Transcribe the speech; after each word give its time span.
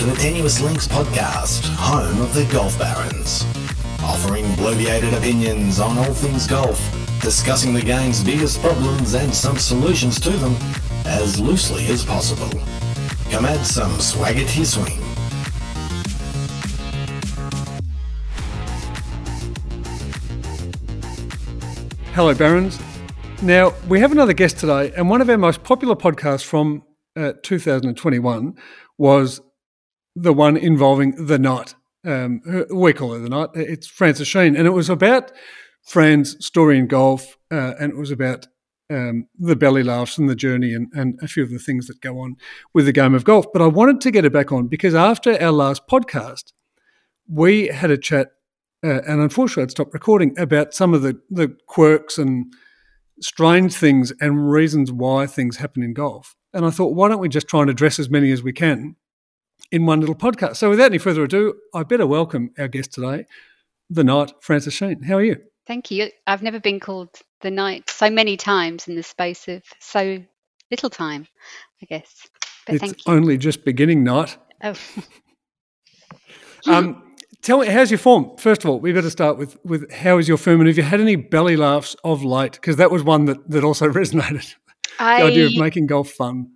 to 0.00 0.06
the 0.06 0.16
Tenuous 0.16 0.62
Links 0.62 0.88
podcast, 0.88 1.68
home 1.76 2.22
of 2.22 2.32
the 2.32 2.46
Golf 2.50 2.78
Barons. 2.78 3.44
Offering 4.02 4.46
bloviated 4.52 5.14
opinions 5.14 5.78
on 5.78 5.98
all 5.98 6.14
things 6.14 6.46
golf, 6.46 6.80
discussing 7.20 7.74
the 7.74 7.82
game's 7.82 8.24
biggest 8.24 8.62
problems 8.62 9.12
and 9.12 9.30
some 9.34 9.58
solutions 9.58 10.18
to 10.20 10.30
them 10.30 10.56
as 11.04 11.38
loosely 11.38 11.86
as 11.88 12.02
possible. 12.02 12.48
Come 13.30 13.44
add 13.44 13.66
some 13.66 14.00
swagger 14.00 14.42
to 14.42 14.56
your 14.56 14.64
swing. 14.64 14.98
Hello, 22.14 22.34
Barons. 22.34 22.80
Now, 23.42 23.74
we 23.86 24.00
have 24.00 24.12
another 24.12 24.32
guest 24.32 24.56
today, 24.56 24.94
and 24.96 25.10
one 25.10 25.20
of 25.20 25.28
our 25.28 25.36
most 25.36 25.62
popular 25.62 25.94
podcasts 25.94 26.42
from 26.42 26.84
uh, 27.16 27.34
2021 27.42 28.54
was 28.96 29.42
the 30.16 30.32
one 30.32 30.56
involving 30.56 31.26
the 31.26 31.38
night. 31.38 31.74
Um, 32.04 32.40
we 32.72 32.92
call 32.92 33.14
it 33.14 33.20
the 33.20 33.28
night. 33.28 33.50
It's 33.54 33.86
Francis 33.86 34.28
Sheen, 34.28 34.56
and 34.56 34.66
it 34.66 34.70
was 34.70 34.88
about 34.88 35.32
Fran's 35.82 36.44
story 36.44 36.78
in 36.78 36.86
golf, 36.86 37.36
uh, 37.50 37.74
and 37.78 37.92
it 37.92 37.96
was 37.96 38.10
about 38.10 38.46
um, 38.90 39.26
the 39.38 39.56
belly 39.56 39.82
laughs 39.82 40.18
and 40.18 40.28
the 40.28 40.34
journey 40.34 40.74
and, 40.74 40.88
and 40.92 41.18
a 41.22 41.28
few 41.28 41.42
of 41.42 41.50
the 41.50 41.58
things 41.58 41.86
that 41.86 42.00
go 42.00 42.18
on 42.18 42.36
with 42.74 42.86
the 42.86 42.92
game 42.92 43.14
of 43.14 43.24
golf. 43.24 43.46
But 43.52 43.62
I 43.62 43.66
wanted 43.66 44.00
to 44.00 44.10
get 44.10 44.24
it 44.24 44.32
back 44.32 44.50
on 44.50 44.66
because 44.66 44.94
after 44.94 45.40
our 45.40 45.52
last 45.52 45.86
podcast, 45.86 46.52
we 47.28 47.68
had 47.68 47.90
a 47.90 47.98
chat, 47.98 48.28
uh, 48.84 49.02
and 49.06 49.20
unfortunately, 49.20 49.64
I'd 49.64 49.70
stopped 49.70 49.94
recording 49.94 50.36
about 50.38 50.74
some 50.74 50.94
of 50.94 51.02
the, 51.02 51.20
the 51.30 51.56
quirks 51.66 52.18
and 52.18 52.52
strange 53.20 53.74
things 53.74 54.12
and 54.20 54.50
reasons 54.50 54.90
why 54.90 55.26
things 55.26 55.58
happen 55.58 55.82
in 55.82 55.92
golf. 55.92 56.34
And 56.52 56.64
I 56.64 56.70
thought, 56.70 56.94
why 56.94 57.08
don't 57.08 57.20
we 57.20 57.28
just 57.28 57.46
try 57.46 57.60
and 57.60 57.70
address 57.70 57.98
as 57.98 58.10
many 58.10 58.32
as 58.32 58.42
we 58.42 58.52
can 58.52 58.96
in 59.70 59.86
one 59.86 60.00
little 60.00 60.14
podcast? 60.14 60.56
So 60.56 60.70
without 60.70 60.86
any 60.86 60.98
further 60.98 61.24
ado, 61.24 61.54
I 61.74 61.82
better 61.82 62.06
welcome 62.06 62.50
our 62.58 62.68
guest 62.68 62.92
today, 62.92 63.26
the 63.88 64.04
night, 64.04 64.32
Francis 64.40 64.74
Sheen. 64.74 65.02
How 65.02 65.16
are 65.16 65.24
you? 65.24 65.36
Thank 65.66 65.90
you. 65.90 66.10
I've 66.26 66.42
never 66.42 66.60
been 66.60 66.80
called 66.80 67.10
the 67.42 67.50
night 67.50 67.88
so 67.90 68.10
many 68.10 68.36
times 68.36 68.88
in 68.88 68.96
the 68.96 69.02
space 69.02 69.48
of 69.48 69.62
so 69.78 70.22
little 70.70 70.90
time, 70.90 71.26
I 71.82 71.86
guess. 71.86 72.28
But 72.66 72.76
it's 72.76 72.84
thank 72.84 73.06
you. 73.06 73.12
only 73.12 73.38
just 73.38 73.64
beginning 73.64 74.04
night. 74.04 74.36
Oh. 74.62 74.74
Um, 76.66 77.14
tell 77.42 77.58
me, 77.58 77.66
how's 77.68 77.90
your 77.90 77.98
form? 77.98 78.36
First 78.36 78.64
of 78.64 78.70
all, 78.70 78.80
we 78.80 78.92
better 78.92 79.10
start 79.10 79.38
with 79.38 79.56
with 79.64 79.90
how 79.90 80.18
is 80.18 80.28
your 80.28 80.36
form, 80.36 80.60
and 80.60 80.68
have 80.68 80.76
you 80.76 80.82
had 80.82 81.00
any 81.00 81.16
belly 81.16 81.56
laughs 81.56 81.96
of 82.04 82.24
late? 82.24 82.52
Because 82.52 82.76
that 82.76 82.90
was 82.90 83.02
one 83.02 83.24
that 83.26 83.48
that 83.50 83.64
also 83.64 83.88
resonated. 83.90 84.54
I, 84.98 85.22
the 85.22 85.28
idea 85.28 85.46
of 85.46 85.56
making 85.56 85.86
golf 85.86 86.10
fun. 86.10 86.50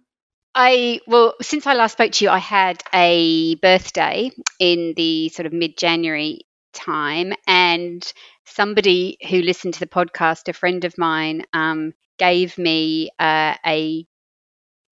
I 0.54 1.00
well, 1.06 1.34
since 1.42 1.66
I 1.66 1.74
last 1.74 1.92
spoke 1.92 2.12
to 2.12 2.24
you, 2.24 2.30
I 2.30 2.38
had 2.38 2.82
a 2.92 3.56
birthday 3.56 4.30
in 4.60 4.94
the 4.96 5.28
sort 5.30 5.46
of 5.46 5.52
mid-January 5.52 6.42
time, 6.72 7.32
and 7.46 8.12
somebody 8.44 9.18
who 9.28 9.42
listened 9.42 9.74
to 9.74 9.80
the 9.80 9.86
podcast, 9.86 10.48
a 10.48 10.52
friend 10.52 10.84
of 10.84 10.96
mine, 10.96 11.44
um, 11.52 11.92
gave 12.18 12.56
me 12.56 13.10
uh, 13.18 13.56
a 13.66 14.06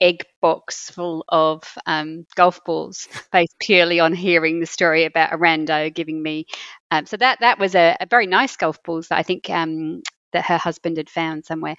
egg 0.00 0.24
box 0.40 0.90
full 0.90 1.24
of 1.28 1.62
um, 1.86 2.26
golf 2.36 2.64
balls 2.64 3.08
based 3.32 3.56
purely 3.60 4.00
on 4.00 4.12
hearing 4.14 4.60
the 4.60 4.66
story 4.66 5.04
about 5.04 5.32
Arando 5.32 5.90
giving 5.90 6.22
me. 6.22 6.46
Um, 6.90 7.06
so 7.06 7.16
that 7.18 7.40
that 7.40 7.58
was 7.58 7.74
a, 7.76 7.96
a, 8.00 8.06
very 8.06 8.26
nice 8.26 8.56
golf 8.56 8.82
balls 8.82 9.08
that 9.08 9.18
I 9.18 9.22
think 9.22 9.48
um, 9.50 10.02
that 10.32 10.46
her 10.46 10.58
husband 10.58 10.96
had 10.98 11.10
found 11.10 11.44
somewhere. 11.44 11.76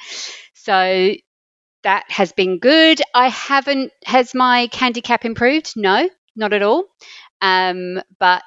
So 0.54 1.16
that 1.84 2.06
has 2.10 2.32
been 2.32 2.60
good. 2.60 3.02
I 3.14 3.30
haven't. 3.30 3.92
Has 4.06 4.34
my 4.34 4.70
handicap 4.74 5.26
improved? 5.26 5.74
No, 5.76 6.10
not 6.36 6.54
at 6.54 6.62
all. 6.62 6.86
Um, 7.42 8.02
but 8.20 8.42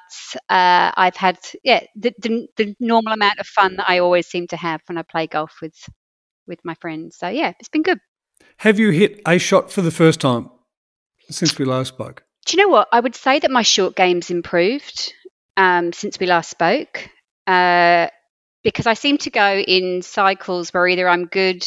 uh, 0.49 0.91
I've 0.95 1.15
had 1.15 1.37
yeah 1.63 1.83
the, 1.95 2.13
the, 2.19 2.47
the 2.57 2.75
normal 2.79 3.13
amount 3.13 3.39
of 3.39 3.45
fun 3.45 3.75
that 3.77 3.89
I 3.89 3.99
always 3.99 4.27
seem 4.27 4.47
to 4.47 4.57
have 4.57 4.81
when 4.87 4.97
I 4.97 5.03
play 5.03 5.27
golf 5.27 5.57
with 5.61 5.75
with 6.47 6.59
my 6.63 6.73
friends. 6.75 7.17
So 7.17 7.27
yeah, 7.27 7.53
it's 7.59 7.69
been 7.69 7.83
good. 7.83 7.99
Have 8.57 8.79
you 8.79 8.89
hit 8.89 9.21
a 9.27 9.37
shot 9.37 9.71
for 9.71 9.81
the 9.81 9.91
first 9.91 10.19
time 10.19 10.49
since 11.29 11.57
we 11.59 11.65
last 11.65 11.89
spoke? 11.89 12.23
Do 12.45 12.57
you 12.57 12.63
know 12.63 12.69
what? 12.69 12.87
I 12.91 12.99
would 12.99 13.15
say 13.15 13.39
that 13.39 13.51
my 13.51 13.61
short 13.61 13.95
game's 13.95 14.31
improved 14.31 15.13
um, 15.57 15.91
since 15.93 16.19
we 16.19 16.25
last 16.27 16.49
spoke 16.49 17.09
uh, 17.45 18.07
because 18.63 18.87
I 18.87 18.93
seem 18.93 19.17
to 19.19 19.29
go 19.29 19.57
in 19.57 20.01
cycles 20.01 20.73
where 20.73 20.87
either 20.87 21.07
I'm 21.07 21.25
good, 21.25 21.63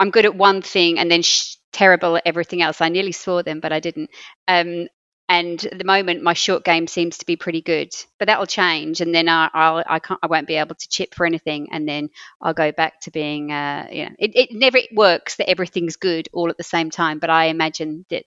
I'm 0.00 0.10
good 0.10 0.24
at 0.24 0.34
one 0.34 0.62
thing 0.62 0.98
and 0.98 1.10
then 1.10 1.22
sh- 1.22 1.56
terrible 1.72 2.16
at 2.16 2.22
everything 2.26 2.62
else. 2.62 2.80
I 2.80 2.88
nearly 2.88 3.12
saw 3.12 3.42
them, 3.42 3.60
but 3.60 3.72
I 3.72 3.80
didn't. 3.80 4.10
Um, 4.48 4.88
and 5.28 5.64
at 5.64 5.78
the 5.78 5.84
moment, 5.84 6.22
my 6.22 6.34
short 6.34 6.64
game 6.64 6.86
seems 6.86 7.18
to 7.18 7.26
be 7.26 7.36
pretty 7.36 7.62
good, 7.62 7.92
but 8.18 8.26
that 8.26 8.38
will 8.38 8.46
change, 8.46 9.00
and 9.00 9.14
then 9.14 9.26
I, 9.26 9.48
I'll 9.54 9.82
I 9.86 9.98
can't 9.98 10.20
I 10.22 10.26
won't 10.26 10.46
be 10.46 10.56
able 10.56 10.74
to 10.74 10.88
chip 10.88 11.14
for 11.14 11.24
anything, 11.24 11.68
and 11.72 11.88
then 11.88 12.10
I'll 12.42 12.52
go 12.52 12.72
back 12.72 13.00
to 13.02 13.10
being 13.10 13.50
uh, 13.50 13.86
you 13.90 14.04
know 14.04 14.10
it, 14.18 14.32
it 14.34 14.48
never 14.52 14.80
works 14.92 15.36
that 15.36 15.48
everything's 15.48 15.96
good 15.96 16.28
all 16.34 16.50
at 16.50 16.58
the 16.58 16.62
same 16.62 16.90
time, 16.90 17.20
but 17.20 17.30
I 17.30 17.46
imagine 17.46 18.04
that 18.10 18.24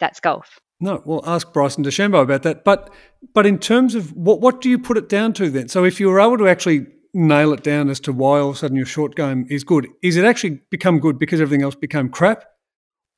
that's 0.00 0.20
golf. 0.20 0.60
No, 0.80 1.02
well, 1.06 1.22
ask 1.26 1.50
Bryson 1.50 1.82
DeChambeau 1.82 2.22
about 2.22 2.42
that. 2.42 2.62
But 2.62 2.92
but 3.32 3.46
in 3.46 3.58
terms 3.58 3.94
of 3.94 4.12
what 4.12 4.42
what 4.42 4.60
do 4.60 4.68
you 4.68 4.78
put 4.78 4.98
it 4.98 5.08
down 5.08 5.32
to 5.34 5.48
then? 5.48 5.68
So 5.68 5.84
if 5.84 5.98
you 5.98 6.10
were 6.10 6.20
able 6.20 6.36
to 6.36 6.48
actually 6.48 6.86
nail 7.14 7.52
it 7.52 7.62
down 7.62 7.88
as 7.88 8.00
to 8.00 8.12
why 8.12 8.40
all 8.40 8.50
of 8.50 8.56
a 8.56 8.58
sudden 8.58 8.76
your 8.76 8.86
short 8.86 9.14
game 9.14 9.46
is 9.48 9.64
good, 9.64 9.88
is 10.02 10.16
it 10.16 10.24
actually 10.24 10.60
become 10.70 10.98
good 10.98 11.18
because 11.18 11.40
everything 11.40 11.62
else 11.62 11.74
became 11.74 12.08
crap, 12.08 12.44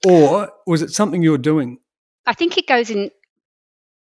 or 0.07 0.51
was 0.67 0.83
it 0.83 0.91
something 0.91 1.23
you 1.23 1.31
were 1.33 1.39
doing? 1.39 1.79
I 2.27 2.35
think 2.35 2.59
it 2.59 2.67
goes 2.67 2.91
in. 2.91 3.11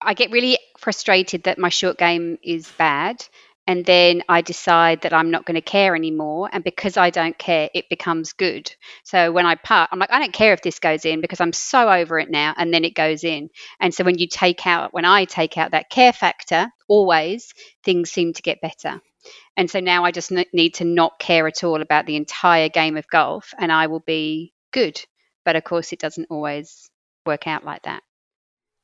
I 0.01 0.13
get 0.13 0.31
really 0.31 0.57
frustrated 0.79 1.43
that 1.43 1.59
my 1.59 1.69
short 1.69 1.97
game 1.97 2.37
is 2.43 2.71
bad, 2.77 3.23
and 3.67 3.85
then 3.85 4.23
I 4.27 4.41
decide 4.41 5.01
that 5.01 5.13
I'm 5.13 5.29
not 5.29 5.45
going 5.45 5.55
to 5.55 5.61
care 5.61 5.95
anymore. 5.95 6.49
And 6.51 6.63
because 6.63 6.97
I 6.97 7.09
don't 7.09 7.37
care, 7.37 7.69
it 7.73 7.89
becomes 7.89 8.33
good. 8.33 8.73
So 9.03 9.31
when 9.31 9.45
I 9.45 9.55
putt, 9.55 9.89
I'm 9.91 9.99
like, 9.99 10.11
I 10.11 10.19
don't 10.19 10.33
care 10.33 10.53
if 10.53 10.61
this 10.61 10.79
goes 10.79 11.05
in 11.05 11.21
because 11.21 11.39
I'm 11.39 11.53
so 11.53 11.89
over 11.89 12.17
it 12.17 12.31
now. 12.31 12.53
And 12.57 12.73
then 12.73 12.83
it 12.83 12.95
goes 12.95 13.23
in. 13.23 13.49
And 13.79 13.93
so 13.93 14.03
when 14.03 14.17
you 14.17 14.27
take 14.27 14.65
out, 14.65 14.93
when 14.93 15.05
I 15.05 15.25
take 15.25 15.57
out 15.57 15.71
that 15.71 15.89
care 15.89 16.11
factor, 16.11 16.71
always 16.87 17.53
things 17.83 18.11
seem 18.11 18.33
to 18.33 18.41
get 18.41 18.61
better. 18.61 18.99
And 19.57 19.69
so 19.69 19.79
now 19.79 20.05
I 20.05 20.11
just 20.11 20.31
need 20.53 20.75
to 20.75 20.85
not 20.85 21.19
care 21.19 21.47
at 21.47 21.63
all 21.63 21.81
about 21.81 22.05
the 22.05 22.15
entire 22.15 22.69
game 22.69 22.97
of 22.97 23.07
golf, 23.07 23.53
and 23.57 23.71
I 23.71 23.87
will 23.87 23.99
be 23.99 24.53
good. 24.71 25.01
But 25.45 25.55
of 25.55 25.63
course, 25.63 25.91
it 25.93 25.99
doesn't 25.99 26.27
always 26.29 26.89
work 27.25 27.47
out 27.47 27.65
like 27.65 27.83
that. 27.83 28.03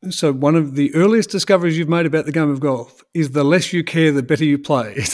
So, 0.09 0.31
one 0.31 0.55
of 0.55 0.75
the 0.75 0.93
earliest 0.93 1.31
discoveries 1.31 1.77
you've 1.77 1.89
made 1.89 2.05
about 2.05 2.25
the 2.25 2.31
game 2.31 2.51
of 2.51 2.59
golf 2.59 3.03
is 3.13 3.31
the 3.31 3.43
less 3.43 3.73
you 3.73 3.83
care, 3.83 4.11
the 4.11 4.23
better 4.23 4.45
you 4.45 4.57
play. 4.57 4.97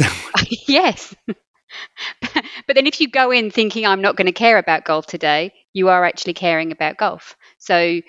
Yes. 0.68 1.14
but 1.28 2.76
then, 2.76 2.88
if 2.88 3.00
you 3.00 3.08
go 3.08 3.32
in 3.32 3.52
thinking 3.52 3.86
I'm 3.86 4.02
not 4.02 4.16
going 4.16 4.26
to 4.26 4.34
care 4.34 4.58
about 4.58 4.86
golf 4.86 5.06
today, 5.06 5.54
you 5.74 5.90
are 5.90 6.04
actually 6.04 6.34
caring 6.34 6.72
about 6.72 6.98
golf. 6.98 7.36
So, 7.60 8.02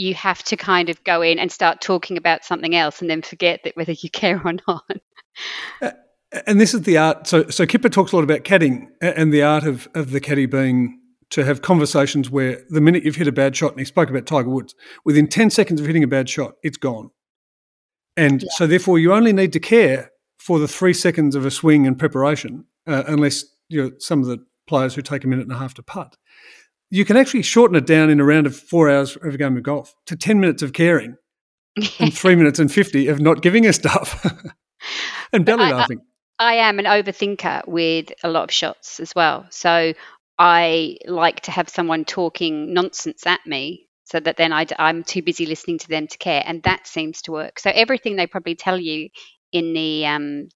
you 0.00 0.14
have 0.14 0.42
to 0.44 0.56
kind 0.56 0.88
of 0.88 1.02
go 1.04 1.20
in 1.20 1.38
and 1.38 1.52
start 1.52 1.80
talking 1.80 2.16
about 2.16 2.44
something 2.44 2.74
else 2.74 3.00
and 3.00 3.10
then 3.10 3.20
forget 3.22 3.60
that 3.64 3.76
whether 3.76 3.92
you 3.92 4.10
care 4.12 4.40
or 4.44 4.54
not. 4.66 4.90
Uh, 5.82 5.90
and 6.46 6.60
this 6.60 6.74
is 6.74 6.82
the 6.82 6.96
art. 6.96 7.26
So, 7.26 7.48
so 7.48 7.66
Kipper 7.66 7.88
talks 7.88 8.12
a 8.12 8.16
lot 8.16 8.24
about 8.24 8.44
caddying 8.44 8.88
and 9.00 9.32
the 9.32 9.42
art 9.42 9.64
of, 9.64 9.88
of 9.94 10.10
the 10.10 10.20
caddy 10.20 10.46
being 10.46 10.98
to 11.30 11.44
have 11.44 11.62
conversations 11.62 12.30
where 12.30 12.60
the 12.70 12.80
minute 12.80 13.04
you've 13.04 13.16
hit 13.16 13.28
a 13.28 13.32
bad 13.32 13.54
shot, 13.54 13.70
and 13.70 13.78
he 13.78 13.84
spoke 13.84 14.10
about 14.10 14.26
Tiger 14.26 14.48
Woods, 14.48 14.74
within 15.04 15.28
10 15.28 15.50
seconds 15.50 15.80
of 15.80 15.86
hitting 15.86 16.02
a 16.02 16.08
bad 16.08 16.28
shot, 16.28 16.54
it's 16.62 16.76
gone. 16.76 17.10
And 18.16 18.42
yeah. 18.42 18.48
so, 18.56 18.66
therefore, 18.66 18.98
you 18.98 19.12
only 19.12 19.32
need 19.32 19.52
to 19.52 19.60
care 19.60 20.10
for 20.38 20.58
the 20.58 20.66
three 20.66 20.94
seconds 20.94 21.36
of 21.36 21.46
a 21.46 21.50
swing 21.50 21.86
and 21.86 21.96
preparation, 21.96 22.64
uh, 22.86 23.04
unless 23.06 23.44
you're 23.68 23.92
some 23.98 24.20
of 24.20 24.26
the 24.26 24.44
players 24.66 24.94
who 24.94 25.02
take 25.02 25.24
a 25.24 25.28
minute 25.28 25.44
and 25.44 25.52
a 25.52 25.58
half 25.58 25.74
to 25.74 25.82
putt. 25.82 26.16
You 26.90 27.04
can 27.04 27.16
actually 27.16 27.42
shorten 27.42 27.76
it 27.76 27.86
down 27.86 28.10
in 28.10 28.20
a 28.20 28.24
round 28.24 28.46
of 28.46 28.56
four 28.56 28.90
hours 28.90 29.16
of 29.16 29.34
a 29.34 29.38
game 29.38 29.56
of 29.56 29.62
golf 29.62 29.94
to 30.06 30.16
10 30.16 30.40
minutes 30.40 30.62
of 30.62 30.72
caring 30.72 31.16
and 32.00 32.12
three 32.12 32.34
minutes 32.34 32.58
and 32.58 32.70
50 32.70 33.06
of 33.08 33.20
not 33.20 33.42
giving 33.42 33.66
a 33.66 33.72
stuff 33.72 34.26
and 35.32 35.44
belly 35.44 35.64
I, 35.64 35.72
laughing. 35.72 36.00
I, 36.38 36.52
I 36.52 36.54
am 36.54 36.78
an 36.78 36.86
overthinker 36.86 37.68
with 37.68 38.12
a 38.24 38.28
lot 38.28 38.44
of 38.44 38.50
shots 38.50 38.98
as 38.98 39.14
well. 39.14 39.46
So 39.50 39.92
I 40.38 40.96
like 41.06 41.40
to 41.42 41.50
have 41.50 41.68
someone 41.68 42.04
talking 42.04 42.72
nonsense 42.72 43.26
at 43.26 43.40
me 43.46 43.86
so 44.04 44.18
that 44.18 44.36
then 44.36 44.52
I, 44.52 44.66
am 44.78 45.04
too 45.04 45.22
busy 45.22 45.46
listening 45.46 45.78
to 45.78 45.88
them 45.88 46.08
to 46.08 46.18
care. 46.18 46.42
And 46.44 46.62
that 46.64 46.86
seems 46.86 47.22
to 47.22 47.32
work. 47.32 47.60
So 47.60 47.70
everything 47.72 48.16
they 48.16 48.26
probably 48.26 48.56
tell 48.56 48.78
you 48.78 49.10
in 49.52 49.72
the, 49.74 50.06
um, 50.06 50.48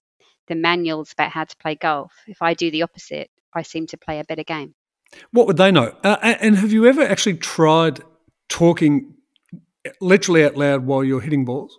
the 0.47 0.55
manuals 0.55 1.13
about 1.13 1.31
how 1.31 1.45
to 1.45 1.55
play 1.57 1.75
golf, 1.75 2.11
if 2.27 2.41
I 2.41 2.53
do 2.53 2.71
the 2.71 2.81
opposite, 2.81 3.29
I 3.53 3.61
seem 3.61 3.87
to 3.87 3.97
play 3.97 4.19
a 4.19 4.25
better 4.25 4.43
game. 4.43 4.75
What 5.31 5.47
would 5.47 5.57
they 5.57 5.71
know? 5.71 5.95
Uh, 6.03 6.17
and 6.21 6.57
have 6.57 6.71
you 6.71 6.85
ever 6.85 7.01
actually 7.01 7.37
tried 7.37 8.01
talking 8.49 9.13
literally 10.01 10.43
out 10.43 10.57
loud 10.57 10.85
while 10.85 11.03
you're 11.03 11.21
hitting 11.21 11.45
balls? 11.45 11.77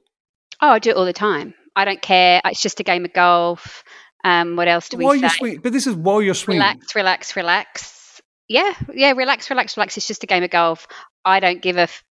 Oh, 0.61 0.71
I 0.71 0.79
do 0.79 0.91
it 0.91 0.97
all 0.97 1.05
the 1.05 1.13
time. 1.13 1.55
I 1.75 1.85
don't 1.85 2.01
care. 2.01 2.41
It's 2.45 2.63
just 2.63 2.81
a 2.81 2.83
game 2.83 3.05
of 3.05 3.13
golf. 3.13 3.85
Um, 4.25 4.57
what 4.57 4.69
else 4.69 4.89
do 4.89 4.97
we 4.97 5.05
while 5.05 5.15
say? 5.15 5.21
You're 5.21 5.31
swing- 5.31 5.61
but 5.63 5.73
this 5.73 5.87
is 5.87 5.95
while 5.95 6.23
you're 6.23 6.35
swinging. 6.35 6.63
Relax, 6.63 6.95
relax, 6.95 7.37
relax 7.37 7.97
yeah, 8.49 8.75
yeah, 8.95 9.13
relax, 9.13 9.51
relax, 9.51 9.77
relax. 9.77 9.97
It's 9.97 10.07
just 10.07 10.23
a 10.23 10.27
game 10.27 10.43
of 10.43 10.51
golf. 10.51 10.87
I 11.25 11.41
don't 11.41 11.61
give 11.63 11.77
a. 11.77 11.83
F- 11.83 12.03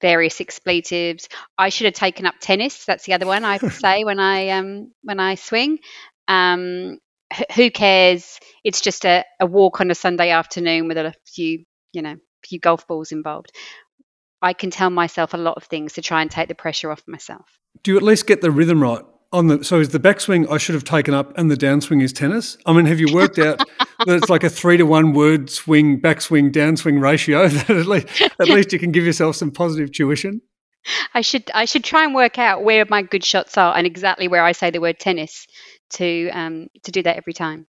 various 0.00 0.40
expletives. 0.40 1.28
I 1.56 1.68
should 1.68 1.84
have 1.84 1.94
taken 1.94 2.26
up 2.26 2.34
tennis. 2.40 2.84
That's 2.86 3.04
the 3.04 3.12
other 3.12 3.24
one 3.24 3.44
I 3.44 3.58
say 3.68 4.02
when 4.02 4.18
I 4.18 4.48
um, 4.48 4.90
when 5.02 5.20
I 5.20 5.36
swing. 5.36 5.78
Um, 6.26 6.98
who 7.54 7.70
cares? 7.70 8.38
It's 8.64 8.80
just 8.80 9.04
a, 9.04 9.24
a 9.40 9.46
walk 9.46 9.80
on 9.80 9.90
a 9.90 9.94
Sunday 9.94 10.30
afternoon 10.30 10.88
with 10.88 10.96
a 10.98 11.14
few, 11.26 11.64
you 11.92 12.02
know, 12.02 12.16
few 12.44 12.58
golf 12.58 12.86
balls 12.86 13.12
involved. 13.12 13.52
I 14.40 14.52
can 14.52 14.70
tell 14.70 14.90
myself 14.90 15.34
a 15.34 15.38
lot 15.38 15.56
of 15.56 15.64
things 15.64 15.92
to 15.94 16.02
try 16.02 16.20
and 16.20 16.30
take 16.30 16.48
the 16.48 16.54
pressure 16.54 16.90
off 16.90 17.02
myself. 17.06 17.46
Do 17.82 17.92
you 17.92 17.96
at 17.96 18.02
least 18.02 18.26
get 18.26 18.40
the 18.40 18.50
rhythm 18.50 18.82
right? 18.82 19.04
On 19.32 19.46
the 19.46 19.64
so 19.64 19.80
is 19.80 19.90
the 19.90 20.00
backswing 20.00 20.50
I 20.50 20.58
should 20.58 20.74
have 20.74 20.84
taken 20.84 21.14
up 21.14 21.38
and 21.38 21.50
the 21.50 21.56
downswing 21.56 22.02
is 22.02 22.12
tennis? 22.12 22.58
I 22.66 22.72
mean, 22.74 22.84
have 22.84 23.00
you 23.00 23.14
worked 23.14 23.38
out 23.38 23.58
that 24.06 24.16
it's 24.18 24.28
like 24.28 24.44
a 24.44 24.50
three 24.50 24.76
to 24.76 24.84
one 24.84 25.14
word 25.14 25.48
swing, 25.48 26.00
backswing, 26.02 26.52
downswing 26.52 27.00
ratio 27.00 27.48
that 27.48 27.70
at 27.70 27.86
least 27.86 28.08
at 28.20 28.48
least 28.48 28.72
you 28.74 28.78
can 28.78 28.92
give 28.92 29.06
yourself 29.06 29.36
some 29.36 29.50
positive 29.50 29.90
tuition? 29.90 30.42
I 31.14 31.20
should 31.20 31.50
I 31.54 31.64
should 31.64 31.84
try 31.84 32.04
and 32.04 32.14
work 32.14 32.38
out 32.38 32.64
where 32.64 32.84
my 32.88 33.02
good 33.02 33.24
shots 33.24 33.56
are 33.56 33.76
and 33.76 33.86
exactly 33.86 34.28
where 34.28 34.44
I 34.44 34.52
say 34.52 34.70
the 34.70 34.80
word 34.80 34.98
tennis 34.98 35.46
to 35.90 36.30
um, 36.30 36.68
to 36.82 36.90
do 36.90 37.02
that 37.02 37.16
every 37.16 37.32
time. 37.32 37.66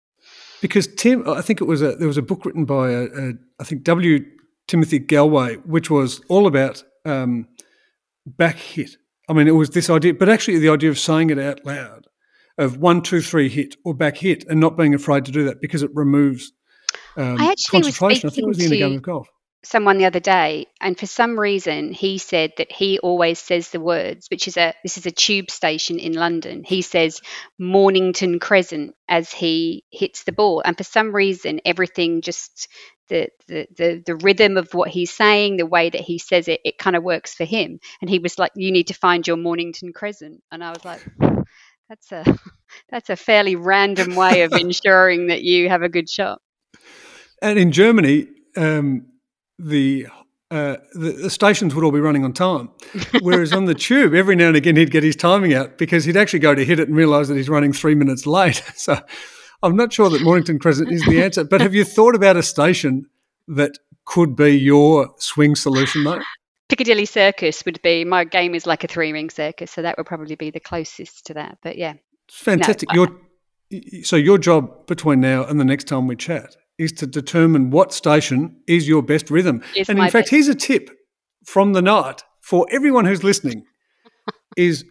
Because 0.61 0.87
Tim, 0.87 1.29
I 1.29 1.43
think 1.43 1.61
it 1.61 1.65
was 1.65 1.83
a 1.83 1.97
there 1.97 2.09
was 2.09 2.17
a 2.17 2.23
book 2.23 2.45
written 2.45 2.65
by 2.65 2.91
a, 2.91 3.05
a 3.05 3.33
I 3.61 3.65
think 3.65 3.85
W. 3.85 4.25
Timothy 4.67 4.99
Gallwey, 4.99 5.65
which 5.67 5.91
was 5.91 6.21
all 6.29 6.47
about 6.47 6.83
um, 7.05 7.47
back 8.27 8.57
hit. 8.57 8.97
I 9.29 9.33
mean, 9.33 9.47
it 9.47 9.53
was 9.53 9.71
this 9.71 9.91
idea, 9.91 10.15
but 10.15 10.29
actually 10.29 10.59
the 10.59 10.69
idea 10.69 10.91
of 10.91 10.99
saying 10.99 11.31
it 11.31 11.39
out 11.39 11.65
loud, 11.65 12.07
of 12.59 12.79
one, 12.79 13.03
two, 13.03 13.21
three 13.21 13.49
hit 13.49 13.77
or 13.85 13.95
back 13.95 14.17
hit, 14.17 14.45
and 14.49 14.59
not 14.59 14.77
being 14.77 14.95
afraid 14.95 15.25
to 15.27 15.33
do 15.33 15.45
that 15.45 15.61
because 15.61 15.83
it 15.83 15.91
removes 15.95 16.53
um, 17.17 17.41
I 17.41 17.51
actually 17.51 17.83
concentration. 17.83 18.27
Was 18.27 18.33
I 18.33 18.35
think 18.35 18.45
it 18.45 18.49
was 18.49 18.67
in 18.67 18.73
a 18.73 18.77
game 18.77 18.97
of 18.97 19.03
golf 19.03 19.29
someone 19.67 19.99
the 19.99 20.07
other 20.07 20.21
day, 20.21 20.67
and 20.81 20.99
for 20.99 21.07
some 21.07 21.39
reason 21.39 21.93
he 21.93 22.19
said 22.19 22.53
that 22.59 22.73
he 22.73 22.99
always 22.99 23.39
says 23.39 23.71
the 23.71 23.81
words, 23.81 24.29
which 24.31 24.49
is 24.49 24.57
a 24.57 24.75
this 24.83 24.99
is 24.99 25.07
a 25.07 25.11
tube 25.11 25.51
station 25.51 25.99
in 25.99 26.13
London. 26.13 26.65
He 26.65 26.83
says 26.83 27.21
Mornington 27.59 28.39
Crescent 28.39 28.95
as 29.09 29.33
he 29.33 29.85
hits 29.91 30.25
the 30.25 30.33
ball, 30.33 30.63
and 30.65 30.77
for 30.77 30.85
some 30.85 31.15
reason 31.15 31.61
everything 31.65 32.23
just 32.23 32.69
the 33.09 33.29
the 33.49 33.67
the, 33.77 34.03
the 34.07 34.17
rhythm 34.17 34.57
of 34.57 34.73
what 34.73 34.89
he's 34.89 35.11
saying, 35.11 35.57
the 35.57 35.67
way 35.67 35.91
that 35.91 36.01
he 36.01 36.19
says 36.19 36.49
it, 36.49 36.61
it 36.65 36.79
kind 36.79 36.97
of 36.97 37.03
works 37.03 37.35
for 37.35 37.45
him. 37.45 37.81
And 38.01 38.09
he 38.09 38.19
was 38.19 38.39
like, 38.39 38.53
"You 38.55 38.73
need 38.73 38.89
to 38.89 38.95
find 38.95 39.27
your 39.27 39.37
Mornington 39.37 39.93
Crescent," 39.93 40.43
and 40.51 40.63
I 40.63 40.71
was 40.71 40.85
like. 40.85 41.01
That's 41.89 42.11
a 42.11 42.25
that's 42.91 43.11
a 43.11 43.17
fairly 43.17 43.55
random 43.55 44.17
way 44.17 44.43
of 44.43 44.53
ensuring 44.61 45.29
that 45.29 45.43
you 45.43 45.69
have 45.69 45.83
a 45.83 45.89
good 45.89 46.11
shot. 46.11 46.41
And 47.41 47.61
in 47.61 47.71
Germany, 47.71 48.27
um, 48.57 49.07
the, 49.59 50.07
uh, 50.51 50.77
the, 50.95 51.13
the 51.13 51.31
stations 51.31 51.75
would 51.75 51.85
all 51.85 51.93
be 51.93 52.01
running 52.01 52.25
on 52.25 52.33
time. 52.33 52.71
Whereas 53.21 53.53
on 53.53 53.65
the 53.65 53.75
tube, 53.87 54.15
every 54.15 54.37
now 54.37 54.49
and 54.49 54.57
again 54.57 54.77
he'd 54.77 54.91
get 54.91 55.03
his 55.03 55.17
timing 55.17 55.55
out 55.55 55.79
because 55.79 56.05
he'd 56.05 56.17
actually 56.17 56.41
go 56.41 56.55
to 56.55 56.65
hit 56.65 56.79
it 56.79 56.89
and 56.89 56.97
realise 56.97 57.29
that 57.29 57.37
he's 57.37 57.49
running 57.49 57.73
three 57.73 57.95
minutes 57.95 58.27
late. 58.27 58.63
So 58.77 58.99
I'm 59.63 59.75
not 59.75 59.93
sure 59.93 60.11
that 60.11 60.23
Mornington 60.23 60.59
Crescent 60.59 60.93
is 60.93 61.05
the 61.07 61.23
answer. 61.23 61.43
But 61.43 61.61
have 61.61 61.75
you 61.75 61.85
thought 61.97 62.15
about 62.15 62.37
a 62.37 62.43
station 62.43 63.07
that 63.49 63.79
could 64.05 64.37
be 64.37 64.51
your 64.51 65.15
swing 65.19 65.57
solution, 65.57 66.05
though? 66.05 66.21
Piccadilly 66.69 67.07
Circus 67.07 67.65
would 67.65 67.81
be 67.83 68.05
my 68.05 68.25
game 68.25 68.55
is 68.55 68.67
like 68.67 68.85
a 68.85 68.87
three 68.87 69.13
ring 69.13 69.31
circus, 69.31 69.71
so 69.71 69.83
that 69.83 69.97
would 69.97 70.07
probably 70.07 70.35
be 70.35 70.51
the 70.51 70.61
closest 70.61 71.27
to 71.27 71.35
that. 71.35 71.59
But 71.63 71.79
yeah, 71.79 71.95
fantastic. 72.31 72.89
No, 72.93 73.07
your 73.71 74.05
so 74.05 74.17
your 74.17 74.39
job 74.39 74.87
between 74.87 75.21
now 75.21 75.45
and 75.45 75.59
the 75.59 75.65
next 75.65 75.85
time 75.85 76.07
we 76.07 76.17
chat 76.17 76.57
is 76.79 76.93
to 76.93 77.07
determine 77.07 77.71
what 77.71 77.93
station 77.93 78.61
is 78.67 78.87
your 78.87 79.03
best 79.03 79.31
rhythm. 79.31 79.63
Is 79.75 79.89
and 79.89 79.99
in 79.99 80.05
fact, 80.05 80.25
best. 80.25 80.31
here's 80.31 80.49
a 80.49 80.55
tip 80.55 80.91
from 81.45 81.73
the 81.73 81.83
night 81.83 82.23
for 82.43 82.67
everyone 82.71 83.05
who's 83.05 83.25
listening 83.25 83.65
is 84.57 84.85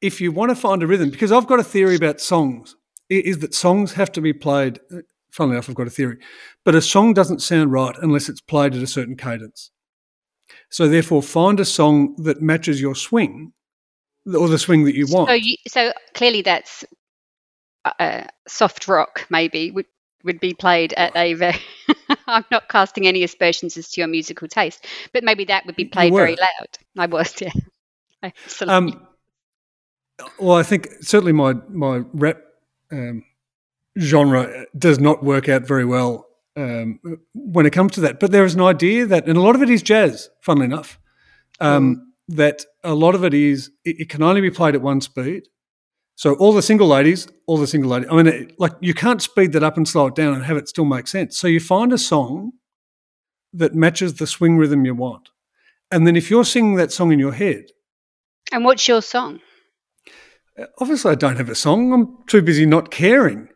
if 0.00 0.20
you 0.20 0.32
want 0.32 0.50
to 0.50 0.56
find 0.56 0.82
a 0.82 0.86
rhythm, 0.86 1.10
because 1.10 1.32
I've 1.32 1.46
got 1.46 1.60
a 1.60 1.64
theory 1.64 1.96
about 1.96 2.20
songs, 2.20 2.76
is 3.08 3.38
that 3.38 3.54
songs 3.54 3.92
have 3.94 4.10
to 4.12 4.20
be 4.20 4.32
played. 4.32 4.80
Uh, 4.92 4.98
funnily 5.30 5.56
enough, 5.56 5.68
I've 5.68 5.76
got 5.76 5.86
a 5.86 5.90
theory, 5.90 6.18
but 6.64 6.74
a 6.74 6.82
song 6.82 7.14
doesn't 7.14 7.40
sound 7.40 7.72
right 7.72 7.94
unless 8.00 8.28
it's 8.28 8.40
played 8.40 8.74
at 8.74 8.82
a 8.82 8.86
certain 8.86 9.16
cadence. 9.16 9.70
So 10.70 10.88
therefore, 10.88 11.22
find 11.22 11.60
a 11.60 11.64
song 11.64 12.14
that 12.18 12.42
matches 12.42 12.80
your 12.80 12.94
swing 12.94 13.52
or 14.26 14.48
the 14.48 14.58
swing 14.58 14.84
that 14.84 14.94
you 14.94 15.06
want. 15.06 15.28
So, 15.28 15.34
you, 15.34 15.56
so 15.68 15.92
clearly, 16.14 16.42
that's 16.42 16.84
uh, 17.84 18.24
soft 18.48 18.88
rock, 18.88 19.26
maybe 19.30 19.70
would 20.24 20.40
be 20.40 20.54
played 20.54 20.92
at 20.94 21.14
a 21.16 21.34
very. 21.34 21.58
I'm 22.26 22.44
not 22.50 22.68
casting 22.68 23.06
any 23.06 23.22
aspersions 23.22 23.76
as 23.76 23.90
to 23.90 24.00
your 24.00 24.08
musical 24.08 24.48
taste, 24.48 24.86
but 25.12 25.24
maybe 25.24 25.44
that 25.46 25.66
would 25.66 25.76
be 25.76 25.84
played 25.84 26.12
very 26.12 26.36
loud. 26.36 26.78
I 26.98 27.06
was, 27.06 27.34
yeah. 27.40 27.50
Absolutely. 28.22 28.74
Um, 28.74 29.06
well, 30.38 30.56
I 30.56 30.62
think 30.62 30.88
certainly 31.00 31.32
my 31.32 31.54
my 31.68 32.02
rap 32.12 32.38
um, 32.90 33.24
genre 33.98 34.66
does 34.78 34.98
not 34.98 35.24
work 35.24 35.48
out 35.48 35.66
very 35.66 35.84
well 35.84 36.26
um, 36.56 37.00
when 37.34 37.66
it 37.66 37.72
comes 37.72 37.92
to 37.92 38.00
that. 38.02 38.20
But 38.20 38.32
there 38.32 38.44
is 38.44 38.54
an 38.54 38.60
idea 38.60 39.06
that, 39.06 39.26
and 39.26 39.36
a 39.36 39.40
lot 39.40 39.54
of 39.54 39.62
it 39.62 39.70
is 39.70 39.82
jazz, 39.82 40.30
funnily 40.40 40.66
enough, 40.66 40.98
um, 41.60 41.96
mm. 41.96 42.36
that 42.36 42.64
a 42.84 42.94
lot 42.94 43.14
of 43.14 43.24
it 43.24 43.34
is 43.34 43.70
it, 43.84 44.00
it, 44.00 44.08
can 44.08 44.22
only 44.22 44.40
be 44.40 44.50
played 44.50 44.74
at 44.74 44.82
one 44.82 45.00
speed. 45.00 45.48
So 46.14 46.34
all 46.34 46.52
the 46.52 46.62
single 46.62 46.88
ladies, 46.88 47.26
all 47.46 47.56
the 47.56 47.66
single 47.66 47.90
ladies. 47.90 48.08
I 48.10 48.16
mean, 48.16 48.26
it, 48.26 48.60
like 48.60 48.72
you 48.80 48.94
can't 48.94 49.22
speed 49.22 49.52
that 49.52 49.62
up 49.62 49.76
and 49.76 49.88
slow 49.88 50.06
it 50.06 50.14
down 50.14 50.34
and 50.34 50.44
have 50.44 50.56
it 50.56 50.68
still 50.68 50.84
make 50.84 51.06
sense. 51.06 51.38
So 51.38 51.48
you 51.48 51.60
find 51.60 51.92
a 51.92 51.98
song 51.98 52.52
that 53.52 53.74
matches 53.74 54.14
the 54.14 54.26
swing 54.26 54.56
rhythm 54.56 54.84
you 54.84 54.94
want, 54.94 55.30
and 55.90 56.06
then 56.06 56.16
if 56.16 56.30
you're 56.30 56.44
singing 56.44 56.76
that 56.76 56.92
song 56.92 57.12
in 57.12 57.18
your 57.18 57.32
head, 57.32 57.66
and 58.50 58.64
what's 58.64 58.86
your 58.86 59.02
song? 59.02 59.40
Uh, 60.58 60.66
obviously, 60.78 61.12
I 61.12 61.14
don't 61.14 61.36
have 61.36 61.48
a 61.48 61.54
song. 61.54 61.92
I'm 61.92 62.18
too 62.26 62.42
busy 62.42 62.66
not 62.66 62.90
caring 62.90 63.48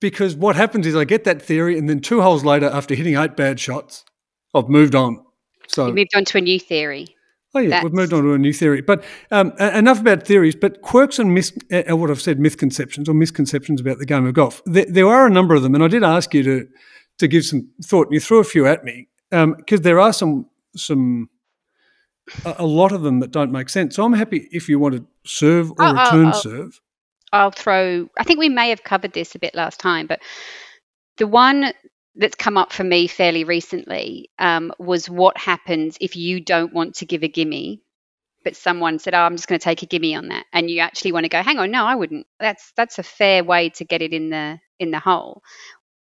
because 0.00 0.36
what 0.36 0.56
happens 0.56 0.86
is 0.86 0.94
I 0.94 1.04
get 1.04 1.24
that 1.24 1.42
theory, 1.42 1.78
and 1.78 1.88
then 1.88 2.00
two 2.00 2.22
holes 2.22 2.44
later, 2.44 2.66
after 2.66 2.94
hitting 2.94 3.16
eight 3.16 3.36
bad 3.36 3.58
shots, 3.60 4.04
I've 4.54 4.68
moved 4.68 4.94
on. 4.94 5.24
So 5.66 5.88
you 5.88 5.94
moved 5.94 6.12
on 6.14 6.24
to 6.26 6.38
a 6.38 6.40
new 6.40 6.58
theory. 6.58 7.06
Oh 7.54 7.60
yeah, 7.60 7.70
That's... 7.70 7.84
we've 7.84 7.92
moved 7.92 8.12
on 8.12 8.24
to 8.24 8.32
a 8.34 8.38
new 8.38 8.52
theory. 8.52 8.82
But 8.82 9.04
um, 9.30 9.52
enough 9.58 10.00
about 10.00 10.24
theories. 10.24 10.54
But 10.54 10.82
quirks 10.82 11.18
and 11.18 11.34
mis- 11.34 11.56
uh, 11.72 11.96
what 11.96 12.10
I've 12.10 12.20
said, 12.20 12.38
misconceptions 12.38 13.08
or 13.08 13.14
misconceptions 13.14 13.80
about 13.80 13.98
the 13.98 14.06
game 14.06 14.26
of 14.26 14.34
golf. 14.34 14.62
There, 14.66 14.86
there, 14.88 15.06
are 15.06 15.26
a 15.26 15.30
number 15.30 15.54
of 15.54 15.62
them, 15.62 15.74
and 15.74 15.82
I 15.82 15.88
did 15.88 16.04
ask 16.04 16.34
you 16.34 16.42
to 16.42 16.68
to 17.18 17.28
give 17.28 17.44
some 17.44 17.70
thought. 17.82 18.08
And 18.08 18.14
you 18.14 18.20
threw 18.20 18.38
a 18.38 18.44
few 18.44 18.66
at 18.66 18.84
me 18.84 19.08
because 19.30 19.78
um, 19.78 19.82
there 19.82 20.00
are 20.00 20.12
some 20.12 20.46
some 20.76 21.30
a, 22.44 22.56
a, 22.58 22.66
lot 22.66 22.92
of 22.92 23.02
them 23.02 23.20
that 23.20 23.30
don't 23.30 23.52
make 23.52 23.68
sense. 23.68 23.96
So 23.96 24.04
I'm 24.04 24.12
happy 24.12 24.48
if 24.52 24.68
you 24.68 24.78
want 24.78 24.96
to 24.96 25.06
serve 25.24 25.70
or 25.72 25.76
oh, 25.80 25.92
return 25.92 26.26
oh. 26.34 26.40
serve. 26.40 26.80
I'll 27.32 27.50
throw, 27.50 28.08
I 28.18 28.24
think 28.24 28.38
we 28.38 28.48
may 28.48 28.70
have 28.70 28.84
covered 28.84 29.12
this 29.12 29.34
a 29.34 29.38
bit 29.38 29.54
last 29.54 29.78
time, 29.78 30.06
but 30.06 30.20
the 31.18 31.26
one 31.26 31.72
that's 32.18 32.34
come 32.34 32.58
up 32.58 32.72
for 32.72 32.84
me 32.84 33.06
fairly 33.06 33.44
recently 33.44 34.28
um, 34.38 34.72
was 34.78 35.08
what 35.08 35.38
happens 35.38 35.96
if 36.00 36.16
you 36.16 36.40
don't 36.40 36.74
want 36.74 36.96
to 36.96 37.06
give 37.06 37.22
a 37.22 37.28
gimme, 37.28 37.80
but 38.44 38.56
someone 38.56 38.98
said, 38.98 39.14
"Oh, 39.14 39.20
I'm 39.20 39.36
just 39.36 39.46
going 39.46 39.58
to 39.58 39.64
take 39.64 39.82
a 39.82 39.86
gimme 39.86 40.16
on 40.16 40.28
that," 40.28 40.44
and 40.52 40.68
you 40.68 40.80
actually 40.80 41.12
want 41.12 41.24
to 41.24 41.30
go, 41.30 41.42
"Hang 41.42 41.58
on, 41.58 41.70
no, 41.70 41.84
I 41.86 41.94
wouldn't." 41.94 42.26
That's 42.40 42.72
that's 42.76 42.98
a 42.98 43.04
fair 43.04 43.44
way 43.44 43.70
to 43.70 43.84
get 43.84 44.02
it 44.02 44.12
in 44.12 44.30
the 44.30 44.58
in 44.80 44.90
the 44.90 44.98
hole. 44.98 45.42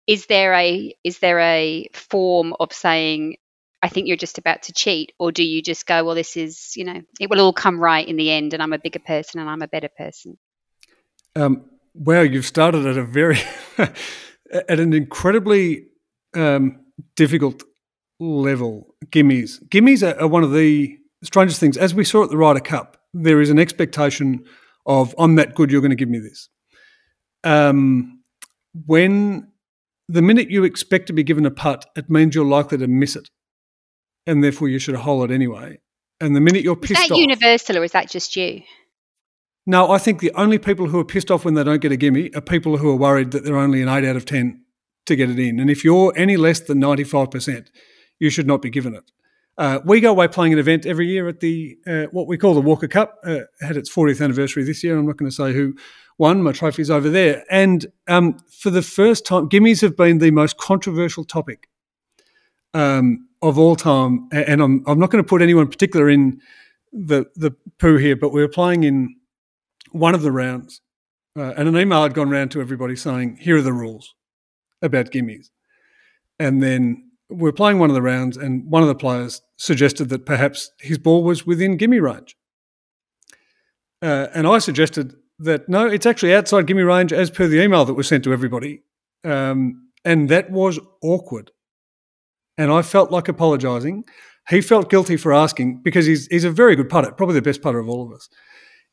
Is 0.06 0.26
there 0.26 0.54
a 0.54 0.94
is 1.04 1.18
there 1.18 1.38
a 1.38 1.88
form 1.92 2.54
of 2.58 2.73
saying, 2.73 3.37
"I 3.82 3.90
think 3.90 4.08
you're 4.08 4.16
just 4.16 4.38
about 4.38 4.62
to 4.64 4.73
cheat," 4.73 5.12
or 5.18 5.32
do 5.32 5.44
you 5.44 5.61
just 5.61 5.87
go, 5.87 6.02
"Well, 6.02 6.14
this 6.14 6.37
is 6.37 6.73
you 6.76 6.85
know, 6.85 7.02
it 7.20 7.28
will 7.28 7.40
all 7.40 7.52
come 7.52 7.78
right 7.78 8.08
in 8.08 8.16
the 8.16 8.30
end, 8.30 8.54
and 8.54 8.62
I'm 8.62 8.73
a 8.73 8.78
bigger 8.78 9.00
person 9.00 9.38
and 9.38 9.50
I'm 9.50 9.62
a 9.62 9.68
better 9.68 9.90
person." 9.90 10.38
Um, 11.35 11.68
wow, 11.92 12.23
you've 12.23 12.46
started 12.46 12.87
at 12.87 12.96
a 12.96 13.04
very 13.04 13.38
at 13.78 14.80
an 14.80 14.94
incredibly 14.94 15.88
um, 16.37 16.81
difficult 17.16 17.62
level. 18.21 18.95
Gimmies, 19.07 19.62
gimmies 19.69 20.07
are, 20.07 20.21
are, 20.21 20.28
one 20.28 20.43
of 20.43 20.52
the 20.52 20.97
strangest 21.23 21.61
things. 21.61 21.76
As 21.76 21.95
we 21.95 22.05
saw 22.05 22.25
at 22.25 22.31
the 22.31 22.37
Ryder 22.37 22.61
Cup, 22.61 22.99
there 23.12 23.40
is 23.40 23.50
an 23.50 23.59
expectation 23.59 24.45
of 24.85 25.14
"I'm 25.19 25.37
that 25.37 25.55
good, 25.55 25.71
you're 25.71 25.81
going 25.81 25.90
to 25.90 25.97
give 25.97 26.09
me 26.09 26.19
this." 26.19 26.49
Um, 27.45 28.23
when 28.87 29.49
the 30.09 30.23
minute 30.23 30.50
you 30.50 30.64
expect 30.64 31.07
to 31.09 31.12
be 31.12 31.23
given 31.23 31.47
a 31.47 31.50
putt, 31.50 31.87
it 31.97 32.11
means 32.11 32.35
you're 32.35 32.45
likely 32.45 32.78
to 32.78 32.87
miss 32.87 33.16
it, 33.16 33.28
and 34.26 34.43
therefore 34.43 34.69
you 34.69 34.78
should 34.78 34.97
hole 34.97 35.25
it 35.25 35.31
anyway. 35.31 35.78
And 36.21 36.35
the 36.35 36.40
minute 36.40 36.62
you're 36.62 36.76
pissed 36.76 37.02
is 37.02 37.09
that 37.09 37.14
off, 37.14 37.21
universal 37.21 37.78
or 37.78 37.85
is 37.85 37.93
that 37.93 38.09
just 38.09 38.37
you? 38.37 38.62
No, 39.66 39.90
I 39.90 39.99
think 39.99 40.21
the 40.21 40.33
only 40.33 40.59
people 40.59 40.87
who 40.87 40.99
are 40.99 41.05
pissed 41.05 41.31
off 41.31 41.45
when 41.45 41.55
they 41.55 41.64
don't 41.64 41.81
get 41.81 41.93
a 41.93 41.97
gimme 41.97 42.33
are 42.35 42.40
people 42.40 42.76
who 42.76 42.88
are 42.90 42.97
worried 42.97 43.33
that 43.33 43.45
they're 43.45 43.59
only 43.59 43.83
an 43.83 43.88
8 43.88 44.09
out 44.09 44.16
of 44.16 44.25
10 44.25 44.62
to 45.06 45.16
get 45.16 45.30
it 45.30 45.38
in. 45.38 45.60
And 45.60 45.70
if 45.70 45.84
you're 45.84 46.12
any 46.16 46.36
less 46.36 46.60
than 46.60 46.80
95%, 46.80 47.68
you 48.18 48.30
should 48.30 48.46
not 48.46 48.62
be 48.62 48.70
given 48.70 48.94
it. 48.94 49.10
Uh, 49.58 49.80
we 49.84 50.00
go 50.00 50.10
away 50.10 50.28
playing 50.28 50.52
an 50.52 50.58
event 50.58 50.84
every 50.84 51.06
year 51.06 51.28
at 51.28 51.40
the 51.40 51.78
uh, 51.86 52.04
what 52.10 52.26
we 52.26 52.36
call 52.36 52.54
the 52.54 52.60
Walker 52.60 52.88
Cup. 52.88 53.18
Uh, 53.25 53.40
had 53.60 53.76
its 53.76 53.90
40th 53.90 54.22
anniversary 54.22 54.64
this 54.64 54.84
year. 54.84 54.98
I'm 54.98 55.06
not 55.06 55.16
going 55.16 55.30
to 55.30 55.34
say 55.34 55.54
who 55.54 55.75
won. 56.18 56.42
My 56.42 56.52
trophy's 56.52 56.90
over 56.90 57.08
there. 57.08 57.44
And 57.50 57.86
um, 58.06 58.38
for 58.50 58.68
the 58.68 58.82
first 58.82 59.25
time, 59.25 59.48
gimmies 59.48 59.80
have 59.80 59.96
been 59.96 60.18
the 60.18 60.30
most 60.30 60.58
controversial 60.58 61.25
topic 61.25 61.68
um, 62.75 63.28
of 63.40 63.58
all 63.58 63.76
time, 63.76 64.28
and 64.30 64.60
I'm 64.60 64.84
I'm 64.86 64.98
not 64.98 65.10
going 65.10 65.25
to 65.25 65.28
put 65.28 65.40
anyone 65.40 65.68
particular 65.68 66.10
in 66.10 66.40
the 66.92 67.25
the 67.34 67.52
poo 67.78 67.96
here, 67.96 68.16
but 68.16 68.32
we 68.32 68.42
were 68.42 68.48
playing 68.48 68.84
in 68.84 69.16
one 69.92 70.14
of 70.14 70.20
the 70.20 70.32
rounds, 70.32 70.82
uh, 71.34 71.54
and 71.56 71.66
an 71.66 71.78
email 71.78 72.02
had 72.02 72.12
gone 72.12 72.28
round 72.28 72.50
to 72.50 72.60
everybody 72.60 72.94
saying, 72.94 73.38
"Here 73.40 73.56
are 73.56 73.62
the 73.62 73.72
rules 73.72 74.15
about 74.83 75.11
gimmies," 75.11 75.50
and 76.38 76.62
then 76.62 77.11
we 77.28 77.49
are 77.49 77.52
playing 77.52 77.78
one 77.78 77.90
of 77.90 77.95
the 77.95 78.02
rounds, 78.02 78.37
and 78.37 78.64
one 78.71 78.83
of 78.83 78.88
the 78.88 78.95
players 78.95 79.42
suggested 79.56 80.09
that 80.11 80.26
perhaps 80.26 80.71
his 80.80 80.99
ball 80.99 81.25
was 81.25 81.47
within 81.47 81.76
gimme 81.76 81.99
range, 82.00 82.37
uh, 84.02 84.28
and 84.35 84.47
I 84.47 84.59
suggested 84.59 85.14
that 85.38 85.68
no, 85.68 85.87
it's 85.87 86.06
actually 86.06 86.35
outside 86.35 86.66
gimme 86.66 86.83
range 86.83 87.12
as 87.12 87.30
per 87.30 87.47
the 87.47 87.62
email 87.62 87.85
that 87.85 87.95
was 87.95 88.09
sent 88.09 88.25
to 88.25 88.33
everybody, 88.33 88.83
um, 89.25 89.88
and 90.04 90.28
that 90.28 90.50
was 90.50 90.78
awkward, 91.02 91.50
and 92.59 92.71
I 92.71 92.83
felt 92.83 93.11
like 93.11 93.28
apologising. 93.28 94.04
He 94.49 94.61
felt 94.61 94.90
guilty 94.90 95.16
for 95.16 95.33
asking 95.33 95.83
because 95.83 96.06
he's 96.06 96.26
he's 96.28 96.45
a 96.45 96.50
very 96.50 96.76
good 96.76 96.88
putter, 96.88 97.11
probably 97.11 97.35
the 97.35 97.42
best 97.42 97.62
putter 97.62 97.80
of 97.80 97.88
all 97.88 98.06
of 98.06 98.12
us. 98.12 98.28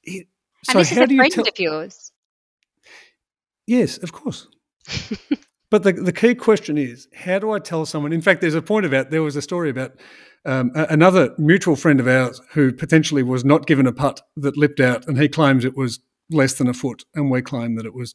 He, 0.02 0.28
so 0.64 0.80
and 0.80 0.80
this 0.82 0.90
how 0.90 1.02
is 1.02 1.06
a 1.06 1.08
do 1.08 1.16
friend 1.18 1.32
you 1.32 1.36
tell- 1.36 1.48
of 1.48 1.60
yours. 1.60 2.12
Yes, 3.68 3.98
of 4.00 4.12
course. 4.12 4.48
but 5.74 5.82
the, 5.82 5.92
the 5.92 6.14
key 6.14 6.36
question 6.36 6.78
is 6.78 7.08
how 7.16 7.40
do 7.40 7.50
I 7.50 7.58
tell 7.58 7.88
someone? 7.88 8.14
In 8.14 8.22
fact, 8.22 8.42
there's 8.42 8.54
a 8.54 8.62
point 8.62 8.86
about 8.86 9.10
there 9.10 9.24
was 9.24 9.36
a 9.36 9.42
story 9.42 9.72
about 9.72 9.94
um, 10.46 10.70
another 10.76 11.34
mutual 11.40 11.76
friend 11.76 12.00
of 12.00 12.08
ours 12.08 12.40
who 12.52 12.72
potentially 12.72 13.24
was 13.24 13.44
not 13.44 13.66
given 13.66 13.88
a 13.88 13.92
putt 13.92 14.22
that 14.38 14.56
lipped 14.56 14.80
out, 14.80 15.08
and 15.08 15.20
he 15.20 15.28
claims 15.28 15.66
it 15.66 15.76
was 15.76 16.00
less 16.30 16.54
than 16.54 16.68
a 16.68 16.76
foot, 16.76 17.06
and 17.16 17.32
we 17.32 17.42
claim 17.42 17.74
that 17.78 17.88
it 17.88 17.96
was. 17.96 18.14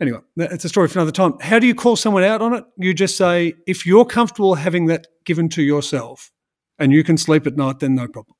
Anyway, 0.00 0.20
it's 0.38 0.64
a 0.64 0.70
story 0.70 0.88
for 0.88 1.00
another 1.00 1.12
time. 1.12 1.34
How 1.38 1.58
do 1.58 1.66
you 1.66 1.74
call 1.74 1.96
someone 1.96 2.24
out 2.24 2.40
on 2.40 2.54
it? 2.54 2.64
You 2.78 2.94
just 2.94 3.18
say, 3.18 3.52
if 3.66 3.84
you're 3.84 4.06
comfortable 4.06 4.54
having 4.54 4.86
that 4.86 5.06
given 5.26 5.50
to 5.50 5.62
yourself 5.62 6.30
and 6.78 6.94
you 6.94 7.04
can 7.04 7.18
sleep 7.18 7.46
at 7.46 7.58
night, 7.58 7.80
then 7.80 7.94
no 7.94 8.08
problem. 8.08 8.36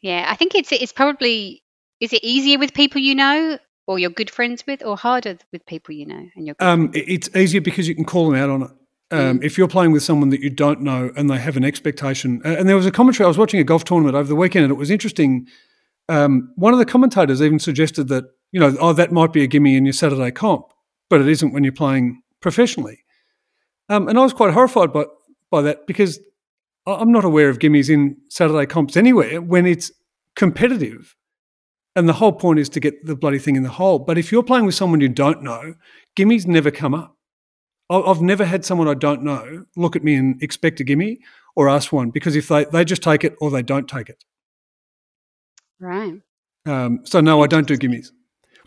Yeah, 0.00 0.24
I 0.30 0.36
think 0.36 0.54
it's 0.54 0.72
it's 0.72 0.92
probably 0.92 1.62
is 2.00 2.14
it 2.14 2.24
easier 2.24 2.58
with 2.58 2.72
people 2.72 3.02
you 3.02 3.14
know 3.14 3.58
or 3.86 3.98
you're 3.98 4.10
good 4.10 4.30
friends 4.30 4.64
with, 4.66 4.84
or 4.84 4.96
harder 4.96 5.38
with 5.52 5.64
people 5.66 5.94
you 5.94 6.06
know 6.06 6.28
and 6.34 6.46
you're. 6.46 6.56
Um, 6.60 6.90
it's 6.94 7.28
easier 7.36 7.60
because 7.60 7.88
you 7.88 7.94
can 7.94 8.04
call 8.04 8.30
them 8.30 8.40
out 8.40 8.50
on 8.50 8.62
it. 8.62 8.70
Um, 9.10 9.38
mm. 9.38 9.44
If 9.44 9.58
you're 9.58 9.68
playing 9.68 9.92
with 9.92 10.02
someone 10.02 10.30
that 10.30 10.40
you 10.40 10.50
don't 10.50 10.80
know 10.80 11.12
and 11.16 11.28
they 11.28 11.38
have 11.38 11.56
an 11.56 11.64
expectation, 11.64 12.40
and 12.44 12.68
there 12.68 12.76
was 12.76 12.86
a 12.86 12.90
commentary. 12.90 13.24
I 13.24 13.28
was 13.28 13.38
watching 13.38 13.60
a 13.60 13.64
golf 13.64 13.84
tournament 13.84 14.16
over 14.16 14.28
the 14.28 14.36
weekend, 14.36 14.64
and 14.64 14.72
it 14.72 14.76
was 14.76 14.90
interesting. 14.90 15.46
Um, 16.08 16.52
one 16.56 16.72
of 16.72 16.78
the 16.78 16.84
commentators 16.84 17.40
even 17.42 17.58
suggested 17.58 18.08
that 18.08 18.24
you 18.52 18.60
know, 18.60 18.76
oh, 18.80 18.92
that 18.92 19.12
might 19.12 19.32
be 19.32 19.42
a 19.42 19.46
gimme 19.46 19.76
in 19.76 19.86
your 19.86 19.94
Saturday 19.94 20.30
comp, 20.30 20.66
but 21.08 21.20
it 21.20 21.28
isn't 21.28 21.52
when 21.52 21.64
you're 21.64 21.72
playing 21.72 22.22
professionally. 22.40 23.04
Um, 23.88 24.08
and 24.08 24.18
I 24.18 24.22
was 24.22 24.32
quite 24.32 24.52
horrified 24.52 24.92
by 24.92 25.04
by 25.50 25.62
that 25.62 25.86
because 25.86 26.18
I'm 26.86 27.12
not 27.12 27.24
aware 27.24 27.48
of 27.48 27.58
gimmies 27.58 27.90
in 27.90 28.16
Saturday 28.28 28.66
comps 28.66 28.96
anywhere 28.96 29.40
when 29.40 29.66
it's 29.66 29.92
competitive. 30.34 31.16
And 31.94 32.08
the 32.08 32.14
whole 32.14 32.32
point 32.32 32.58
is 32.58 32.68
to 32.70 32.80
get 32.80 33.04
the 33.04 33.14
bloody 33.14 33.38
thing 33.38 33.56
in 33.56 33.62
the 33.62 33.68
hole. 33.68 33.98
But 33.98 34.16
if 34.16 34.32
you're 34.32 34.42
playing 34.42 34.64
with 34.64 34.74
someone 34.74 35.00
you 35.00 35.08
don't 35.08 35.42
know, 35.42 35.74
gimmies 36.16 36.46
never 36.46 36.70
come 36.70 36.94
up. 36.94 37.16
I've 37.90 38.22
never 38.22 38.46
had 38.46 38.64
someone 38.64 38.88
I 38.88 38.94
don't 38.94 39.22
know 39.22 39.66
look 39.76 39.96
at 39.96 40.02
me 40.02 40.14
and 40.14 40.42
expect 40.42 40.80
a 40.80 40.84
gimme 40.84 41.18
or 41.54 41.68
ask 41.68 41.92
one 41.92 42.08
because 42.08 42.36
if 42.36 42.48
they, 42.48 42.64
they 42.64 42.86
just 42.86 43.02
take 43.02 43.22
it 43.22 43.34
or 43.38 43.50
they 43.50 43.62
don't 43.62 43.86
take 43.86 44.08
it. 44.08 44.24
Right. 45.78 46.14
Um, 46.64 47.00
so, 47.04 47.20
no, 47.20 47.42
I 47.42 47.46
don't 47.46 47.66
do 47.66 47.76
gimmies. 47.76 48.08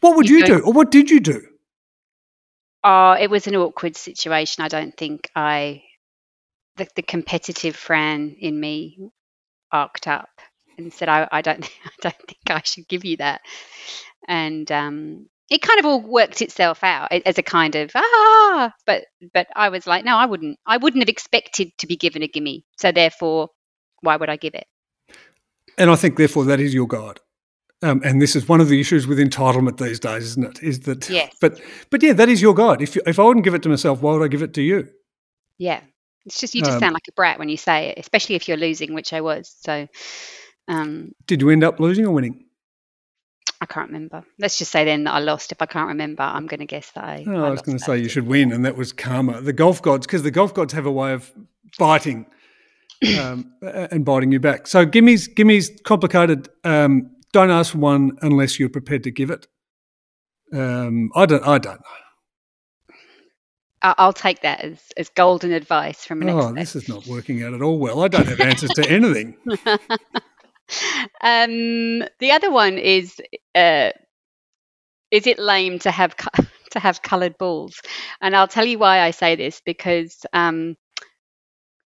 What 0.01 0.15
would 0.17 0.29
you, 0.29 0.39
you 0.39 0.45
do? 0.45 0.59
Or 0.59 0.73
what 0.73 0.91
did 0.91 1.09
you 1.09 1.19
do? 1.19 1.41
Oh, 2.83 3.13
it 3.13 3.31
was 3.31 3.47
an 3.47 3.55
awkward 3.55 3.95
situation. 3.95 4.63
I 4.63 4.67
don't 4.67 4.95
think 4.95 5.31
I 5.35 5.81
the, 6.75 6.87
the 6.95 7.01
competitive 7.01 7.75
Fran 7.75 8.35
in 8.39 8.59
me 8.59 8.99
arced 9.71 10.07
up 10.07 10.29
and 10.77 10.93
said, 10.93 11.09
I, 11.09 11.27
I 11.31 11.41
don't 11.41 11.63
I 11.85 11.89
don't 12.01 12.15
think 12.27 12.39
I 12.49 12.61
should 12.63 12.87
give 12.87 13.05
you 13.05 13.17
that. 13.17 13.41
And 14.27 14.71
um, 14.71 15.27
it 15.49 15.61
kind 15.61 15.79
of 15.79 15.85
all 15.85 16.01
worked 16.01 16.41
itself 16.41 16.83
out 16.83 17.11
as 17.11 17.37
a 17.37 17.43
kind 17.43 17.75
of 17.75 17.91
ah 17.95 18.73
but 18.85 19.05
but 19.33 19.47
I 19.55 19.69
was 19.69 19.85
like, 19.85 20.05
no, 20.05 20.17
I 20.17 20.25
wouldn't 20.25 20.59
I 20.65 20.77
wouldn't 20.77 21.03
have 21.03 21.09
expected 21.09 21.71
to 21.79 21.87
be 21.87 21.95
given 21.95 22.23
a 22.23 22.27
gimme. 22.27 22.65
So 22.77 22.91
therefore, 22.91 23.49
why 24.01 24.15
would 24.15 24.29
I 24.29 24.37
give 24.37 24.55
it? 24.55 24.67
And 25.77 25.89
I 25.89 25.95
think 25.95 26.17
therefore 26.17 26.45
that 26.45 26.59
is 26.59 26.73
your 26.73 26.87
guide. 26.87 27.19
Um, 27.81 28.01
and 28.03 28.21
this 28.21 28.35
is 28.35 28.47
one 28.47 28.61
of 28.61 28.69
the 28.69 28.79
issues 28.79 29.05
with 29.05 29.19
entitlement 29.19 29.77
these 29.77 29.99
days, 29.99 30.23
isn't 30.23 30.45
it? 30.45 30.63
Is 30.63 30.79
that 30.81 31.09
yes. 31.09 31.35
but 31.41 31.59
but 31.91 32.01
yeah, 32.01 32.13
that 32.13 32.29
is 32.29 32.41
your 32.41 32.55
guide. 32.55 32.81
If 32.81 32.97
if 32.97 33.19
I 33.19 33.23
wouldn't 33.23 33.43
give 33.43 33.53
it 33.53 33.63
to 33.63 33.69
myself, 33.69 34.01
why 34.01 34.13
would 34.13 34.23
I 34.23 34.27
give 34.27 34.41
it 34.41 34.53
to 34.55 34.61
you? 34.61 34.87
Yeah, 35.57 35.81
it's 36.25 36.39
just 36.39 36.55
you 36.55 36.61
just 36.61 36.73
um, 36.73 36.79
sound 36.79 36.93
like 36.93 37.07
a 37.07 37.11
brat 37.13 37.37
when 37.37 37.49
you 37.49 37.57
say 37.57 37.89
it, 37.89 37.99
especially 37.99 38.35
if 38.35 38.47
you're 38.47 38.57
losing, 38.57 38.93
which 38.93 39.13
I 39.13 39.21
was. 39.21 39.55
So, 39.59 39.87
um, 40.67 41.13
did 41.27 41.41
you 41.41 41.49
end 41.49 41.63
up 41.63 41.79
losing 41.79 42.05
or 42.05 42.11
winning? 42.11 42.45
I 43.61 43.65
can't 43.65 43.87
remember. 43.87 44.23
Let's 44.37 44.57
just 44.57 44.71
say 44.71 44.83
then 44.83 45.05
that 45.05 45.13
I 45.13 45.19
lost. 45.19 45.51
If 45.51 45.61
I 45.61 45.65
can't 45.65 45.87
remember, 45.87 46.23
I'm 46.23 46.45
going 46.45 46.59
to 46.59 46.65
guess 46.65 46.91
that 46.91 47.03
I. 47.03 47.25
Oh, 47.27 47.43
I, 47.43 47.47
I 47.47 47.49
was 47.51 47.61
going 47.61 47.77
to 47.77 47.83
say 47.83 47.97
you 47.97 48.09
should 48.09 48.27
win, 48.27 48.51
and 48.51 48.65
that 48.65 48.75
was 48.75 48.91
karma. 48.91 49.41
The 49.41 49.53
golf 49.53 49.81
gods, 49.81 50.05
because 50.05 50.23
the 50.23 50.31
golf 50.31 50.53
gods 50.53 50.73
have 50.73 50.85
a 50.85 50.91
way 50.91 51.13
of 51.13 51.31
biting 51.79 52.25
um, 53.19 53.51
and 53.61 54.03
biting 54.03 54.31
you 54.31 54.39
back. 54.39 54.67
So, 54.67 54.85
gimme's 54.85 55.27
gimme's 55.27 55.71
complicated. 55.83 56.49
Um, 56.63 57.11
don't 57.31 57.49
ask 57.49 57.71
for 57.71 57.77
one 57.79 58.17
unless 58.21 58.59
you're 58.59 58.69
prepared 58.69 59.03
to 59.03 59.11
give 59.11 59.29
it. 59.29 59.47
Um, 60.53 61.11
I 61.15 61.25
don't. 61.25 61.45
I 61.45 61.57
don't 61.57 61.79
know. 61.79 61.95
I'll 63.81 64.13
take 64.13 64.41
that 64.41 64.61
as, 64.61 64.79
as 64.97 65.09
golden 65.09 65.51
advice 65.51 66.05
from 66.05 66.23
an 66.23 66.29
oh, 66.29 66.39
expert. 66.39 66.55
this 66.55 66.75
is 66.75 66.89
not 66.89 67.05
working 67.05 67.43
out 67.43 67.53
at 67.53 67.61
all 67.61 67.77
well. 67.77 68.03
I 68.03 68.07
don't 68.07 68.27
have 68.27 68.39
answers 68.39 68.71
to 68.71 68.89
anything. 68.89 69.37
um, 71.21 71.99
the 72.19 72.31
other 72.31 72.51
one 72.51 72.77
is: 72.77 73.19
uh, 73.53 73.91
is 75.11 75.27
it 75.27 75.39
lame 75.39 75.79
to 75.79 75.91
have 75.91 76.15
to 76.71 76.79
have 76.79 77.01
coloured 77.01 77.37
balls? 77.37 77.81
And 78.21 78.35
I'll 78.35 78.47
tell 78.47 78.65
you 78.65 78.79
why 78.79 78.99
I 79.01 79.11
say 79.11 79.35
this 79.35 79.61
because 79.65 80.25
um, 80.33 80.75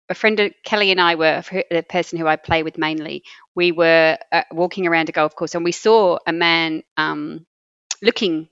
a 0.10 0.16
friend 0.16 0.40
of 0.40 0.54
Kelly 0.64 0.92
and 0.92 1.00
I 1.00 1.16
were 1.16 1.44
the 1.70 1.86
person 1.88 2.18
who 2.18 2.28
I 2.28 2.36
play 2.36 2.64
with 2.64 2.78
mainly. 2.78 3.24
We 3.56 3.72
were 3.72 4.18
uh, 4.32 4.44
walking 4.52 4.88
around 4.88 5.10
a 5.10 5.12
golf 5.12 5.36
course 5.36 5.56
and 5.56 5.64
we 5.64 5.72
saw 5.72 6.18
a 6.26 6.34
man 6.34 6.84
um, 6.98 7.46
looking 8.02 8.50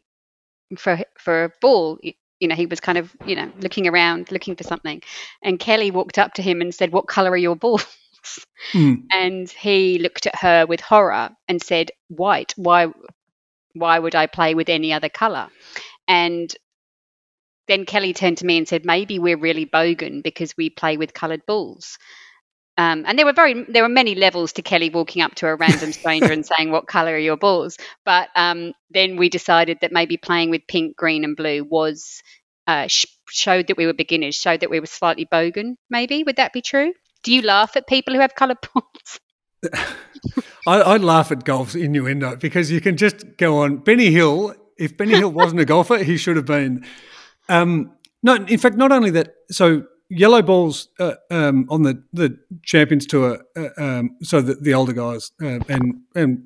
for 0.78 1.00
for 1.18 1.46
a 1.46 1.52
ball 1.62 2.00
you 2.40 2.48
know, 2.48 2.56
he 2.56 2.68
was 2.68 2.82
kind 2.82 2.98
of, 3.00 3.16
you 3.26 3.36
know, 3.36 3.52
looking 3.62 3.88
around, 3.88 4.32
looking 4.32 4.56
for 4.56 4.64
something. 4.64 5.02
And 5.42 5.60
Kelly 5.60 5.92
walked 5.92 6.20
up 6.20 6.36
to 6.36 6.42
him 6.44 6.62
and 6.62 6.76
said, 6.76 6.92
What 6.92 7.08
color 7.08 7.32
are 7.32 7.38
your 7.38 7.56
balls? 7.56 7.86
Mm. 8.74 9.04
And 9.12 9.50
he 9.50 10.00
looked 10.00 10.28
at 10.28 10.36
her 10.38 10.66
with 10.66 10.82
horror 10.82 11.30
and 11.48 11.62
said, 11.62 11.92
White. 12.08 12.54
Why 12.58 12.88
why 13.74 14.00
would 14.00 14.16
I 14.16 14.28
play 14.28 14.56
with 14.56 14.70
any 14.70 14.92
other 14.94 15.10
color? 15.10 15.50
And 16.08 16.54
then 17.68 17.86
Kelly 17.86 18.14
turned 18.14 18.38
to 18.40 18.46
me 18.46 18.58
and 18.58 18.68
said, 18.68 18.86
Maybe 18.86 19.20
we're 19.20 19.38
really 19.38 19.66
bogan 19.66 20.24
because 20.24 20.56
we 20.58 20.70
play 20.70 20.98
with 20.98 21.14
colored 21.14 21.46
balls. 21.46 21.98
Um, 22.78 23.06
and 23.08 23.18
there 23.18 23.26
were 23.26 23.34
very 23.34 23.64
there 23.64 23.82
were 23.82 23.90
many 23.90 24.14
levels 24.14 24.54
to 24.54 24.62
Kelly 24.62 24.90
walking 24.92 25.24
up 25.24 25.34
to 25.36 25.48
a 25.48 25.56
random 25.56 25.92
stranger 25.92 26.32
and 26.32 26.46
saying, 26.58 26.70
"What 26.72 26.86
color 26.86 27.14
are 27.14 27.18
your 27.18 27.36
balls?" 27.38 27.76
But 28.06 28.30
um, 28.36 28.74
then 28.92 29.18
we 29.18 29.30
decided 29.30 29.80
that 29.82 29.92
maybe 29.92 30.18
playing 30.18 30.52
with 30.52 30.68
pink, 30.68 30.96
green, 30.96 31.24
and 31.24 31.36
blue 31.36 31.64
was 31.64 32.22
uh, 32.68 32.86
sh- 32.88 33.08
showed 33.30 33.68
that 33.68 33.78
we 33.78 33.88
were 33.88 33.94
beginners, 33.94 34.36
showed 34.36 34.60
that 34.60 34.70
we 34.70 34.80
were 34.80 34.86
slightly 34.86 35.26
bogan. 35.26 35.76
Maybe 35.90 36.24
would 36.24 36.36
that 36.36 36.54
be 36.54 36.62
true? 36.62 36.94
Do 37.24 37.34
you 37.34 37.42
laugh 37.42 37.76
at 37.76 37.88
people 37.88 38.14
who 38.14 38.20
have 38.20 38.36
coloured 38.36 38.58
balls? 38.74 39.20
I, 40.68 40.82
I 40.82 40.98
laugh 40.98 41.32
at 41.32 41.44
golf's 41.44 41.76
innuendo 41.76 42.36
because 42.36 42.72
you 42.72 42.82
can 42.82 42.98
just 42.98 43.38
go 43.38 43.60
on 43.60 43.78
Benny 43.78 44.12
Hill. 44.12 44.54
If 44.78 44.98
Benny 44.98 45.16
Hill 45.16 45.32
wasn't 45.32 45.62
a 45.62 45.66
golfer, 45.74 46.04
he 46.04 46.18
should 46.18 46.36
have 46.36 46.46
been. 46.46 46.86
Um, 47.50 47.92
no, 48.24 48.36
in 48.36 48.58
fact, 48.58 48.76
not 48.76 48.92
only 48.92 49.10
that. 49.12 49.34
So 49.52 49.84
yellow 50.10 50.42
balls 50.42 50.90
uh, 51.00 51.16
um, 51.32 51.68
on 51.70 51.84
the, 51.84 52.02
the 52.14 52.38
Champions 52.64 53.06
Tour, 53.06 53.40
uh, 53.56 53.70
um, 53.78 54.18
so 54.22 54.42
that 54.42 54.64
the 54.64 54.74
older 54.74 54.94
guys 54.94 55.32
uh, 55.42 55.60
and 55.70 56.02
and 56.16 56.44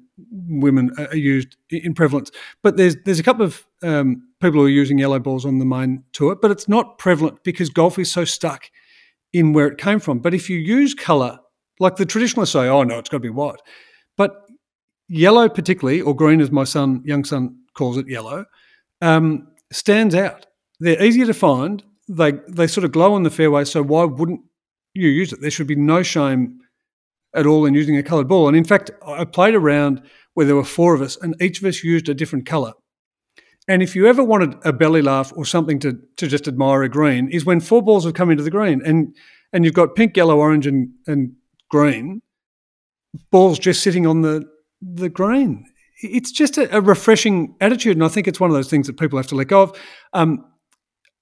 women 0.47 0.91
are 0.97 1.15
used 1.15 1.57
in 1.69 1.93
prevalence. 1.93 2.31
But 2.61 2.77
there's 2.77 2.95
there's 3.05 3.19
a 3.19 3.23
couple 3.23 3.45
of 3.45 3.65
um, 3.81 4.27
people 4.39 4.59
who 4.59 4.65
are 4.67 4.69
using 4.69 4.97
yellow 4.97 5.19
balls 5.19 5.45
on 5.45 5.59
the 5.59 5.65
main 5.65 6.03
tour, 6.13 6.35
but 6.35 6.51
it's 6.51 6.69
not 6.69 6.97
prevalent 6.97 7.43
because 7.43 7.69
golf 7.69 7.97
is 7.97 8.11
so 8.11 8.25
stuck 8.25 8.69
in 9.33 9.53
where 9.53 9.67
it 9.67 9.77
came 9.77 9.99
from. 9.99 10.19
But 10.19 10.33
if 10.33 10.49
you 10.49 10.57
use 10.57 10.93
colour, 10.93 11.39
like 11.79 11.95
the 11.95 12.05
traditionalists 12.05 12.53
say, 12.53 12.67
oh 12.67 12.83
no, 12.83 12.99
it's 12.99 13.09
got 13.09 13.17
to 13.17 13.21
be 13.21 13.29
white, 13.29 13.59
but 14.17 14.45
yellow 15.07 15.49
particularly, 15.49 16.01
or 16.01 16.15
green 16.15 16.41
as 16.41 16.51
my 16.51 16.63
son, 16.63 17.01
young 17.05 17.23
son 17.23 17.57
calls 17.73 17.97
it, 17.97 18.07
yellow, 18.07 18.45
um, 19.01 19.47
stands 19.71 20.15
out. 20.15 20.45
They're 20.79 21.01
easier 21.01 21.25
to 21.25 21.33
find 21.33 21.83
they 22.07 22.33
they 22.47 22.67
sort 22.67 22.83
of 22.83 22.91
glow 22.91 23.13
on 23.13 23.23
the 23.23 23.29
fairway. 23.29 23.65
So 23.65 23.83
why 23.83 24.03
wouldn't 24.03 24.41
you 24.93 25.09
use 25.09 25.31
it? 25.31 25.41
There 25.41 25.51
should 25.51 25.67
be 25.67 25.75
no 25.75 26.03
shame 26.03 26.59
at 27.33 27.45
all 27.45 27.65
in 27.65 27.73
using 27.73 27.97
a 27.97 28.03
coloured 28.03 28.27
ball. 28.27 28.47
And 28.47 28.57
in 28.57 28.65
fact, 28.65 28.91
I 29.05 29.23
played 29.25 29.55
around 29.55 30.01
where 30.33 30.45
there 30.45 30.55
were 30.55 30.63
four 30.63 30.93
of 30.93 31.01
us, 31.01 31.17
and 31.21 31.35
each 31.41 31.59
of 31.59 31.65
us 31.65 31.83
used 31.83 32.09
a 32.09 32.13
different 32.13 32.45
colour. 32.45 32.73
And 33.67 33.83
if 33.83 33.95
you 33.95 34.07
ever 34.07 34.23
wanted 34.23 34.55
a 34.65 34.73
belly 34.73 35.01
laugh 35.01 35.31
or 35.35 35.45
something 35.45 35.79
to, 35.79 35.99
to 36.17 36.27
just 36.27 36.47
admire 36.47 36.83
a 36.83 36.89
green, 36.89 37.29
is 37.29 37.45
when 37.45 37.59
four 37.59 37.81
balls 37.81 38.05
have 38.05 38.13
come 38.13 38.29
into 38.31 38.43
the 38.43 38.51
green 38.51 38.81
and 38.83 39.15
and 39.53 39.65
you've 39.65 39.73
got 39.73 39.95
pink, 39.95 40.15
yellow, 40.15 40.39
orange, 40.39 40.65
and, 40.65 40.89
and 41.07 41.33
green 41.69 42.21
balls 43.31 43.59
just 43.59 43.83
sitting 43.83 44.07
on 44.07 44.21
the 44.21 44.45
the 44.81 45.09
green. 45.09 45.65
It's 46.01 46.31
just 46.31 46.57
a, 46.57 46.75
a 46.75 46.81
refreshing 46.81 47.55
attitude, 47.61 47.95
and 47.95 48.03
I 48.03 48.07
think 48.07 48.27
it's 48.27 48.39
one 48.39 48.49
of 48.49 48.55
those 48.55 48.69
things 48.69 48.87
that 48.87 48.97
people 48.97 49.17
have 49.19 49.27
to 49.27 49.35
let 49.35 49.47
go 49.47 49.61
of. 49.61 49.79
Um, 50.13 50.45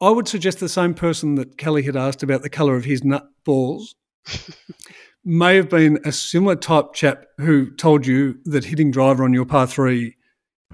I 0.01 0.09
would 0.09 0.27
suggest 0.27 0.59
the 0.59 0.69
same 0.69 0.93
person 0.93 1.35
that 1.35 1.57
Kelly 1.57 1.83
had 1.83 1.97
asked 1.97 2.23
about 2.23 2.41
the 2.41 2.49
colour 2.49 2.77
of 2.77 2.85
his 2.85 3.03
nut 3.03 3.27
balls 3.43 3.95
may 5.25 5.57
have 5.57 5.69
been 5.69 5.99
a 6.05 6.13
similar 6.13 6.55
type 6.55 6.93
chap 6.93 7.25
who 7.37 7.69
told 7.75 8.07
you 8.07 8.39
that 8.45 8.63
hitting 8.63 8.91
driver 8.91 9.25
on 9.25 9.33
your 9.33 9.45
par 9.45 9.67
three 9.67 10.15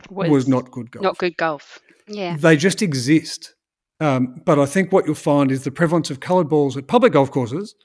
was, 0.10 0.30
was 0.30 0.48
not 0.48 0.72
good 0.72 0.92
golf. 0.92 1.04
Not 1.04 1.18
good 1.18 1.38
golf. 1.38 1.80
Yeah. 2.08 2.38
They 2.38 2.58
just 2.58 2.82
exist. 2.82 3.56
Um, 4.00 4.42
but 4.46 4.60
I 4.60 4.66
think 4.66 4.92
what 4.92 5.06
you'll 5.06 5.16
find 5.16 5.52
is 5.52 5.64
the 5.64 5.72
prevalence 5.72 6.10
of 6.10 6.20
coloured 6.20 6.50
balls 6.50 6.76
at 6.76 6.88
public 6.88 7.14
golf 7.14 7.32
courses 7.32 7.76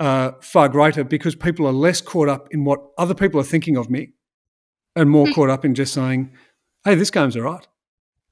uh, 0.00 0.32
far 0.40 0.68
greater 0.68 1.04
because 1.04 1.34
people 1.34 1.66
are 1.66 1.72
less 1.72 2.00
caught 2.00 2.28
up 2.28 2.48
in 2.50 2.64
what 2.64 2.80
other 2.98 3.14
people 3.14 3.40
are 3.40 3.44
thinking 3.44 3.76
of 3.76 3.90
me 3.90 4.10
and 4.96 5.10
more 5.10 5.26
hmm. 5.26 5.32
caught 5.32 5.50
up 5.50 5.64
in 5.64 5.74
just 5.74 5.92
saying, 5.92 6.32
hey, 6.84 6.94
this 6.94 7.10
game's 7.10 7.36
all 7.36 7.42
right, 7.42 7.66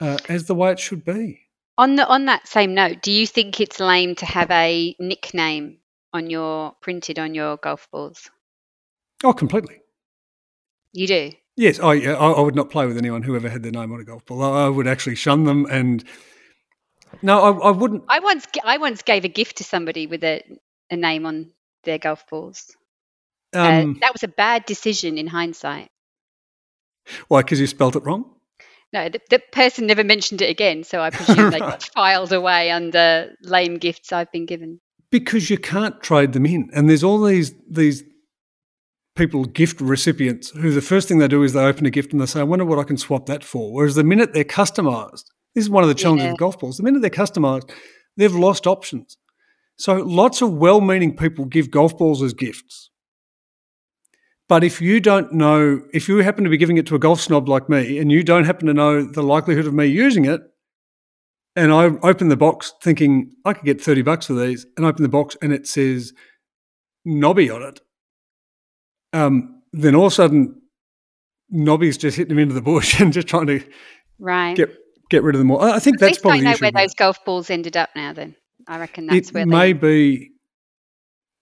uh, 0.01 0.19
as 0.29 0.47
the 0.47 0.55
way 0.55 0.73
it 0.73 0.81
should 0.81 1.05
be. 1.05 1.41
On 1.79 1.97
the 1.97 2.07
on 2.07 2.25
that 2.25 2.49
same 2.49 2.75
note, 2.75 3.03
do 3.03 3.13
you 3.13 3.27
think 3.27 3.61
it's 3.61 3.81
lame 3.81 4.15
to 4.17 4.27
have 4.27 4.51
a 4.51 4.97
nickname 4.99 5.79
on 6.13 6.31
your 6.31 6.73
printed 6.81 7.19
on 7.19 7.35
your 7.35 7.59
golf 7.59 7.89
balls? 7.91 8.31
Oh, 9.23 9.33
completely. 9.33 9.81
You 10.93 11.07
do. 11.07 11.33
Yes, 11.57 11.81
I, 11.81 11.95
I 11.95 12.41
would 12.41 12.55
not 12.55 12.69
play 12.69 12.87
with 12.87 12.99
anyone 12.99 13.23
who 13.23 13.35
ever 13.35 13.49
had 13.49 13.63
their 13.63 13.73
name 13.73 13.91
on 13.91 14.01
a 14.01 14.05
golf 14.05 14.27
ball. 14.27 14.43
I 14.43 14.69
would 14.69 14.87
actually 14.87 15.15
shun 15.15 15.45
them, 15.45 15.67
and 15.71 16.05
no, 17.23 17.41
I, 17.41 17.69
I 17.69 17.71
wouldn't. 17.71 18.05
I 18.09 18.21
once 18.21 18.47
I 18.63 18.77
once 18.77 19.03
gave 19.03 19.25
a 19.25 19.29
gift 19.29 19.57
to 19.59 19.65
somebody 19.65 20.07
with 20.07 20.23
a, 20.23 20.43
a 20.91 20.97
name 20.97 21.25
on 21.25 21.53
their 21.85 21.99
golf 21.99 22.27
balls. 22.29 22.77
Uh, 23.55 23.61
um, 23.61 23.91
uh, 23.91 24.01
that 24.01 24.13
was 24.13 24.23
a 24.23 24.29
bad 24.29 24.67
decision 24.67 25.17
in 25.17 25.27
hindsight. 25.27 25.89
Why? 27.29 27.41
Because 27.41 27.61
you 27.61 27.67
spelt 27.67 27.97
it 27.97 28.05
wrong. 28.05 28.31
No, 28.93 29.09
the, 29.09 29.21
the, 29.31 29.39
person 29.53 29.87
never 29.87 30.05
mentioned 30.05 30.43
it 30.43 30.51
again, 30.51 30.85
so 30.85 31.01
I 31.01 31.11
presume 31.11 31.51
they 31.51 31.59
got 31.59 31.83
filed 31.83 32.33
away 32.33 32.71
under 32.71 33.35
lame 33.43 33.79
gifts 33.79 34.13
I've 34.13 34.31
been 34.31 34.47
given. 34.47 34.81
Because 35.11 35.51
you 35.51 35.59
can't 35.59 36.01
trade 36.03 36.33
them 36.33 36.47
in, 36.47 36.71
and 36.73 36.89
there's 36.89 37.05
all 37.05 37.23
these 37.23 37.55
these 37.69 38.05
people, 39.17 39.45
gift 39.45 39.81
recipients, 39.81 40.51
who 40.51 40.71
the 40.71 40.81
first 40.81 41.09
thing 41.09 41.19
they 41.19 41.29
do 41.29 41.43
is 41.43 41.53
they 41.53 41.65
open 41.65 41.87
a 41.87 41.91
gift 41.91 42.13
and 42.13 42.21
they 42.21 42.27
say, 42.27 42.41
"I 42.41 42.45
wonder 42.45 42.65
what 42.65 42.79
I 42.79 42.85
can 42.85 42.97
swap 42.97 43.27
that 43.27 43.43
for." 43.43 43.73
Whereas 43.73 43.95
the 43.95 44.05
minute 44.05 44.33
they're 44.33 44.45
customised, 44.45 45.25
this 45.55 45.65
is 45.65 45.71
one 45.71 45.83
of 45.83 45.89
the 45.89 45.95
challenges 45.95 46.27
yeah. 46.27 46.33
of 46.33 46.39
golf 46.39 46.59
balls. 46.59 46.77
The 46.77 46.83
minute 46.83 47.01
they're 47.01 47.11
customised, 47.11 47.71
they've 48.17 48.35
lost 48.35 48.67
options. 48.67 49.17
So 49.79 49.97
lots 49.97 50.41
of 50.43 50.55
well-meaning 50.55 51.17
people 51.17 51.45
give 51.45 51.71
golf 51.71 51.99
balls 51.99 52.23
as 52.23 52.33
gifts. 52.33 52.91
But 54.49 54.63
if 54.63 54.81
you 54.81 55.01
don't 55.01 55.33
know, 55.33 55.83
if 55.93 56.09
you 56.09 56.19
happen 56.19 56.45
to 56.45 56.51
be 56.51 56.57
giving 56.57 56.77
it 56.77 56.87
to 56.87 56.95
a 56.95 57.01
golf 57.01 57.21
snob 57.21 57.49
like 57.49 57.69
me 57.69 57.99
and 57.99 58.13
you 58.13 58.23
don't 58.23 58.45
happen 58.45 58.69
to 58.69 58.75
know 58.75 59.05
the 59.05 59.23
likelihood 59.23 59.67
of 59.67 59.75
me 59.75 59.87
using 59.87 60.25
it, 60.25 60.41
and 61.57 61.73
I 61.73 61.85
open 62.03 62.29
the 62.29 62.37
box 62.37 62.73
thinking 62.83 63.33
I 63.45 63.55
could 63.55 63.65
get 63.65 63.81
30 63.81 64.03
bucks 64.03 64.27
for 64.27 64.35
these, 64.35 64.67
and 64.77 64.87
open 64.87 65.03
the 65.03 65.09
box 65.09 65.37
and 65.43 65.53
it 65.53 65.67
says 65.67 66.13
Nobby 67.05 67.51
on 67.51 67.63
it, 67.63 67.81
um, 69.17 69.63
then 69.73 69.95
all 69.95 70.07
of 70.07 70.13
a 70.13 70.15
sudden 70.15 70.61
Nobby's 71.51 71.97
just 71.97 72.17
hitting 72.17 72.31
them 72.31 72.39
into 72.39 72.55
the 72.55 72.63
bush 72.63 73.01
and 73.01 73.13
just 73.13 73.29
trying 73.29 73.47
to 73.47 73.65
right. 74.19 74.57
get 74.57 74.75
get 75.11 75.23
rid 75.23 75.35
of 75.35 75.39
them 75.39 75.51
all. 75.51 75.63
I 75.63 75.79
think 75.79 75.99
that's 75.99 76.19
probably. 76.19 76.41
I 76.41 76.53
know 76.53 76.57
where 76.59 76.73
those 76.73 76.95
golf 76.95 77.25
balls 77.25 77.51
ended 77.51 77.77
up 77.77 77.91
now. 77.97 78.13
Then 78.13 78.35
I 78.69 78.79
reckon 78.79 79.07
that's 79.07 79.29
it 79.29 79.35
where 79.35 79.47
may 79.47 79.73
be 79.73 80.33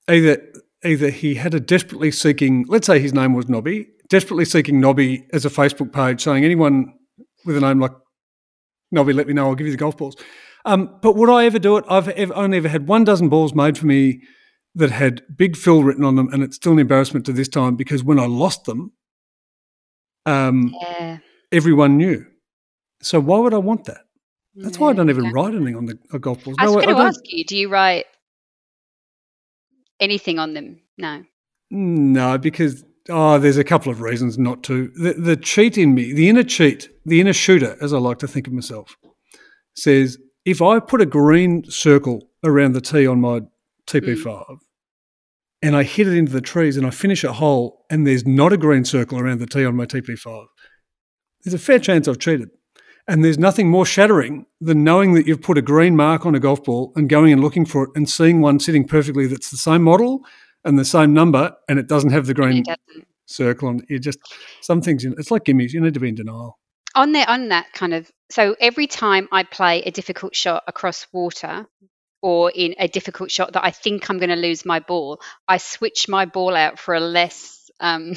either 0.09 0.43
either 0.85 1.11
he 1.11 1.35
had 1.35 1.55
a 1.55 1.61
desperately 1.61 2.11
seeking, 2.11 2.67
let's 2.69 2.87
say 2.87 2.99
his 2.99 3.15
name 3.15 3.33
was 3.33 3.49
Nobby, 3.49 3.89
desperately 4.11 4.45
seeking 4.45 4.81
Nobby 4.81 5.27
as 5.33 5.47
a 5.47 5.51
Facebook 5.51 5.93
page 5.93 6.23
saying 6.23 6.45
anyone 6.45 6.93
with 7.47 7.57
a 7.57 7.61
name 7.61 7.81
like 7.81 7.93
Nobby, 8.91 9.15
let 9.15 9.27
me 9.27 9.33
know, 9.33 9.49
I'll 9.49 9.55
give 9.55 9.67
you 9.67 9.73
the 9.73 9.79
golf 9.79 9.97
balls. 9.97 10.15
Um, 10.67 10.99
but 11.03 11.17
would 11.17 11.31
I 11.31 11.47
ever 11.47 11.59
do 11.59 11.79
it? 11.79 11.85
I've 11.89 12.09
ever, 12.11 12.35
only 12.35 12.59
ever 12.59 12.69
had 12.69 12.87
one 12.87 13.05
dozen 13.05 13.29
balls 13.29 13.55
made 13.55 13.77
for 13.77 13.87
me 13.87 14.21
that 14.75 14.91
had 14.91 15.23
Big 15.37 15.57
Phil 15.57 15.83
written 15.83 16.05
on 16.05 16.17
them, 16.17 16.29
and 16.33 16.43
it's 16.43 16.57
still 16.57 16.73
an 16.73 16.79
embarrassment 16.79 17.27
to 17.27 17.33
this 17.33 17.49
time 17.49 17.77
because 17.77 18.03
when 18.03 18.19
I 18.19 18.27
lost 18.27 18.65
them, 18.65 18.93
um, 20.27 20.75
yeah. 20.81 21.19
everyone 21.53 21.97
knew. 21.97 22.27
So 23.03 23.21
why 23.21 23.39
would 23.39 23.55
I 23.55 23.59
want 23.59 23.85
that? 23.85 24.03
That's 24.57 24.79
why 24.79 24.91
I 24.91 24.93
don't 24.93 25.11
even 25.11 25.33
write 25.33 25.55
anything 25.55 25.77
on 25.77 25.87
the 25.87 26.19
golf 26.19 26.45
balls. 26.45 26.57
I 26.59 26.67
was 26.67 26.77
no, 26.77 26.83
going 26.83 26.97
to 26.97 27.03
ask 27.03 27.21
you: 27.25 27.45
Do 27.45 27.57
you 27.57 27.69
write 27.69 28.07
anything 30.01 30.39
on 30.39 30.55
them? 30.55 30.81
No. 30.97 31.25
No, 31.71 32.39
because 32.39 32.85
oh, 33.09 33.39
there's 33.39 33.57
a 33.57 33.65
couple 33.65 33.91
of 33.91 34.01
reasons 34.01 34.39
not 34.39 34.63
to. 34.65 34.89
The, 34.91 35.15
the 35.15 35.37
cheat 35.37 35.77
in 35.77 35.95
me, 35.95 36.13
the 36.13 36.29
inner 36.29 36.45
cheat, 36.45 36.89
the 37.05 37.21
inner 37.21 37.33
shooter, 37.33 37.77
as 37.81 37.93
I 37.93 37.99
like 37.99 38.19
to 38.21 38.29
think 38.29 38.47
of 38.47 38.53
myself, 38.53 38.97
says 39.75 40.19
if 40.45 40.63
I 40.63 40.79
put 40.79 41.01
a 41.01 41.07
green 41.07 41.69
circle 41.71 42.29
around 42.45 42.73
the 42.73 42.81
tee 42.81 43.07
on 43.07 43.21
my 43.21 43.41
TP5 43.87 44.25
mm. 44.25 44.59
and 45.63 45.77
I 45.77 45.83
hit 45.83 46.09
it 46.09 46.17
into 46.17 46.33
the 46.33 46.41
trees 46.41 46.77
and 46.77 46.87
I 46.87 46.91
finish 46.91 47.25
a 47.25 47.33
hole 47.33 47.85
and 47.91 48.07
there's 48.07 48.27
not 48.27 48.53
a 48.53 48.57
green 48.57 48.85
circle 48.85 49.19
around 49.19 49.41
the 49.41 49.47
tee 49.47 49.65
on 49.65 49.77
my 49.77 49.87
TP5, 49.87 50.47
there's 51.43 51.55
a 51.55 51.59
fair 51.59 51.79
chance 51.79 52.09
I've 52.09 52.19
cheated. 52.19 52.51
And 53.07 53.23
there's 53.23 53.39
nothing 53.39 53.69
more 53.69 53.85
shattering 53.85 54.47
than 54.63 54.83
knowing 54.83 55.13
that 55.13 55.27
you've 55.27 55.43
put 55.43 55.59
a 55.59 55.63
green 55.63 55.95
mark 55.95 56.25
on 56.25 56.35
a 56.35 56.41
golf 56.41 56.65
ball 56.65 56.91
and 56.97 57.09
going 57.09 57.33
and 57.33 57.43
looking 57.43 57.67
for 57.67 57.85
it 57.85 57.91
and 57.95 58.09
seeing 58.09 58.41
one 58.41 58.59
sitting 58.59 58.89
perfectly 58.89 59.27
that's 59.27 59.51
the 59.51 59.59
same 59.59 59.83
model 59.83 60.23
and 60.65 60.79
the 60.79 60.87
same 60.87 61.13
number 61.13 61.55
and 61.69 61.79
it 61.79 61.87
doesn't 61.87 62.13
have 62.13 62.25
the 62.27 62.33
green 62.33 62.65
circle 63.27 63.69
on 63.69 63.83
You 63.89 63.99
just 63.99 64.19
some 64.63 64.81
things 64.81 65.05
it's 65.05 65.31
like 65.31 65.45
gimmies, 65.45 65.73
you 65.73 65.81
need 65.81 65.95
to 65.95 66.01
be 66.01 66.09
in 66.09 66.15
denial. 66.15 66.59
On 66.95 67.13
that 67.13 67.29
on 67.29 67.49
that 67.49 67.67
kind 67.75 67.93
of 67.93 68.11
so 68.31 68.57
every 68.59 68.87
time 68.87 69.29
I 69.31 69.43
play 69.43 69.83
a 69.83 69.91
difficult 69.91 70.35
shot 70.35 70.63
across 70.67 71.07
water 71.13 71.67
or 72.25 72.51
in 72.51 72.75
a 72.79 72.89
difficult 72.89 73.31
shot 73.31 73.53
that 73.53 73.67
I 73.67 73.71
think 73.71 74.09
I'm 74.09 74.17
going 74.17 74.31
to 74.31 74.37
lose 74.37 74.65
my 74.65 74.81
ball, 74.81 75.21
I 75.47 75.59
switch 75.59 76.09
my 76.09 76.25
ball 76.25 76.57
out 76.57 76.79
for 76.79 76.95
a 76.95 77.01
less 77.01 77.71
um, 77.81 78.15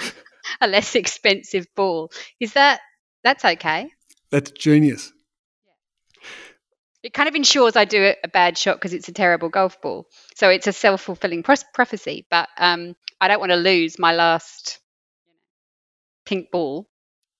a 0.60 0.68
less 0.68 0.94
expensive 0.94 1.66
ball. 1.74 2.12
Is 2.38 2.52
that 2.52 2.80
that's 3.24 3.42
okay? 3.42 3.88
That's 4.30 4.50
genius. 4.50 5.10
It 7.02 7.14
kind 7.14 7.30
of 7.30 7.34
ensures 7.34 7.76
I 7.76 7.86
do 7.86 8.12
a 8.22 8.28
bad 8.28 8.58
shot 8.58 8.76
because 8.76 8.92
it's 8.92 9.08
a 9.08 9.12
terrible 9.12 9.48
golf 9.48 9.80
ball. 9.80 10.06
So 10.34 10.50
it's 10.50 10.66
a 10.66 10.72
self 10.74 11.00
fulfilling 11.00 11.42
prophecy. 11.42 12.26
But 12.30 12.50
um, 12.58 12.94
I 13.22 13.28
don't 13.28 13.40
want 13.40 13.52
to 13.52 13.56
lose 13.56 13.98
my 13.98 14.12
last 14.12 14.80
pink 16.26 16.50
ball. 16.50 16.90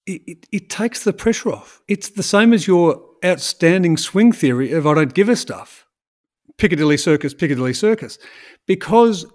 It, 0.07 0.23
it, 0.27 0.47
it, 0.51 0.71
takes 0.71 1.05
the 1.05 1.13
pressure 1.13 1.53
off. 1.53 1.83
It's 1.89 2.09
the 2.09 2.23
same 2.23 2.55
as 2.55 2.67
your 2.67 3.03
outstanding 3.23 3.99
swing 3.99 4.33
theory 4.33 4.73
of 4.73 4.87
I 4.87 4.95
don't 4.95 5.13
give 5.13 5.29
a 5.29 5.37
stuff. 5.37 5.87
Piccadilly 6.61 6.99
Circus, 6.99 7.33
Piccadilly 7.35 7.73
Circus. 7.73 8.19
Because 8.67 9.27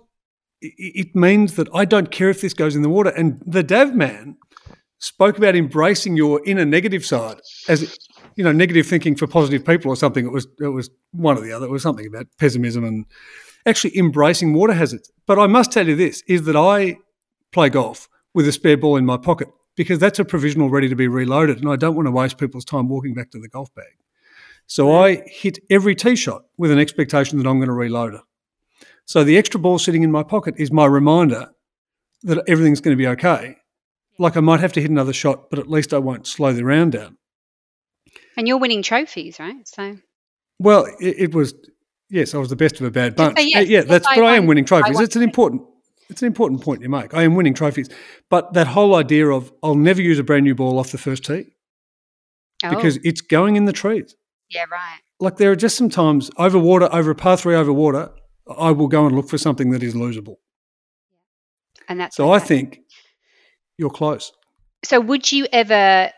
it 0.61 1.15
means 1.15 1.55
that 1.55 1.67
I 1.73 1.83
don't 1.83 2.11
care 2.11 2.29
if 2.29 2.41
this 2.41 2.53
goes 2.53 2.75
in 2.75 2.83
the 2.83 2.89
water. 2.89 3.09
And 3.09 3.41
the 3.45 3.63
Dav 3.63 3.95
man 3.95 4.37
spoke 4.99 5.37
about 5.37 5.55
embracing 5.55 6.15
your 6.15 6.41
inner 6.45 6.65
negative 6.65 7.05
side 7.05 7.37
as 7.67 7.97
you 8.35 8.43
know 8.43 8.51
negative 8.51 8.87
thinking 8.87 9.15
for 9.15 9.27
positive 9.27 9.65
people 9.65 9.91
or 9.91 9.95
something. 9.95 10.25
It 10.25 10.31
was 10.31 10.47
it 10.59 10.67
was 10.67 10.89
one 11.11 11.37
or 11.37 11.41
the 11.41 11.51
other. 11.51 11.65
It 11.65 11.71
was 11.71 11.83
something 11.83 12.07
about 12.07 12.27
pessimism 12.39 12.83
and 12.83 13.05
actually 13.65 13.97
embracing 13.97 14.53
water 14.53 14.73
hazards. 14.73 15.11
But 15.25 15.39
I 15.39 15.47
must 15.47 15.71
tell 15.71 15.87
you 15.87 15.95
this 15.95 16.23
is 16.27 16.43
that 16.43 16.55
I 16.55 16.97
play 17.51 17.69
golf 17.69 18.07
with 18.33 18.47
a 18.47 18.51
spare 18.51 18.77
ball 18.77 18.97
in 18.97 19.05
my 19.05 19.17
pocket 19.17 19.49
because 19.75 19.99
that's 19.99 20.19
a 20.19 20.25
provisional 20.25 20.69
ready 20.69 20.89
to 20.89 20.95
be 20.95 21.07
reloaded, 21.07 21.57
and 21.57 21.69
I 21.69 21.75
don't 21.75 21.95
want 21.95 22.07
to 22.07 22.11
waste 22.11 22.37
people's 22.37 22.65
time 22.65 22.87
walking 22.87 23.13
back 23.13 23.31
to 23.31 23.39
the 23.39 23.49
golf 23.49 23.73
bag. 23.73 24.04
So 24.67 24.95
I 24.95 25.23
hit 25.27 25.59
every 25.69 25.95
tee 25.95 26.15
shot 26.15 26.43
with 26.57 26.71
an 26.71 26.79
expectation 26.79 27.37
that 27.37 27.47
I'm 27.47 27.57
going 27.57 27.67
to 27.67 27.73
reload 27.73 28.15
it. 28.15 28.21
So 29.05 29.23
the 29.23 29.37
extra 29.37 29.59
ball 29.59 29.77
sitting 29.77 30.03
in 30.03 30.11
my 30.11 30.23
pocket 30.23 30.55
is 30.57 30.71
my 30.71 30.85
reminder 30.85 31.49
that 32.23 32.43
everything's 32.47 32.81
going 32.81 32.97
to 32.97 33.01
be 33.01 33.07
okay 33.07 33.57
like 34.17 34.37
I 34.37 34.39
might 34.39 34.59
have 34.59 34.73
to 34.73 34.81
hit 34.81 34.89
another 34.89 35.13
shot, 35.13 35.49
but 35.49 35.59
at 35.59 35.69
least 35.69 35.93
I 35.93 35.99
won't 35.99 36.27
slow 36.27 36.53
the 36.53 36.63
round 36.63 36.93
down. 36.93 37.17
And 38.37 38.47
you're 38.47 38.57
winning 38.57 38.81
trophies, 38.81 39.39
right? 39.39 39.67
So, 39.67 39.97
well, 40.59 40.85
it, 40.99 41.15
it 41.19 41.35
was 41.35 41.53
yes, 42.09 42.33
I 42.33 42.37
was 42.37 42.49
the 42.49 42.55
best 42.55 42.79
of 42.79 42.85
a 42.85 42.91
bad 42.91 43.15
bunch. 43.15 43.37
Yes, 43.39 43.63
uh, 43.63 43.67
yeah, 43.67 43.81
that's. 43.81 44.07
but 44.07 44.19
I, 44.19 44.33
I 44.33 44.35
am 44.35 44.45
winning 44.45 44.65
trophies. 44.65 44.99
It's 44.99 45.15
an 45.15 45.23
important. 45.23 45.63
It's 46.09 46.21
an 46.21 46.27
important 46.27 46.61
point 46.61 46.81
you 46.81 46.89
make. 46.89 47.13
I 47.13 47.23
am 47.23 47.35
winning 47.35 47.53
trophies, 47.53 47.89
but 48.29 48.53
that 48.53 48.67
whole 48.67 48.95
idea 48.95 49.27
of 49.27 49.51
I'll 49.63 49.75
never 49.75 50.01
use 50.01 50.19
a 50.19 50.23
brand 50.23 50.43
new 50.43 50.55
ball 50.55 50.77
off 50.77 50.91
the 50.91 50.97
first 50.97 51.25
tee 51.25 51.55
oh. 52.63 52.69
because 52.69 52.97
it's 53.03 53.21
going 53.21 53.55
in 53.55 53.65
the 53.65 53.73
trees. 53.73 54.15
Yeah, 54.55 54.65
right. 54.71 55.01
Like 55.19 55.35
there 55.35 55.51
are 55.51 55.55
just 55.55 55.75
some 55.75 55.89
times 55.89 56.31
over 56.37 56.57
water, 56.57 56.87
over 56.93 57.11
a 57.11 57.15
par 57.15 57.35
three 57.35 57.55
over 57.55 57.73
water, 57.73 58.09
I 58.57 58.71
will 58.71 58.87
go 58.87 59.05
and 59.05 59.13
look 59.13 59.27
for 59.27 59.37
something 59.37 59.71
that 59.71 59.83
is 59.83 59.93
losable. 59.93 60.35
And 61.89 61.99
that's 61.99 62.15
so. 62.15 62.31
Okay. 62.33 62.43
I 62.43 62.47
think 62.47 62.79
you're 63.77 63.89
close. 63.89 64.31
So, 64.85 65.01
would 65.01 65.29
you 65.29 65.45
ever 65.51 66.11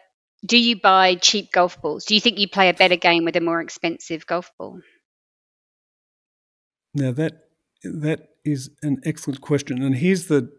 do 0.45 0.57
you 0.57 0.79
buy 0.79 1.15
cheap 1.15 1.51
golf 1.51 1.81
balls? 1.81 2.05
Do 2.05 2.13
you 2.13 2.21
think 2.21 2.37
you 2.37 2.47
play 2.47 2.69
a 2.69 2.73
better 2.73 2.95
game 2.95 3.25
with 3.25 3.35
a 3.35 3.41
more 3.41 3.59
expensive 3.59 4.27
golf 4.27 4.51
ball? 4.59 4.79
Now 6.93 7.11
that 7.13 7.33
that 7.83 8.27
is 8.45 8.69
an 8.83 9.01
excellent 9.03 9.41
question, 9.41 9.81
and 9.81 9.95
here's 9.95 10.27
the 10.27 10.51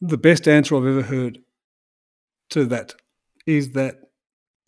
the 0.00 0.18
best 0.18 0.46
answer 0.46 0.76
I've 0.76 0.86
ever 0.86 1.02
heard 1.02 1.38
to 2.50 2.66
that 2.66 2.94
is 3.46 3.72
that 3.72 3.96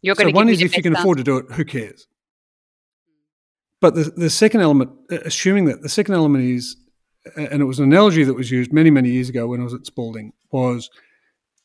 You're 0.03 0.15
going 0.15 0.29
so 0.29 0.33
to 0.33 0.37
one 0.37 0.49
is 0.49 0.63
if 0.63 0.77
you 0.77 0.83
can 0.83 0.97
afford 0.97 1.19
to 1.19 1.25
do 1.25 1.39
it, 1.39 1.47
who 1.53 1.65
cares? 1.65 2.07
But 3.81 3.95
the 3.95 4.13
the 4.17 4.31
second 4.31 4.61
element, 4.61 4.91
uh, 5.11 5.19
assuming 5.25 5.67
that 5.67 5.83
the 5.83 5.89
second 5.89 6.15
element 6.15 6.45
is, 6.45 6.77
and 7.37 7.61
it 7.61 7.65
was 7.65 7.79
an 7.79 7.85
analogy 7.85 8.25
that 8.25 8.35
was 8.35 8.51
used 8.51 8.73
many 8.73 8.91
many 8.91 9.11
years 9.11 9.29
ago 9.29 9.47
when 9.49 9.61
I 9.61 9.65
was 9.65 9.75
at 9.75 9.87
Spalding, 9.87 10.33
was 10.51 10.91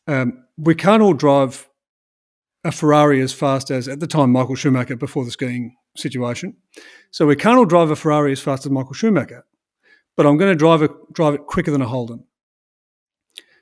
um, 0.08 0.44
we 0.58 0.76
can't 0.76 1.02
all 1.02 1.14
drive 1.14 1.70
a 2.64 2.72
Ferrari 2.72 3.22
as 3.22 3.34
fast 3.34 3.72
as 3.72 3.88
at 3.88 4.00
the 4.00 4.08
time 4.08 4.32
Michael 4.32 4.56
Schumacher 4.56 4.96
before 4.96 5.26
the 5.26 5.32
skiing 5.32 5.76
situation. 5.98 6.56
So 7.12 7.26
we 7.26 7.36
can't 7.36 7.58
all 7.58 7.66
drive 7.66 7.92
a 7.92 7.96
Ferrari 7.96 8.32
as 8.32 8.40
fast 8.40 8.66
as 8.66 8.72
Michael 8.72 8.94
Schumacher, 8.94 9.46
but 10.16 10.26
I'm 10.26 10.38
going 10.38 10.52
to 10.52 10.58
drive 10.58 10.82
it 10.82 10.92
drive 11.14 11.34
it 11.34 11.46
quicker 11.46 11.72
than 11.72 11.82
a 11.82 11.88
Holden. 11.88 12.26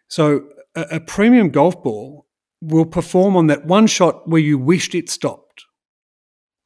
So 0.07 0.49
a, 0.75 0.81
a 0.91 0.99
premium 0.99 1.49
golf 1.49 1.81
ball 1.84 2.27
will 2.62 2.86
perform 2.86 3.36
on 3.36 3.47
that 3.47 3.65
one 3.65 3.88
shot 3.88 4.28
where 4.30 4.41
you 4.41 4.58
wished 4.58 4.93
it 4.93 5.10
stopped, 5.10 5.65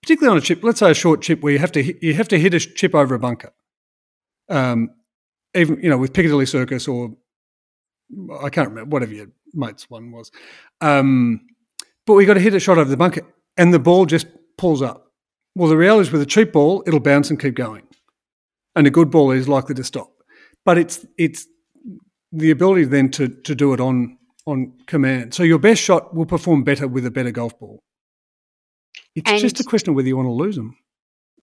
particularly 0.01 0.31
on 0.31 0.37
a 0.37 0.41
chip. 0.41 0.63
Let's 0.63 0.79
say 0.79 0.91
a 0.91 0.93
short 0.93 1.21
chip 1.21 1.41
where 1.41 1.53
you 1.53 1.59
have 1.59 1.71
to 1.73 1.83
hit, 1.83 2.03
you 2.03 2.13
have 2.13 2.27
to 2.27 2.39
hit 2.39 2.53
a 2.53 2.59
chip 2.59 2.93
over 2.93 3.15
a 3.15 3.19
bunker. 3.19 3.53
Um, 4.49 4.89
even 5.55 5.79
you 5.81 5.89
know 5.89 5.97
with 5.97 6.13
Piccadilly 6.13 6.45
Circus 6.45 6.87
or 6.87 7.15
I 8.43 8.49
can't 8.49 8.69
remember 8.69 8.89
whatever 8.89 9.13
your 9.13 9.27
mate's 9.53 9.89
one 9.89 10.11
was, 10.11 10.31
um, 10.81 11.41
but 12.05 12.13
we 12.13 12.25
got 12.25 12.35
to 12.35 12.39
hit 12.39 12.53
a 12.53 12.59
shot 12.59 12.77
over 12.77 12.89
the 12.89 12.97
bunker 12.97 13.21
and 13.57 13.73
the 13.73 13.79
ball 13.79 14.05
just 14.05 14.27
pulls 14.57 14.81
up. 14.81 15.11
Well, 15.55 15.69
the 15.69 15.77
reality 15.77 16.09
is 16.09 16.11
with 16.11 16.21
a 16.21 16.25
cheap 16.25 16.51
ball, 16.51 16.83
it'll 16.85 16.99
bounce 16.99 17.29
and 17.29 17.39
keep 17.39 17.55
going, 17.55 17.83
and 18.75 18.85
a 18.85 18.91
good 18.91 19.09
ball 19.09 19.31
is 19.31 19.47
likely 19.47 19.75
to 19.75 19.83
stop. 19.83 20.11
But 20.65 20.77
it's 20.77 21.05
it's 21.17 21.47
the 22.31 22.51
ability 22.51 22.85
then 22.85 23.09
to 23.11 23.29
to 23.29 23.55
do 23.55 23.73
it 23.73 23.79
on 23.79 24.17
on 24.45 24.73
command. 24.87 25.33
So 25.33 25.43
your 25.43 25.59
best 25.59 25.81
shot 25.81 26.15
will 26.15 26.25
perform 26.25 26.63
better 26.63 26.87
with 26.87 27.05
a 27.05 27.11
better 27.11 27.31
golf 27.31 27.57
ball. 27.59 27.79
It's 29.15 29.29
And- 29.29 29.39
just 29.39 29.59
a 29.59 29.63
question 29.63 29.89
of 29.89 29.95
whether 29.95 30.07
you 30.07 30.17
want 30.17 30.27
to 30.27 30.31
lose 30.33 30.55
them. 30.55 30.77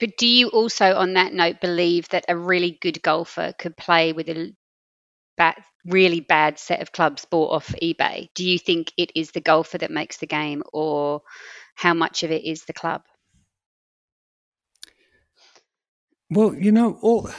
But 0.01 0.17
do 0.19 0.27
you 0.27 0.49
also, 0.49 0.95
on 0.95 1.15
that 1.15 1.33
note, 1.33 1.61
believe 1.61 2.09
that 2.09 2.25
a 2.29 2.37
really 2.37 2.79
good 2.81 3.03
golfer 3.03 3.53
could 3.59 3.77
play 3.77 4.13
with 4.13 4.29
a 4.29 4.55
bad, 5.37 5.63
really 5.85 6.21
bad 6.21 6.59
set 6.59 6.81
of 6.81 6.93
clubs 6.93 7.25
bought 7.25 7.53
off 7.53 7.75
eBay? 7.83 8.29
Do 8.35 8.45
you 8.49 8.59
think 8.59 8.93
it 8.97 9.13
is 9.15 9.31
the 9.31 9.41
golfer 9.41 9.79
that 9.79 9.91
makes 9.91 10.17
the 10.17 10.27
game, 10.27 10.63
or 10.73 11.23
how 11.75 11.95
much 11.95 12.23
of 12.23 12.31
it 12.31 12.45
is 12.45 12.65
the 12.65 12.73
club? 12.73 13.03
Well, 16.31 16.55
you 16.55 16.73
know, 16.73 16.99
all 17.03 17.31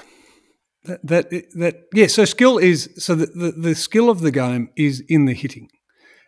that 0.86 1.08
that 1.08 1.30
that 1.30 1.88
yeah. 1.94 2.08
So 2.08 2.26
skill 2.26 2.58
is 2.58 2.90
so 2.98 3.16
the, 3.16 3.28
the 3.28 3.52
the 3.52 3.76
skill 3.76 4.10
of 4.10 4.22
the 4.22 4.32
game 4.32 4.70
is 4.76 5.02
in 5.08 5.26
the 5.26 5.34
hitting, 5.34 5.70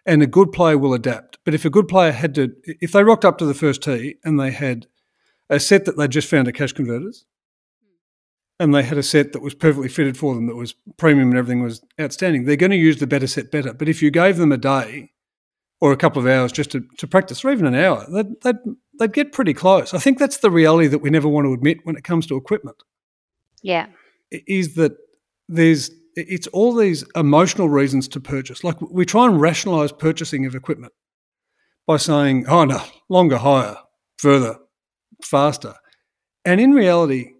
and 0.06 0.22
a 0.22 0.28
good 0.28 0.52
player 0.52 0.78
will 0.78 0.94
adapt. 0.94 1.40
But 1.44 1.54
if 1.54 1.66
a 1.66 1.70
good 1.70 1.88
player 1.88 2.12
had 2.12 2.36
to, 2.36 2.54
if 2.82 2.92
they 2.92 3.04
rocked 3.04 3.26
up 3.26 3.38
to 3.40 3.46
the 3.46 3.54
first 3.54 3.84
tee 3.84 4.16
and 4.24 4.40
they 4.40 4.52
had 4.52 4.88
a 5.50 5.60
set 5.60 5.86
that 5.86 5.98
they 5.98 6.08
just 6.08 6.30
found 6.30 6.48
at 6.48 6.56
Cash 6.56 6.74
Converters, 6.74 7.26
hmm. 7.84 8.64
and 8.64 8.74
they 8.74 8.84
had 8.84 8.98
a 8.98 9.04
set 9.04 9.34
that 9.34 9.42
was 9.42 9.54
perfectly 9.54 9.90
fitted 9.90 10.18
for 10.18 10.34
them, 10.34 10.48
that 10.48 10.56
was 10.56 10.74
premium 10.98 11.30
and 11.30 11.38
everything 11.38 11.62
was 11.62 11.82
outstanding, 12.00 12.46
they're 12.46 12.56
going 12.56 12.72
to 12.72 12.78
use 12.78 12.98
the 12.98 13.08
better 13.08 13.28
set 13.28 13.52
better. 13.52 13.74
But 13.74 13.90
if 13.90 14.02
you 14.02 14.10
gave 14.10 14.38
them 14.38 14.52
a 14.52 14.58
day 14.58 15.12
or 15.82 15.92
a 15.92 15.98
couple 15.98 16.22
of 16.22 16.28
hours 16.28 16.52
just 16.52 16.72
to, 16.72 16.84
to 16.98 17.08
practice, 17.08 17.44
or 17.44 17.52
even 17.52 17.66
an 17.68 17.76
hour, 17.76 18.08
they'd, 18.10 18.42
they'd, 18.42 18.76
they'd 18.98 19.14
get 19.14 19.34
pretty 19.34 19.54
close. 19.54 19.94
I 19.94 20.00
think 20.00 20.18
that's 20.18 20.38
the 20.38 20.50
reality 20.50 20.88
that 20.88 21.00
we 21.00 21.10
never 21.10 21.28
want 21.28 21.46
to 21.46 21.54
admit 21.54 21.80
when 21.84 21.96
it 21.96 22.04
comes 22.04 22.26
to 22.28 22.38
equipment 22.38 22.78
Yeah. 23.62 23.88
Is 24.32 24.76
that 24.76 24.94
there's 25.48 25.92
it's 26.16 26.48
all 26.48 26.74
these 26.74 27.04
emotional 27.16 27.70
reasons 27.70 28.08
to 28.10 28.20
purchase. 28.22 28.64
Like 28.64 28.80
we 28.82 29.06
try 29.06 29.26
and 29.26 29.40
rationalize 29.40 29.92
purchasing 29.92 30.46
of 30.46 30.56
equipment 30.56 30.94
by 31.88 31.98
saying, 31.98 32.46
"Oh 32.48 32.64
no, 32.66 32.82
longer, 33.10 33.38
higher, 33.38 33.76
further, 34.18 34.58
faster," 35.24 35.76
and 36.46 36.60
in 36.62 36.72
reality, 36.72 37.32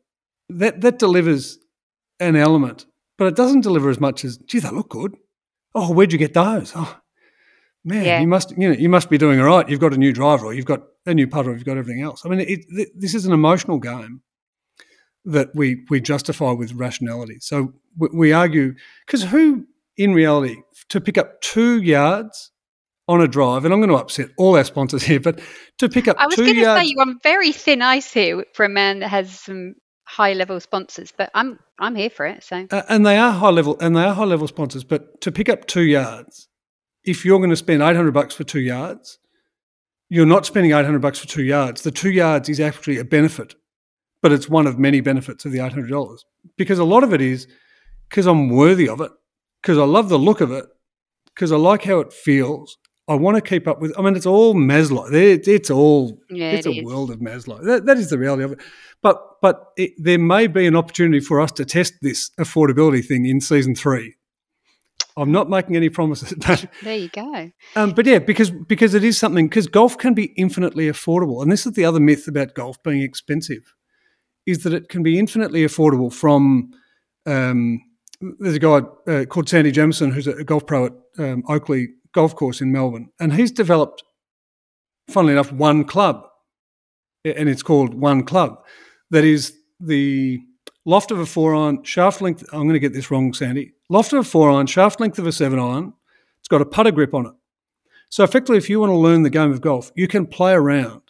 that 0.50 0.82
that 0.82 1.00
delivers 1.00 1.58
an 2.20 2.36
element, 2.36 2.86
but 3.18 3.28
it 3.28 3.36
doesn't 3.36 3.62
deliver 3.62 3.90
as 3.90 4.00
much 4.00 4.24
as, 4.26 4.38
"Gee, 4.38 4.60
they 4.60 4.70
look 4.72 4.90
good." 4.90 5.16
Oh, 5.74 5.92
where'd 5.94 6.14
you 6.14 6.20
get 6.20 6.34
those? 6.34 6.72
Oh, 6.76 6.98
man, 7.84 8.06
Yeah. 8.06 8.20
you 8.22 8.28
must 8.28 8.52
you 8.58 8.70
know 8.70 8.76
you 8.76 8.90
must 8.90 9.10
be 9.10 9.18
doing 9.18 9.40
all 9.40 9.46
right. 9.48 9.68
You've 9.68 9.80
got 9.80 9.94
a 9.94 9.98
new 9.98 10.14
driver, 10.14 10.46
or 10.46 10.54
you've 10.54 10.66
got 10.66 10.82
a 11.06 11.14
new 11.14 11.28
putter, 11.28 11.52
or 11.52 11.54
you've 11.56 11.66
got 11.66 11.78
everything 11.78 12.02
else. 12.02 12.26
I 12.26 12.30
mean, 12.30 12.42
it, 12.42 12.66
th- 12.76 12.90
this 12.96 13.14
is 13.16 13.26
an 13.26 13.34
emotional 13.34 13.80
game 13.80 14.22
that 15.26 15.54
we 15.56 15.84
we 15.90 16.00
justify 16.00 16.52
with 16.52 16.74
rationality. 16.74 17.38
So 17.40 17.74
we, 17.98 18.10
we 18.14 18.34
argue 18.34 18.76
because 19.06 19.24
who, 19.24 19.66
in 19.98 20.14
reality, 20.14 20.58
to 20.90 21.02
pick 21.02 21.18
up 21.18 21.42
two 21.42 21.82
yards 21.82 22.52
on 23.08 23.22
a 23.22 23.28
drive, 23.28 23.66
and 23.66 23.74
I'm 23.74 23.80
going 23.80 23.90
to 23.90 23.96
upset 23.96 24.30
all 24.38 24.58
our 24.58 24.64
sponsors 24.64 25.04
here, 25.04 25.20
but 25.20 25.40
to 25.78 25.90
pick 25.90 26.08
up 26.08 26.18
I 26.20 26.26
was 26.26 26.36
going 26.36 26.56
to 26.56 26.62
yards, 26.62 26.82
say 26.82 26.88
you're 26.88 27.02
on 27.02 27.20
very 27.22 27.52
thin 27.52 27.82
ice 27.82 28.12
here 28.12 28.46
for 28.54 28.66
a 28.66 28.70
man 28.70 29.00
that 29.00 29.10
has 29.10 29.40
some 29.40 29.76
high 30.06 30.34
level 30.34 30.60
sponsors, 30.60 31.12
but 31.16 31.30
I'm 31.34 31.60
I'm 31.80 31.96
here 31.96 32.10
for 32.10 32.26
it. 32.26 32.44
So 32.44 32.68
uh, 32.72 32.84
and 32.90 33.06
they 33.06 33.18
are 33.18 33.32
high 33.32 33.50
level, 33.50 33.78
and 33.80 33.96
they 33.96 34.04
are 34.04 34.14
high 34.14 34.24
level 34.24 34.48
sponsors, 34.48 34.84
but 34.84 35.22
to 35.22 35.32
pick 35.32 35.50
up 35.50 35.66
two 35.68 35.84
yards, 35.84 36.48
if 37.04 37.26
you're 37.26 37.40
going 37.40 37.50
to 37.50 37.56
spend 37.56 37.82
800 37.82 38.14
bucks 38.14 38.36
for 38.36 38.44
two 38.44 38.60
yards, 38.60 39.20
you're 40.10 40.26
not 40.26 40.46
spending 40.46 40.72
800 40.72 41.02
bucks 41.02 41.20
for 41.20 41.28
two 41.28 41.44
yards. 41.44 41.82
The 41.82 41.92
two 41.92 42.12
yards 42.12 42.50
is 42.50 42.60
actually 42.60 42.98
a 42.98 43.04
benefit, 43.04 43.56
but 44.26 44.32
it's 44.32 44.50
one 44.50 44.66
of 44.66 44.80
many 44.80 45.02
benefits 45.02 45.46
of 45.46 45.52
the 45.52 45.60
$800 45.60 46.18
because 46.58 46.80
a 46.80 46.84
lot 46.84 47.04
of 47.04 47.14
it 47.14 47.22
is 47.22 47.48
because 48.10 48.26
I'm 48.26 48.50
worthy 48.50 48.90
of 48.90 49.00
it, 49.02 49.12
because 49.62 49.78
I 49.78 49.84
love 49.84 50.10
the 50.10 50.18
look 50.18 50.42
of 50.42 50.52
it, 50.52 50.66
because 51.34 51.52
I 51.52 51.58
like 51.58 51.84
how 51.84 52.00
it 52.00 52.12
feels. 52.12 52.78
I 53.08 53.14
want 53.14 53.36
to 53.38 53.42
keep 53.52 53.68
up 53.68 53.80
with. 53.82 53.94
I 54.00 54.02
mean, 54.02 54.16
it's 54.16 54.26
all 54.26 54.56
Maslow. 54.56 55.06
It- 55.14 55.48
It's 55.48 55.70
all 55.70 56.20
yeah, 56.32 56.54
it's 56.56 56.66
it 56.66 56.70
a 56.72 56.80
is. 56.80 56.84
world 56.84 57.12
of 57.12 57.20
Maslow. 57.20 57.64
That, 57.64 57.86
that 57.86 57.98
is 57.98 58.10
the 58.10 58.18
reality 58.18 58.44
of 58.46 58.52
it. 58.54 58.60
But 59.04 59.18
but 59.44 59.56
it, 59.78 59.92
there 60.00 60.18
may 60.18 60.48
be 60.48 60.66
an 60.66 60.76
opportunity 60.76 61.20
for 61.20 61.40
us 61.40 61.52
to 61.60 61.66
test 61.66 61.94
this 62.02 62.32
affordability 62.40 63.06
thing 63.06 63.28
in 63.28 63.42
season 63.42 63.76
three. 63.76 64.16
I'm 65.18 65.32
not 65.32 65.50
making 65.52 65.76
any 65.76 65.90
promises, 65.90 66.34
but 66.48 66.66
There 66.84 66.98
you 66.98 67.10
go. 67.10 67.52
um, 67.76 67.92
but 67.92 68.06
yeah, 68.08 68.18
because 68.20 68.50
because 68.50 68.96
it 68.96 69.04
is 69.04 69.18
something 69.20 69.48
because 69.50 69.68
golf 69.68 69.98
can 70.00 70.14
be 70.16 70.34
infinitely 70.36 70.88
affordable, 70.90 71.44
and 71.44 71.52
this 71.52 71.68
is 71.68 71.74
the 71.74 71.86
other 71.86 72.00
myth 72.00 72.28
about 72.28 72.56
golf 72.56 72.82
being 72.84 73.02
expensive, 73.04 73.76
is 74.46 74.64
that 74.64 74.74
it 74.74 74.90
can 74.90 75.04
be 75.04 75.18
infinitely 75.20 75.62
affordable. 75.62 76.14
From 76.14 76.72
um, 77.26 77.82
there's 78.40 78.56
a 78.56 78.60
guy 78.60 78.82
uh, 79.08 79.26
called 79.26 79.50
Sandy 79.50 79.72
Jamison 79.72 80.12
who's 80.12 80.28
a 80.28 80.44
golf 80.44 80.66
pro 80.66 80.86
at 80.88 80.94
um, 81.18 81.44
Oakleigh 81.48 81.88
Golf 82.14 82.36
Course 82.36 82.62
in 82.62 82.72
Melbourne, 82.72 83.10
and 83.20 83.34
he's 83.34 83.52
developed, 83.52 84.04
funnily 85.10 85.34
enough, 85.34 85.52
one 85.52 85.84
club, 85.84 86.28
and 87.26 87.50
it's 87.50 87.64
called 87.64 87.94
One 87.94 88.24
Club, 88.24 88.64
that 89.12 89.24
is 89.24 89.54
the 89.80 90.40
loft 90.86 91.12
of 91.12 91.20
a 91.20 91.26
four 91.26 91.56
iron, 91.56 91.84
shaft 91.84 92.22
length. 92.22 92.44
I'm 92.54 92.62
going 92.62 92.74
to 92.74 92.80
get 92.80 92.94
this 92.94 93.12
wrong, 93.12 93.34
Sandy. 93.34 93.74
Loft 93.90 94.14
of 94.14 94.20
a 94.20 94.24
four 94.24 94.50
iron, 94.52 94.68
shaft 94.68 95.00
length 95.00 95.20
of 95.20 95.28
a 95.28 95.32
seven 95.32 95.60
iron. 95.60 95.94
It's 96.40 96.48
got 96.48 96.62
a 96.62 96.66
putter 96.66 96.92
grip 96.92 97.14
on 97.14 97.26
it. 97.26 97.34
So 98.10 98.24
effectively, 98.24 98.58
if 98.58 98.70
you 98.70 98.80
want 98.80 98.92
to 98.92 98.96
learn 98.96 99.24
the 99.24 99.30
game 99.30 99.52
of 99.52 99.62
golf, 99.62 99.92
you 99.96 100.08
can 100.08 100.28
play 100.28 100.54
around 100.54 101.02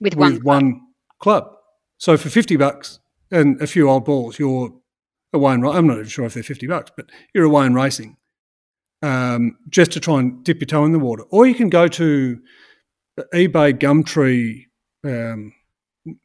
With 0.00 0.14
one, 0.14 0.34
with 0.34 0.44
one 0.44 0.80
club. 1.18 1.56
So 2.02 2.16
for 2.16 2.30
fifty 2.30 2.56
bucks 2.56 2.98
and 3.30 3.62
a 3.62 3.66
few 3.68 3.88
old 3.88 4.04
balls, 4.04 4.36
you're 4.36 4.72
away 5.32 5.54
and 5.54 5.64
I'm 5.64 5.86
not 5.86 5.98
even 5.98 6.08
sure 6.08 6.24
if 6.24 6.34
they're 6.34 6.42
fifty 6.42 6.66
bucks, 6.66 6.90
but 6.96 7.08
you're 7.32 7.44
away 7.44 7.64
and 7.64 7.76
racing, 7.76 8.16
um, 9.02 9.56
just 9.68 9.92
to 9.92 10.00
try 10.00 10.18
and 10.18 10.42
dip 10.42 10.60
your 10.60 10.66
toe 10.66 10.84
in 10.84 10.90
the 10.90 10.98
water. 10.98 11.22
Or 11.30 11.46
you 11.46 11.54
can 11.54 11.70
go 11.70 11.86
to 11.86 12.40
eBay, 13.32 13.74
Gumtree, 13.78 14.64
um, 15.04 15.52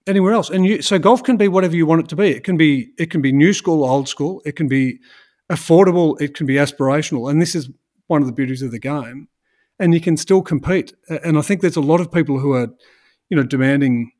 anywhere 0.07 0.33
else, 0.33 0.49
and 0.49 0.65
you, 0.65 0.81
so 0.81 0.97
golf 0.97 1.21
can 1.21 1.37
be 1.37 1.47
whatever 1.47 1.75
you 1.75 1.85
want 1.85 2.01
it 2.01 2.09
to 2.09 2.15
be. 2.15 2.29
It 2.29 2.43
can 2.43 2.57
be 2.57 2.89
it 2.97 3.11
can 3.11 3.21
be 3.21 3.31
new 3.31 3.53
school, 3.53 3.85
old 3.85 4.09
school. 4.09 4.41
It 4.45 4.55
can 4.55 4.67
be 4.67 4.97
affordable. 5.51 6.19
It 6.19 6.33
can 6.33 6.47
be 6.47 6.55
aspirational, 6.55 7.29
and 7.29 7.39
this 7.39 7.53
is 7.53 7.69
one 8.07 8.23
of 8.23 8.27
the 8.27 8.33
beauties 8.33 8.63
of 8.63 8.71
the 8.71 8.79
game. 8.79 9.27
And 9.77 9.93
you 9.93 10.01
can 10.01 10.17
still 10.17 10.41
compete. 10.41 10.95
And 11.07 11.37
I 11.37 11.41
think 11.41 11.61
there's 11.61 11.75
a 11.75 11.81
lot 11.81 12.01
of 12.01 12.11
people 12.11 12.39
who 12.39 12.53
are, 12.53 12.69
you 13.29 13.37
know, 13.37 13.43
demanding 13.43 14.11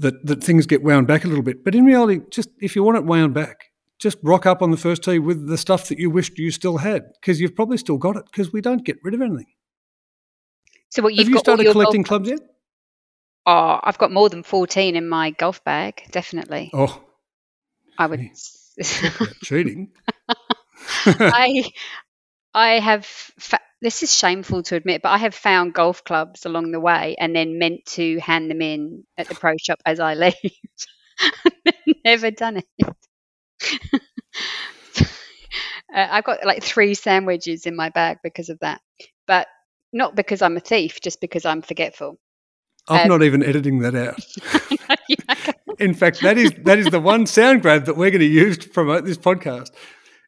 that 0.00 0.26
that 0.26 0.42
things 0.42 0.66
get 0.66 0.82
wound 0.82 1.06
back 1.06 1.24
a 1.24 1.28
little 1.28 1.42
bit. 1.44 1.64
But 1.64 1.74
in 1.74 1.84
reality, 1.84 2.20
just 2.30 2.50
if 2.60 2.74
you 2.74 2.82
want 2.82 2.98
it 2.98 3.04
wound 3.04 3.32
back, 3.34 3.66
just 3.98 4.18
rock 4.22 4.46
up 4.46 4.62
on 4.62 4.70
the 4.70 4.76
first 4.76 5.04
tee 5.04 5.18
with 5.18 5.46
the 5.46 5.58
stuff 5.58 5.88
that 5.88 5.98
you 5.98 6.10
wished 6.10 6.38
you 6.38 6.50
still 6.50 6.78
had, 6.78 7.04
because 7.20 7.40
you've 7.40 7.54
probably 7.54 7.76
still 7.76 7.98
got 7.98 8.16
it. 8.16 8.24
Because 8.24 8.52
we 8.52 8.60
don't 8.60 8.84
get 8.84 8.98
rid 9.04 9.14
of 9.14 9.22
anything. 9.22 9.46
So 10.88 11.02
what 11.02 11.14
you've 11.14 11.26
Have 11.26 11.32
you 11.34 11.38
started 11.38 11.70
collecting 11.70 12.02
clubs 12.02 12.28
yet? 12.28 12.40
Oh, 13.46 13.80
I've 13.82 13.98
got 13.98 14.10
more 14.12 14.28
than 14.28 14.42
fourteen 14.42 14.96
in 14.96 15.08
my 15.08 15.30
golf 15.30 15.62
bag. 15.64 16.02
Definitely, 16.10 16.70
Oh, 16.74 17.02
I 17.98 18.06
would. 18.06 18.20
cheating. 19.42 19.92
I 21.06 21.70
I 22.54 22.68
have 22.80 23.04
fa- 23.06 23.60
this 23.82 24.02
is 24.02 24.14
shameful 24.14 24.62
to 24.64 24.76
admit, 24.76 25.02
but 25.02 25.10
I 25.10 25.18
have 25.18 25.34
found 25.34 25.74
golf 25.74 26.04
clubs 26.04 26.44
along 26.44 26.70
the 26.70 26.80
way 26.80 27.16
and 27.18 27.34
then 27.34 27.58
meant 27.58 27.86
to 27.86 28.18
hand 28.18 28.50
them 28.50 28.60
in 28.60 29.04
at 29.16 29.28
the 29.28 29.34
pro 29.34 29.54
shop 29.56 29.80
as 29.86 30.00
I 30.00 30.14
leave. 30.14 30.34
Never 32.04 32.30
done 32.30 32.58
it. 32.58 32.66
uh, 35.00 35.06
I've 35.94 36.24
got 36.24 36.44
like 36.44 36.62
three 36.62 36.94
sand 36.94 37.26
wedges 37.26 37.66
in 37.66 37.74
my 37.74 37.88
bag 37.88 38.18
because 38.22 38.48
of 38.48 38.58
that, 38.60 38.80
but 39.26 39.46
not 39.92 40.14
because 40.14 40.42
I'm 40.42 40.56
a 40.56 40.60
thief, 40.60 41.00
just 41.00 41.20
because 41.20 41.44
I'm 41.44 41.62
forgetful. 41.62 42.18
I'm 42.88 43.02
um, 43.02 43.08
not 43.08 43.22
even 43.22 43.42
editing 43.42 43.80
that 43.80 43.94
out. 43.94 44.18
in 45.78 45.94
fact, 45.94 46.20
that 46.22 46.38
is 46.38 46.52
that 46.64 46.78
is 46.78 46.86
the 46.86 47.00
one 47.00 47.26
sound 47.26 47.62
grab 47.62 47.84
that 47.86 47.96
we're 47.96 48.10
going 48.10 48.20
to 48.20 48.26
use 48.26 48.56
to 48.58 48.68
promote 48.68 49.04
this 49.04 49.18
podcast 49.18 49.70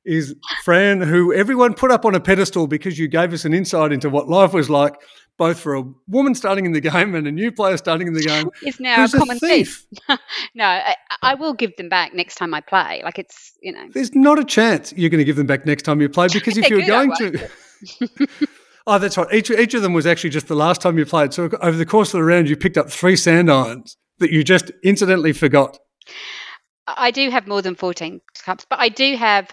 is 0.04 0.34
Fran, 0.64 1.00
who 1.00 1.32
everyone 1.32 1.74
put 1.74 1.90
up 1.90 2.04
on 2.04 2.14
a 2.14 2.20
pedestal 2.20 2.66
because 2.66 2.98
you 2.98 3.08
gave 3.08 3.32
us 3.32 3.44
an 3.44 3.54
insight 3.54 3.92
into 3.92 4.10
what 4.10 4.28
life 4.28 4.52
was 4.52 4.68
like, 4.68 4.94
both 5.38 5.60
for 5.60 5.74
a 5.74 5.84
woman 6.08 6.34
starting 6.34 6.66
in 6.66 6.72
the 6.72 6.80
game 6.80 7.14
and 7.14 7.26
a 7.26 7.32
new 7.32 7.50
player 7.50 7.76
starting 7.76 8.06
in 8.06 8.14
the 8.14 8.22
game. 8.22 8.50
Is 8.62 8.80
now 8.80 9.04
a 9.04 9.08
common 9.08 9.38
thief. 9.38 9.86
thief. 10.08 10.18
no, 10.54 10.64
I, 10.64 10.94
I, 11.22 11.34
will 11.34 11.54
give 11.54 11.76
them 11.76 11.88
back 11.88 12.14
next 12.14 12.36
time 12.36 12.54
I 12.54 12.60
play. 12.60 13.02
Like 13.04 13.18
it's 13.18 13.52
you 13.62 13.72
know, 13.72 13.86
there's 13.92 14.14
not 14.14 14.38
a 14.38 14.44
chance 14.44 14.92
you're 14.96 15.10
going 15.10 15.18
to 15.18 15.24
give 15.24 15.36
them 15.36 15.46
back 15.46 15.66
next 15.66 15.82
time 15.82 16.00
you 16.00 16.08
play 16.08 16.28
because 16.32 16.56
if 16.56 16.68
you're 16.68 16.86
going 16.86 17.12
to. 17.16 17.48
oh, 18.86 18.98
that's 18.98 19.16
right. 19.16 19.32
Each 19.32 19.50
each 19.50 19.74
of 19.74 19.82
them 19.82 19.92
was 19.92 20.06
actually 20.06 20.30
just 20.30 20.48
the 20.48 20.56
last 20.56 20.80
time 20.80 20.98
you 20.98 21.06
played. 21.06 21.32
So 21.32 21.48
over 21.60 21.76
the 21.76 21.86
course 21.86 22.12
of 22.12 22.18
the 22.18 22.24
round, 22.24 22.48
you 22.48 22.56
picked 22.56 22.78
up 22.78 22.90
three 22.90 23.16
sand 23.16 23.50
irons 23.50 23.96
that 24.18 24.30
you 24.30 24.44
just 24.44 24.70
incidentally 24.84 25.32
forgot. 25.32 25.78
I 26.86 27.10
do 27.10 27.30
have 27.30 27.46
more 27.46 27.62
than 27.62 27.74
14 27.74 28.20
cups, 28.44 28.66
but 28.68 28.80
I 28.80 28.88
do 28.88 29.16
have 29.16 29.48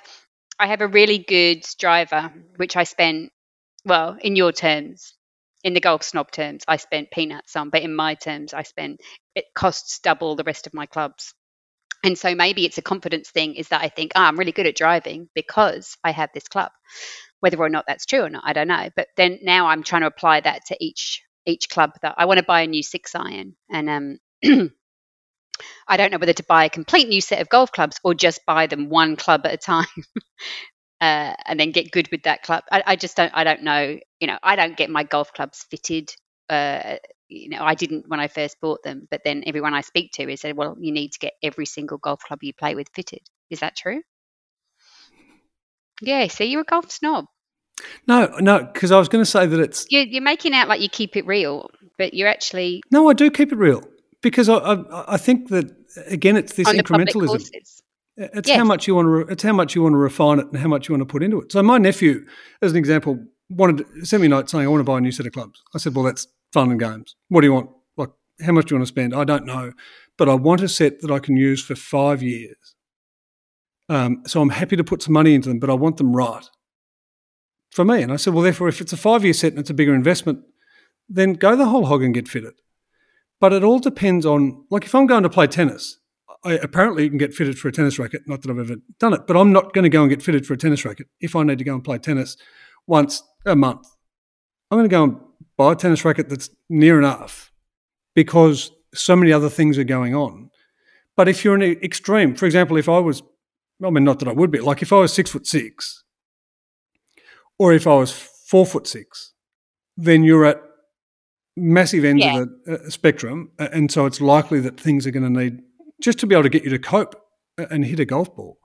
I 0.60 0.68
have 0.68 0.82
a 0.82 0.88
really 0.88 1.20
good 1.20 1.66
driver, 1.80 2.34
which 2.58 2.76
I 2.76 2.84
spent, 2.84 3.32
well, 3.86 4.18
in 4.22 4.36
your 4.36 4.52
terms, 4.52 5.14
in 5.64 5.74
the 5.74 5.80
golf 5.82 6.04
snob 6.04 6.32
terms, 6.32 6.64
I 6.68 6.78
spent 6.78 7.12
peanuts 7.12 7.56
on, 7.56 7.70
but 7.70 7.82
in 7.84 7.96
my 7.96 8.16
terms, 8.16 8.54
I 8.54 8.64
spent, 8.64 9.02
it 9.36 9.46
costs 9.56 10.00
double 10.00 10.36
the 10.36 10.44
rest 10.44 10.68
of 10.68 10.74
my 10.74 10.86
clubs. 10.86 11.34
And 12.04 12.18
so 12.18 12.36
maybe 12.36 12.66
it's 12.66 12.78
a 12.78 12.84
confidence 12.84 13.30
thing 13.30 13.56
is 13.56 13.70
that 13.70 13.82
I 13.82 13.90
think, 13.90 14.14
oh, 14.16 14.22
I'm 14.22 14.38
really 14.40 14.54
good 14.54 14.68
at 14.68 14.76
driving 14.76 15.30
because 15.36 15.98
I 16.04 16.12
have 16.12 16.30
this 16.34 16.48
club. 16.48 16.72
Whether 17.42 17.60
or 17.60 17.70
not 17.70 17.86
that's 17.88 18.06
true 18.06 18.22
or 18.24 18.30
not, 18.30 18.44
I 18.46 18.54
don't 18.54 18.68
know. 18.68 18.90
But 18.96 19.08
then 19.18 19.40
now 19.44 19.68
I'm 19.68 19.84
trying 19.84 20.02
to 20.02 20.08
apply 20.08 20.42
that 20.42 20.66
to 20.68 20.78
each 20.80 21.24
each 21.46 21.70
club 21.70 21.92
that 22.02 22.16
I 22.18 22.26
want 22.26 22.40
to 22.40 22.46
buy 22.46 22.62
a 22.62 22.68
new 22.68 22.84
six 22.84 23.16
iron. 23.16 23.56
And 23.72 24.20
um 24.44 24.72
I 25.88 25.98
don't 25.98 26.12
know 26.12 26.18
whether 26.18 26.34
to 26.34 26.44
buy 26.44 26.66
a 26.66 26.70
complete 26.70 27.08
new 27.08 27.22
set 27.22 27.42
of 27.42 27.50
golf 27.50 27.72
clubs 27.72 28.00
or 28.04 28.14
just 28.14 28.46
buy 28.46 28.68
them 28.68 28.90
one 28.90 29.16
club 29.16 29.42
at 29.46 29.54
a 29.54 29.58
time. 29.58 29.88
uh, 31.02 31.34
and 31.46 31.60
then 31.60 31.72
get 31.72 31.92
good 31.92 32.10
with 32.12 32.24
that 32.24 32.44
club. 32.44 32.64
I, 32.72 32.84
I, 32.86 32.96
just 32.96 33.16
don't. 33.16 33.32
I 33.34 33.44
don't 33.44 33.64
know. 33.64 33.98
You 34.20 34.28
know, 34.28 34.38
I 34.44 34.56
don't 34.56 34.78
get 34.78 34.90
my 34.90 35.04
golf 35.04 35.34
clubs 35.34 35.66
fitted. 35.70 36.10
Uh, 36.50 36.96
you 37.28 37.50
know, 37.50 37.64
I 37.64 37.76
didn't 37.76 38.08
when 38.08 38.20
I 38.20 38.28
first 38.28 38.58
bought 38.60 38.84
them, 38.84 39.08
but 39.10 39.22
then 39.24 39.44
everyone 39.46 39.74
I 39.74 39.82
speak 39.82 40.12
to 40.14 40.30
is 40.30 40.42
said, 40.42 40.58
"Well, 40.58 40.76
you 40.80 40.92
need 40.92 41.14
to 41.14 41.20
get 41.20 41.34
every 41.44 41.66
single 41.66 41.98
golf 41.98 42.22
club 42.22 42.40
you 42.42 42.54
play 42.54 42.76
with 42.76 42.88
fitted." 42.94 43.22
Is 43.50 43.62
that 43.62 43.76
true? 43.76 44.02
Yeah. 46.02 46.28
So 46.28 46.44
you're 46.44 46.62
a 46.62 46.66
golf 46.66 46.92
snob. 46.92 47.26
No, 48.08 48.36
no, 48.40 48.66
because 48.66 48.92
I 48.92 49.00
was 49.00 49.08
going 49.08 49.24
to 49.24 49.30
say 49.30 49.46
that 49.46 49.60
it's 49.60 49.86
you're, 49.90 50.04
you're 50.04 50.22
making 50.22 50.54
out 50.54 50.68
like 50.68 50.82
you 50.82 50.90
keep 50.90 51.16
it 51.16 51.26
real, 51.26 51.70
but 51.98 52.14
you're 52.14 52.28
actually 52.28 52.82
no, 52.92 53.10
I 53.10 53.14
do 53.14 53.32
keep 53.32 53.54
it 53.54 53.58
real 53.58 53.84
because 54.22 54.50
I, 54.50 54.56
I, 54.56 55.14
I 55.14 55.18
think 55.18 55.50
that 55.50 55.72
again, 56.08 56.38
it's 56.38 56.54
this 56.54 56.68
incrementalism. 56.68 57.50
It's 58.22 58.50
yes. 58.50 58.58
how 58.58 58.66
much 58.66 58.86
you 58.86 58.96
want 58.96 59.06
to. 59.06 59.10
Re- 59.10 59.26
it's 59.30 59.44
how 59.44 59.54
much 59.54 59.76
you 59.76 59.84
want 59.84 59.94
to 59.94 59.98
refine 59.98 60.40
it 60.40 60.48
and 60.48 60.58
how 60.58 60.68
much 60.68 60.90
you 60.90 60.94
want 60.94 61.02
to 61.02 61.12
put 61.12 61.24
into 61.24 61.40
it. 61.40 61.54
So 61.54 61.64
my 61.64 61.78
nephew, 61.78 62.26
as 62.62 62.72
an 62.72 62.78
example, 62.78 63.18
wanted 63.50 63.86
to 63.86 64.06
send 64.06 64.22
me 64.22 64.28
a 64.28 64.30
note 64.30 64.50
saying, 64.50 64.66
"I 64.66 64.68
want 64.68 64.82
to 64.82 64.84
buy 64.84 64.98
a 64.98 65.02
new 65.02 65.12
set 65.12 65.26
of 65.26 65.32
clubs." 65.32 65.62
I 65.74 65.78
said, 65.78 65.96
"Well, 65.96 66.04
that's 66.04 66.28
fun 66.52 66.70
and 66.70 66.80
games. 66.80 67.16
What 67.30 67.42
do 67.42 67.48
you 67.48 67.54
want? 67.54 67.70
Like, 67.96 68.10
how 68.42 68.52
much 68.52 68.66
do 68.66 68.76
you 68.76 68.78
want 68.78 68.88
to 68.88 68.92
spend? 68.92 69.16
I 69.16 69.24
don't 69.24 69.46
know, 69.46 69.72
but 70.18 70.28
I 70.28 70.34
want 70.34 70.62
a 70.62 70.68
set 70.68 71.00
that 71.00 71.12
I 71.12 71.20
can 71.20 71.38
use 71.38 71.64
for 71.64 71.76
five 71.76 72.22
years. 72.22 72.76
Um, 73.88 74.22
so 74.28 74.42
I'm 74.42 74.50
happy 74.50 74.76
to 74.76 74.84
put 74.84 75.02
some 75.02 75.14
money 75.14 75.34
into 75.34 75.48
them, 75.48 75.60
but 75.60 75.70
I 75.70 75.74
want 75.76 75.96
them 75.96 76.14
right 76.14 76.46
for 77.70 77.86
me." 77.86 78.02
And 78.02 78.12
I 78.12 78.18
said, 78.18 78.34
"Well, 78.34 78.44
therefore, 78.44 78.68
if 78.68 78.82
it's 78.82 78.92
a 78.92 78.98
five-year 78.98 79.34
set 79.34 79.54
and 79.54 79.60
it's 79.60 79.70
a 79.70 79.74
bigger 79.74 79.96
investment, 79.96 80.44
then 81.08 81.36
go 81.36 81.56
the 81.56 81.68
whole 81.68 81.86
hog 81.86 82.04
and 82.04 82.14
get 82.14 82.28
fitted." 82.28 82.56
But 83.40 83.54
it 83.54 83.64
all 83.64 83.80
depends 83.80 84.26
on, 84.26 84.66
like, 84.70 84.86
if 84.86 84.94
I'm 84.94 85.08
going 85.08 85.24
to 85.24 85.30
play 85.30 85.48
tennis, 85.48 85.98
I, 86.44 86.54
apparently 86.54 87.04
you 87.04 87.10
can 87.10 87.18
get 87.18 87.34
fitted 87.34 87.58
for 87.58 87.68
a 87.68 87.72
tennis 87.72 88.00
racket. 88.00 88.24
Not 88.28 88.42
that 88.42 88.52
I've 88.52 88.60
ever 88.60 88.76
done 89.00 89.14
it, 89.14 89.28
but 89.28 89.38
I'm 89.38 89.52
not 89.52 89.74
going 89.74 89.84
to 89.84 89.90
go 89.90 90.02
and 90.02 90.10
get 90.10 90.22
fitted 90.22 90.46
for 90.46 90.54
a 90.54 90.58
tennis 90.58 90.86
racket 90.86 91.08
if 91.20 91.36
I 91.36 91.44
need 91.44 91.58
to 91.58 91.64
go 91.64 91.74
and 91.74 91.84
play 91.84 91.98
tennis 91.98 92.38
once 92.88 93.24
a 93.46 93.56
month. 93.56 93.88
I'm 94.72 94.78
going 94.78 94.90
to 94.90 94.94
go 94.94 95.04
and 95.04 95.18
buy 95.58 95.74
a 95.74 95.76
tennis 95.76 96.06
racket 96.06 96.30
that's 96.30 96.50
near 96.70 96.98
enough 96.98 97.52
because 98.16 98.72
so 98.94 99.16
many 99.16 99.32
other 99.32 99.50
things 99.50 99.78
are 99.78 99.84
going 99.84 100.16
on. 100.16 100.50
But 101.16 101.28
if 101.28 101.44
you're 101.44 101.56
in 101.56 101.62
an 101.62 101.78
extreme, 101.84 102.36
for 102.36 102.46
example, 102.46 102.78
if 102.78 102.88
I 102.88 103.00
was, 103.00 103.22
I 103.84 103.90
mean, 103.90 104.04
not 104.04 104.20
that 104.20 104.28
I 104.28 104.34
would 104.34 104.52
be, 104.52 104.60
like 104.60 104.82
if 104.82 104.94
I 104.94 105.00
was 105.00 105.14
six 105.14 105.32
foot 105.32 105.46
six 105.46 106.04
or 107.58 107.74
if 107.74 107.86
I 107.88 107.96
was 107.96 108.12
four 108.12 108.66
foot 108.66 108.88
six, 108.88 109.34
then 109.98 110.24
you're 110.24 110.46
at 110.46 110.62
massive 111.60 112.06
ends 112.06 112.24
yeah. 112.24 112.40
of 112.40 112.50
the 112.66 112.74
uh, 112.74 112.90
spectrum, 112.90 113.52
and 113.58 113.92
so 113.92 114.06
it's 114.06 114.22
likely 114.22 114.60
that 114.62 114.80
things 114.80 115.06
are 115.06 115.12
going 115.12 115.24
to 115.24 115.42
need 115.42 115.62
just 116.02 116.20
to 116.20 116.28
be 116.28 116.36
able 116.36 116.44
to 116.44 116.50
get 116.50 116.64
you 116.64 116.70
to 116.70 116.80
cope 116.80 117.16
and 117.58 117.86
hit 117.86 118.00
a 118.00 118.06
golf 118.06 118.36
ball. 118.36 118.58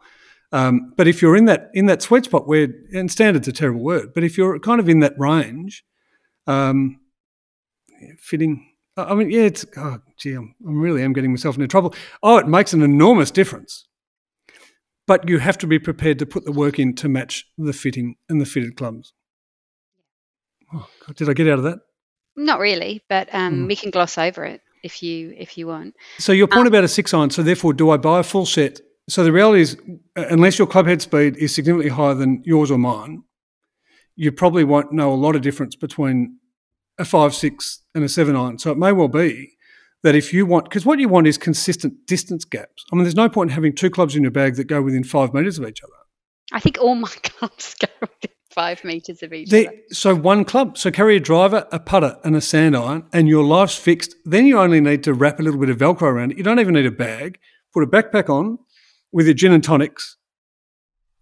Um, 0.53 0.93
but 0.97 1.09
if 1.09 1.21
you're 1.21 1.37
in 1.37 1.47
that 1.47 1.71
in 1.75 1.87
that 1.87 2.01
sweet 2.01 2.27
spot 2.27 2.47
where, 2.47 2.69
and 2.93 3.11
standard's 3.11 3.49
a 3.49 3.53
terrible 3.53 3.83
word, 3.83 4.15
but 4.15 4.23
if 4.23 4.39
you're 4.39 4.59
kind 4.61 4.81
of 4.81 4.89
in 4.89 5.01
that 5.01 5.15
range, 5.19 5.85
um, 6.47 7.01
fitting. 8.19 8.71
I 8.97 9.15
mean, 9.15 9.31
yeah, 9.31 9.43
it's 9.43 9.67
oh, 9.77 9.99
gee, 10.17 10.35
I'm, 10.35 10.55
I'm 10.67 10.81
really 10.81 11.03
am 11.03 11.13
getting 11.13 11.33
myself 11.33 11.57
into 11.57 11.67
trouble. 11.67 11.95
Oh, 12.23 12.37
it 12.37 12.47
makes 12.47 12.73
an 12.73 12.83
enormous 12.83 13.33
difference, 13.33 13.89
but 15.07 15.29
you 15.29 15.41
have 15.41 15.59
to 15.59 15.67
be 15.67 15.81
prepared 15.81 16.21
to 16.21 16.27
put 16.27 16.45
the 16.45 16.53
work 16.53 16.79
in 16.79 16.95
to 16.97 17.09
match 17.09 17.47
the 17.59 17.73
fitting 17.73 18.15
and 18.29 18.41
the 18.41 18.47
fitted 18.47 18.77
clubs. 18.77 19.13
Oh, 20.73 20.89
God, 21.05 21.17
did 21.17 21.29
I 21.29 21.33
get 21.33 21.49
out 21.49 21.59
of 21.59 21.65
that? 21.65 21.81
Not 22.37 22.59
really, 22.59 23.03
but 23.09 23.29
um, 23.33 23.65
mm. 23.65 23.69
we 23.69 23.77
can 23.77 23.91
gloss 23.91 24.19
over 24.19 24.45
it 24.45 24.61
if 24.83 25.03
you 25.03 25.35
if 25.37 25.57
you 25.57 25.67
want. 25.67 25.95
So 26.19 26.33
your 26.33 26.49
point 26.49 26.63
um, 26.63 26.67
about 26.69 26.85
a 26.85 26.89
six 26.89 27.15
iron. 27.15 27.31
So 27.31 27.43
therefore, 27.43 27.73
do 27.73 27.91
I 27.91 27.97
buy 27.97 28.21
a 28.21 28.23
full 28.23 28.47
set? 28.47 28.81
So 29.09 29.23
the 29.23 29.33
reality 29.33 29.63
is, 29.63 29.77
unless 30.17 30.59
your 30.59 30.67
club 30.67 30.87
head 30.87 31.03
speed 31.03 31.37
is 31.37 31.55
significantly 31.55 31.91
higher 31.91 32.15
than 32.15 32.43
yours 32.45 32.71
or 32.71 32.79
mine, 32.79 33.23
you 34.17 34.33
probably 34.33 34.65
won't 34.65 34.93
know 34.93 35.13
a 35.13 35.17
lot 35.17 35.37
of 35.37 35.43
difference 35.43 35.77
between 35.77 36.39
a 36.99 37.05
five 37.05 37.35
six 37.35 37.83
and 37.95 38.05
a 38.05 38.09
seven 38.09 38.37
iron. 38.37 38.59
So 38.59 38.71
it 38.71 38.79
may 38.79 38.93
well 38.93 39.09
be 39.09 39.57
that 40.03 40.15
if 40.15 40.33
you 40.33 40.47
want, 40.47 40.65
because 40.65 40.85
what 40.85 40.99
you 40.99 41.09
want 41.09 41.27
is 41.27 41.39
consistent 41.39 42.07
distance 42.07 42.45
gaps. 42.45 42.85
I 42.93 42.97
mean, 42.97 43.05
there's 43.05 43.17
no 43.17 43.29
point 43.29 43.51
in 43.51 43.55
having 43.55 43.75
two 43.75 43.91
clubs 43.91 44.15
in 44.15 44.23
your 44.23 44.31
bag 44.31 44.57
that 44.57 44.65
go 44.65 44.83
within 44.83 45.03
five 45.03 45.33
meters 45.33 45.59
of 45.59 45.67
each 45.67 45.83
other. 45.83 45.93
I 46.53 46.61
think 46.61 46.79
all 46.79 46.95
my 46.95 47.09
clubs 47.23 47.75
go 47.75 47.89
within 48.01 48.34
five 48.55 48.85
meters 48.85 49.23
of 49.23 49.33
each 49.33 49.53
other. 49.53 49.73
So 49.91 50.15
one 50.15 50.45
club. 50.45 50.79
So 50.79 50.91
carry 50.91 51.17
a 51.17 51.21
driver, 51.21 51.67
a 51.73 51.81
putter, 51.81 52.19
and 52.25 52.37
a 52.37 52.41
sand 52.41 52.77
iron, 52.77 53.07
and 53.13 53.29
your 53.29 53.45
life's 53.45 53.77
fixed. 53.77 54.15
Then 54.25 54.47
you 54.47 54.59
only 54.59 54.81
need 54.81 55.03
to 55.05 55.15
wrap 55.15 55.41
a 55.41 55.43
little 55.43 55.61
bit 55.61 55.71
of 55.71 55.79
Velcro 55.79 56.03
around 56.03 56.33
it. 56.33 56.39
You 56.39 56.45
don't 56.45 56.61
even 56.61 56.75
need 56.75 56.87
a 56.87 56.91
bag. 56.91 57.39
Put 57.73 57.83
a 57.83 57.87
backpack 57.87 58.29
on 58.29 58.59
with 59.13 59.27
your 59.27 59.35
gin 59.35 59.53
and 59.53 59.65
tonics, 59.65 60.17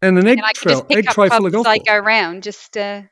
and 0.03 0.19
an 0.19 0.29
egg, 0.29 0.39
and 0.39 0.55
trail, 0.55 0.87
egg 0.91 1.07
tray 1.07 1.29
full 1.31 1.47
of 1.47 1.53
golf. 1.53 1.67
I 1.67 1.79
go 1.79 1.95
around 1.95 2.43
just. 2.43 2.77
Uh, 2.77 3.03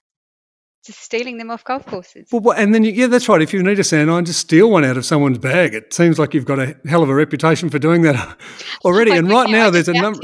just 0.83 1.01
stealing 1.01 1.37
them 1.37 1.51
off 1.51 1.63
golf 1.63 1.85
courses. 1.85 2.29
Well, 2.33 2.57
and 2.57 2.75
then 2.75 2.85
you, 2.85 2.93
yeah, 2.93 3.07
that's 3.07 3.29
right. 3.29 3.43
If 3.43 3.53
you 3.53 3.63
need 3.63 3.79
a 3.79 3.85
sand 3.85 4.11
iron, 4.11 4.25
just 4.25 4.41
steal 4.41 4.71
one 4.71 4.83
out 4.83 4.97
of 4.97 5.05
someone's 5.05 5.37
bag. 5.37 5.75
It 5.75 5.93
seems 5.93 6.19
like 6.19 6.33
you've 6.33 6.47
got 6.47 6.59
a 6.59 6.75
hell 6.87 7.03
of 7.03 7.11
a 7.11 7.15
reputation 7.15 7.69
for 7.69 7.79
doing 7.79 8.01
that 8.03 8.39
already. 8.85 9.11
and 9.17 9.29
right 9.29 9.51
now, 9.51 9.69
there's 9.69 9.89
a 9.89 9.93
number. 9.93 10.21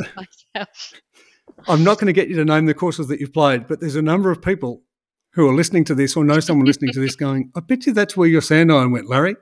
I'm 1.69 1.83
not 1.83 1.99
going 1.99 2.07
to 2.07 2.13
get 2.13 2.29
you 2.29 2.37
to 2.37 2.45
name 2.45 2.67
the 2.67 2.75
courses 2.75 3.09
that 3.09 3.21
you've 3.21 3.33
played, 3.33 3.67
but 3.67 3.81
there's 3.81 3.97
a 3.97 4.03
number 4.03 4.31
of 4.31 4.41
people 4.41 4.83
who 5.33 5.49
are 5.49 5.55
listening 5.55 5.85
to 5.85 5.95
this 5.95 6.17
or 6.17 6.25
know 6.25 6.41
someone 6.41 6.67
listening 6.67 6.93
to 6.93 7.01
this 7.01 7.17
going, 7.17 7.51
I 7.57 7.61
bet 7.61 7.87
you 7.87 7.93
that's 7.93 8.17
where 8.17 8.29
your 8.29 8.41
sand 8.41 8.73
iron 8.73 8.93
went, 8.93 9.09
Larry. 9.09 9.37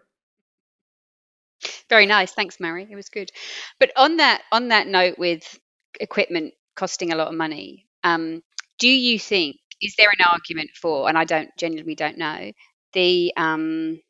Very 1.89 2.07
nice. 2.07 2.33
Thanks, 2.33 2.59
Mary. 2.61 2.87
It 2.91 2.97
was 2.97 3.09
good. 3.09 3.31
But 3.79 3.93
on 3.97 4.17
that 4.19 4.43
on 4.53 4.69
that 4.69 4.87
note 4.87 5.19
with 5.19 5.59
equipment 6.01 6.55
costing 6.77 7.13
a 7.13 7.17
lot 7.17 7.29
of 7.29 7.35
money, 7.35 7.87
um, 8.03 8.43
do 8.79 8.89
you 8.89 9.19
think 9.19 9.57
is 9.81 9.95
there 9.97 10.11
an 10.11 10.25
argument 10.31 10.71
for, 10.81 11.09
and 11.09 11.17
I 11.17 11.25
don't 11.25 11.51
genuinely 11.59 11.95
don't 11.95 12.19
know, 12.19 12.53
the 12.93 13.33
um, 13.37 14.01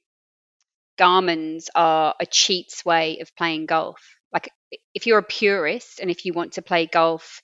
Garmin's 0.96 1.68
are 1.74 2.14
a 2.20 2.26
cheat's 2.26 2.84
way 2.84 3.18
of 3.20 3.34
playing 3.36 3.66
golf? 3.66 4.00
Like 4.32 4.50
if 4.94 5.06
you're 5.06 5.18
a 5.18 5.22
purist 5.22 6.00
and 6.00 6.10
if 6.10 6.24
you 6.24 6.32
want 6.32 6.54
to 6.54 6.62
play 6.62 6.86
golf 6.86 7.40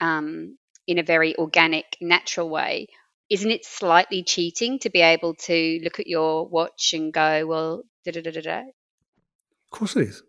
um, 0.00 0.58
in 0.86 0.98
a 0.98 1.02
very 1.02 1.36
organic, 1.36 1.96
natural 2.00 2.48
way, 2.48 2.88
isn't 3.30 3.50
it 3.50 3.64
slightly 3.64 4.22
cheating 4.22 4.78
to 4.80 4.90
be 4.90 5.00
able 5.00 5.34
to 5.34 5.80
look 5.82 6.00
at 6.00 6.06
your 6.06 6.46
watch 6.46 6.94
and 6.94 7.12
go, 7.12 7.46
well, 7.46 7.82
da 8.04 8.12
da 8.12 8.22
da 8.22 8.30
da 8.30 8.40
da? 8.40 8.58
Of 8.60 9.70
course 9.70 9.96
it 9.96 10.08
is. 10.08 10.22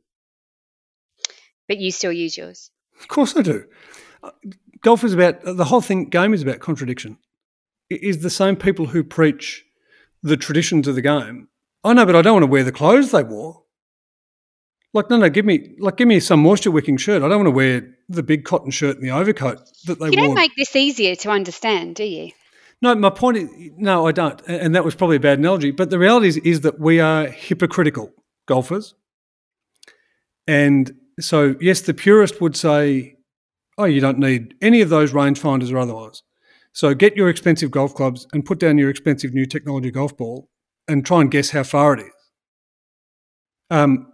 But 1.67 1.77
you 1.77 1.91
still 1.91 2.11
use 2.11 2.37
yours. 2.37 2.71
Of 2.99 3.07
course 3.07 3.37
I 3.37 3.41
do. 3.41 3.65
Uh, 4.21 4.31
golf 4.81 5.03
is 5.03 5.13
about 5.13 5.43
the 5.43 5.65
whole 5.65 5.81
thing. 5.81 6.09
Game 6.09 6.33
is 6.33 6.41
about 6.41 6.59
contradiction. 6.59 7.17
It 7.89 8.03
is 8.03 8.21
the 8.21 8.29
same 8.29 8.55
people 8.55 8.87
who 8.87 9.03
preach 9.03 9.65
the 10.21 10.35
traditions 10.35 10.87
of 10.87 10.95
the 10.95 11.01
game. 11.01 11.47
I 11.83 11.93
know, 11.93 12.05
but 12.05 12.15
I 12.15 12.21
don't 12.21 12.33
want 12.33 12.43
to 12.43 12.51
wear 12.51 12.63
the 12.63 12.73
clothes 12.73 13.11
they 13.11 13.23
wore. 13.23 13.63
Like, 14.93 15.09
no, 15.09 15.17
no, 15.17 15.29
give 15.29 15.45
me 15.45 15.75
like 15.79 15.97
give 15.97 16.07
me 16.07 16.19
some 16.19 16.41
moisture 16.41 16.71
wicking 16.71 16.97
shirt. 16.97 17.21
I 17.21 17.27
don't 17.27 17.37
want 17.43 17.47
to 17.47 17.51
wear 17.51 17.87
the 18.07 18.23
big 18.23 18.43
cotton 18.43 18.71
shirt 18.71 18.95
and 18.97 19.05
the 19.05 19.11
overcoat 19.11 19.59
that 19.85 19.99
they 19.99 20.05
You 20.07 20.17
wore. 20.17 20.27
don't 20.27 20.35
make 20.35 20.55
this 20.57 20.75
easier 20.75 21.15
to 21.17 21.29
understand, 21.29 21.95
do 21.95 22.03
you? 22.03 22.31
No, 22.81 22.95
my 22.95 23.09
point 23.09 23.37
is, 23.37 23.49
no, 23.77 24.07
I 24.07 24.11
don't. 24.11 24.41
And 24.47 24.73
that 24.73 24.85
was 24.85 24.95
probably 24.95 25.17
a 25.17 25.19
bad 25.19 25.37
analogy. 25.37 25.71
But 25.71 25.89
the 25.89 25.99
reality 25.99 26.27
is, 26.29 26.37
is 26.37 26.61
that 26.61 26.79
we 26.79 26.99
are 26.99 27.27
hypocritical 27.27 28.11
golfers. 28.47 28.95
And 30.47 30.91
so, 31.19 31.55
yes, 31.59 31.81
the 31.81 31.93
purist 31.93 32.41
would 32.41 32.55
say, 32.55 33.17
oh, 33.77 33.83
you 33.85 33.99
don't 34.01 34.17
need 34.17 34.55
any 34.61 34.81
of 34.81 34.89
those 34.89 35.11
rangefinders 35.11 35.71
or 35.71 35.77
otherwise. 35.77 36.23
So 36.71 36.93
get 36.93 37.15
your 37.17 37.29
expensive 37.29 37.69
golf 37.69 37.93
clubs 37.93 38.25
and 38.33 38.45
put 38.45 38.59
down 38.59 38.77
your 38.77 38.89
expensive 38.89 39.33
new 39.33 39.45
technology 39.45 39.91
golf 39.91 40.15
ball 40.17 40.49
and 40.87 41.05
try 41.05 41.21
and 41.21 41.29
guess 41.29 41.49
how 41.49 41.63
far 41.63 41.95
it 41.95 41.99
is. 42.01 42.13
Um, 43.69 44.08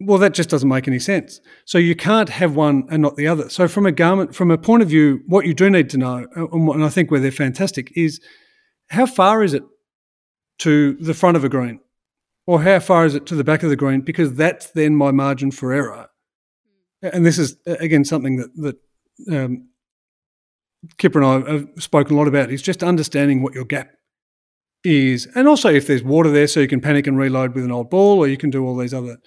well, 0.00 0.18
that 0.18 0.34
just 0.34 0.50
doesn't 0.50 0.68
make 0.68 0.86
any 0.86 0.98
sense. 0.98 1.40
So 1.64 1.78
you 1.78 1.96
can't 1.96 2.28
have 2.28 2.54
one 2.54 2.86
and 2.90 3.00
not 3.00 3.16
the 3.16 3.26
other. 3.26 3.48
So 3.48 3.66
from 3.66 3.86
a 3.86 3.92
Garmin, 3.92 4.34
from 4.34 4.50
a 4.50 4.58
point 4.58 4.82
of 4.82 4.88
view, 4.88 5.20
what 5.26 5.46
you 5.46 5.54
do 5.54 5.70
need 5.70 5.88
to 5.90 5.98
know, 5.98 6.26
uh, 6.36 6.46
and 6.50 6.84
I 6.84 6.90
think 6.90 7.10
where 7.10 7.20
they're 7.20 7.30
fantastic, 7.30 7.92
is 7.96 8.20
how 8.88 9.06
far 9.06 9.42
is 9.42 9.54
it 9.54 9.62
to 10.58 10.94
the 10.94 11.14
front 11.14 11.36
of 11.36 11.44
a 11.44 11.48
green, 11.48 11.80
or 12.46 12.62
how 12.62 12.78
far 12.78 13.06
is 13.06 13.14
it 13.14 13.26
to 13.26 13.34
the 13.34 13.44
back 13.44 13.62
of 13.62 13.70
the 13.70 13.76
green? 13.76 14.02
Because 14.02 14.34
that's 14.34 14.70
then 14.70 14.94
my 14.94 15.10
margin 15.10 15.50
for 15.50 15.72
error. 15.72 16.08
And 17.02 17.24
this 17.24 17.38
is 17.38 17.56
again 17.66 18.04
something 18.04 18.36
that 18.36 18.54
that 18.56 19.36
um, 19.36 19.68
Kipper 20.98 21.22
and 21.22 21.46
I 21.46 21.52
have 21.52 21.68
spoken 21.78 22.14
a 22.14 22.18
lot 22.18 22.28
about. 22.28 22.50
Is 22.50 22.62
just 22.62 22.82
understanding 22.82 23.42
what 23.42 23.54
your 23.54 23.64
gap 23.64 23.90
is, 24.84 25.26
and 25.34 25.48
also 25.48 25.70
if 25.70 25.86
there's 25.86 26.02
water 26.02 26.30
there, 26.30 26.46
so 26.46 26.60
you 26.60 26.68
can 26.68 26.80
panic 26.80 27.06
and 27.06 27.18
reload 27.18 27.54
with 27.54 27.64
an 27.64 27.72
old 27.72 27.90
ball, 27.90 28.18
or 28.18 28.28
you 28.28 28.36
can 28.36 28.50
do 28.50 28.64
all 28.64 28.76
these 28.76 28.94
other 28.94 29.18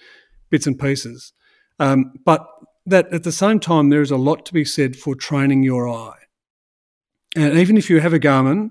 bits 0.50 0.66
and 0.66 0.78
pieces. 0.78 1.32
Um, 1.78 2.12
but 2.24 2.46
that 2.86 3.12
at 3.12 3.22
the 3.22 3.32
same 3.32 3.60
time, 3.60 3.88
there 3.88 4.02
is 4.02 4.10
a 4.10 4.16
lot 4.16 4.44
to 4.46 4.52
be 4.52 4.64
said 4.64 4.96
for 4.96 5.14
training 5.14 5.62
your 5.62 5.88
eye. 5.88 6.18
And 7.36 7.58
even 7.58 7.76
if 7.76 7.88
you 7.88 8.00
have 8.00 8.12
a 8.12 8.18
Garmin, 8.18 8.70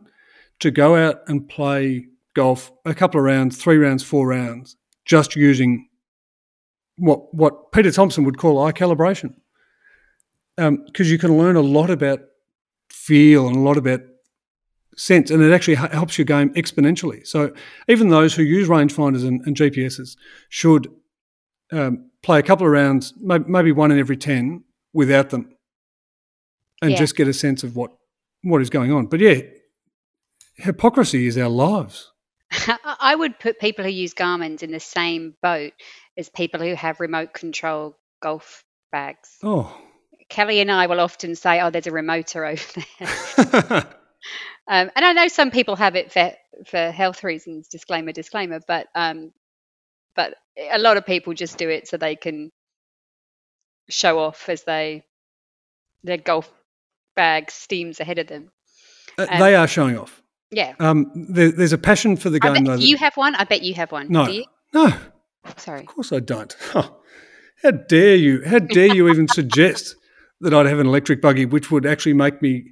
to 0.60 0.72
go 0.72 0.96
out 0.96 1.22
and 1.28 1.48
play 1.48 2.06
golf 2.34 2.72
a 2.86 2.94
couple 2.94 3.20
of 3.20 3.26
rounds, 3.26 3.58
three 3.58 3.78
rounds, 3.78 4.04
four 4.04 4.28
rounds, 4.28 4.76
just 5.06 5.36
using 5.36 5.88
what 6.98 7.34
what 7.34 7.72
Peter 7.72 7.92
Thomson 7.92 8.26
would 8.26 8.38
call 8.38 8.62
eye 8.62 8.74
calibration, 8.74 9.34
because 10.58 10.68
um, 10.68 10.86
you 11.12 11.18
can 11.18 11.38
learn 11.38 11.56
a 11.56 11.62
lot 11.62 11.89
about 11.89 12.20
feel 12.89 13.48
and 13.48 13.56
a 13.56 13.62
lot 13.62 13.78
about 13.78 14.02
sense, 14.98 15.32
and 15.32 15.42
it 15.42 15.54
actually 15.54 15.76
helps 15.76 16.18
your 16.18 16.26
game 16.26 16.50
exponentially. 16.56 17.26
So 17.26 17.54
even 17.88 18.10
those 18.10 18.36
who 18.36 18.44
use 18.44 18.68
rangefinders 18.68 19.26
and, 19.26 19.42
and 19.46 19.56
GPSs 19.56 20.18
should 20.50 20.89
um, 21.71 22.10
play 22.23 22.39
a 22.39 22.43
couple 22.43 22.65
of 22.65 22.71
rounds, 22.71 23.13
maybe 23.19 23.71
one 23.71 23.91
in 23.91 23.99
every 23.99 24.17
10 24.17 24.63
without 24.93 25.29
them 25.29 25.55
and 26.82 26.91
yeah. 26.91 26.97
just 26.97 27.15
get 27.15 27.27
a 27.27 27.34
sense 27.34 27.63
of 27.63 27.75
what, 27.75 27.91
what 28.43 28.62
is 28.62 28.69
going 28.69 28.91
on. 28.91 29.08
But 29.08 29.19
yeah, 29.19 29.41
hypocrisy 30.55 31.27
is 31.27 31.38
our 31.38 31.49
lives. 31.49 32.12
I 32.99 33.15
would 33.15 33.39
put 33.39 33.60
people 33.60 33.86
who 33.86 33.91
use 33.91 34.13
Garmin's 34.13 34.63
in 34.63 34.71
the 34.71 34.79
same 34.79 35.36
boat 35.41 35.73
as 36.17 36.29
people 36.29 36.60
who 36.60 36.73
have 36.73 36.99
remote 36.99 37.34
control 37.34 37.97
golf 38.21 38.63
bags. 38.91 39.38
Oh. 39.43 39.75
Kelly 40.29 40.60
and 40.60 40.71
I 40.71 40.88
will 40.88 40.99
often 40.99 41.36
say, 41.36 41.62
oh, 41.62 41.69
there's 41.69 41.88
a 41.88 41.91
remoter 41.91 42.45
over 42.51 42.82
there. 42.99 43.08
um, 44.67 44.91
and 44.95 45.05
I 45.05 45.13
know 45.13 45.27
some 45.27 45.51
people 45.51 45.75
have 45.75 45.95
it 45.95 46.12
for, 46.12 46.32
for 46.65 46.91
health 46.91 47.23
reasons, 47.23 47.67
disclaimer, 47.67 48.12
disclaimer, 48.12 48.60
but 48.67 48.88
um, 48.95 49.32
but 50.15 50.36
a 50.72 50.80
lot 50.80 50.98
of 50.98 51.06
people 51.06 51.34
just 51.34 51.58
do 51.58 51.69
it 51.69 51.88
so 51.88 51.98
they 51.98 52.15
can 52.15 52.52
show 53.89 54.19
off 54.19 54.50
as 54.50 54.63
they 54.63 55.04
their 56.04 56.17
golf 56.17 56.50
bag 57.15 57.52
steams 57.52 58.00
ahead 58.00 58.19
of 58.19 58.28
them. 58.28 58.52
Uh, 59.17 59.28
um, 59.30 59.39
they 59.39 59.56
are 59.56 59.67
showing 59.67 59.98
off. 59.98 60.22
Yeah. 60.52 60.74
Um, 60.80 61.12
there, 61.30 61.52
there's 61.52 61.74
a 61.74 61.78
passion 61.78 62.15
for 62.15 62.30
the 62.30 62.39
game. 62.39 62.63
though, 62.63 62.76
you 62.76 62.98
have 62.98 63.15
one. 63.17 63.36
I 63.36 63.43
bet 63.43 63.62
you 63.62 63.74
have 63.76 63.91
one. 63.91 64.10
No. 64.10 64.28
No. 64.74 64.93
Sorry. 65.58 65.82
Of 65.82 65.88
course 65.88 66.12
I 66.12 66.19
don't. 66.19 66.56
Oh, 66.76 66.95
how 67.63 67.72
dare 67.72 68.15
you? 68.15 68.41
How 68.45 68.60
dare 68.60 68.95
you 68.95 69.10
even 69.10 69.28
suggest 69.39 69.98
that 70.39 70.54
I'd 70.54 70.65
have 70.65 70.80
an 70.80 70.88
electric 70.88 71.22
buggy, 71.22 71.45
which 71.45 71.69
would 71.69 71.86
actually 71.86 72.13
make 72.13 72.41
me 72.41 72.63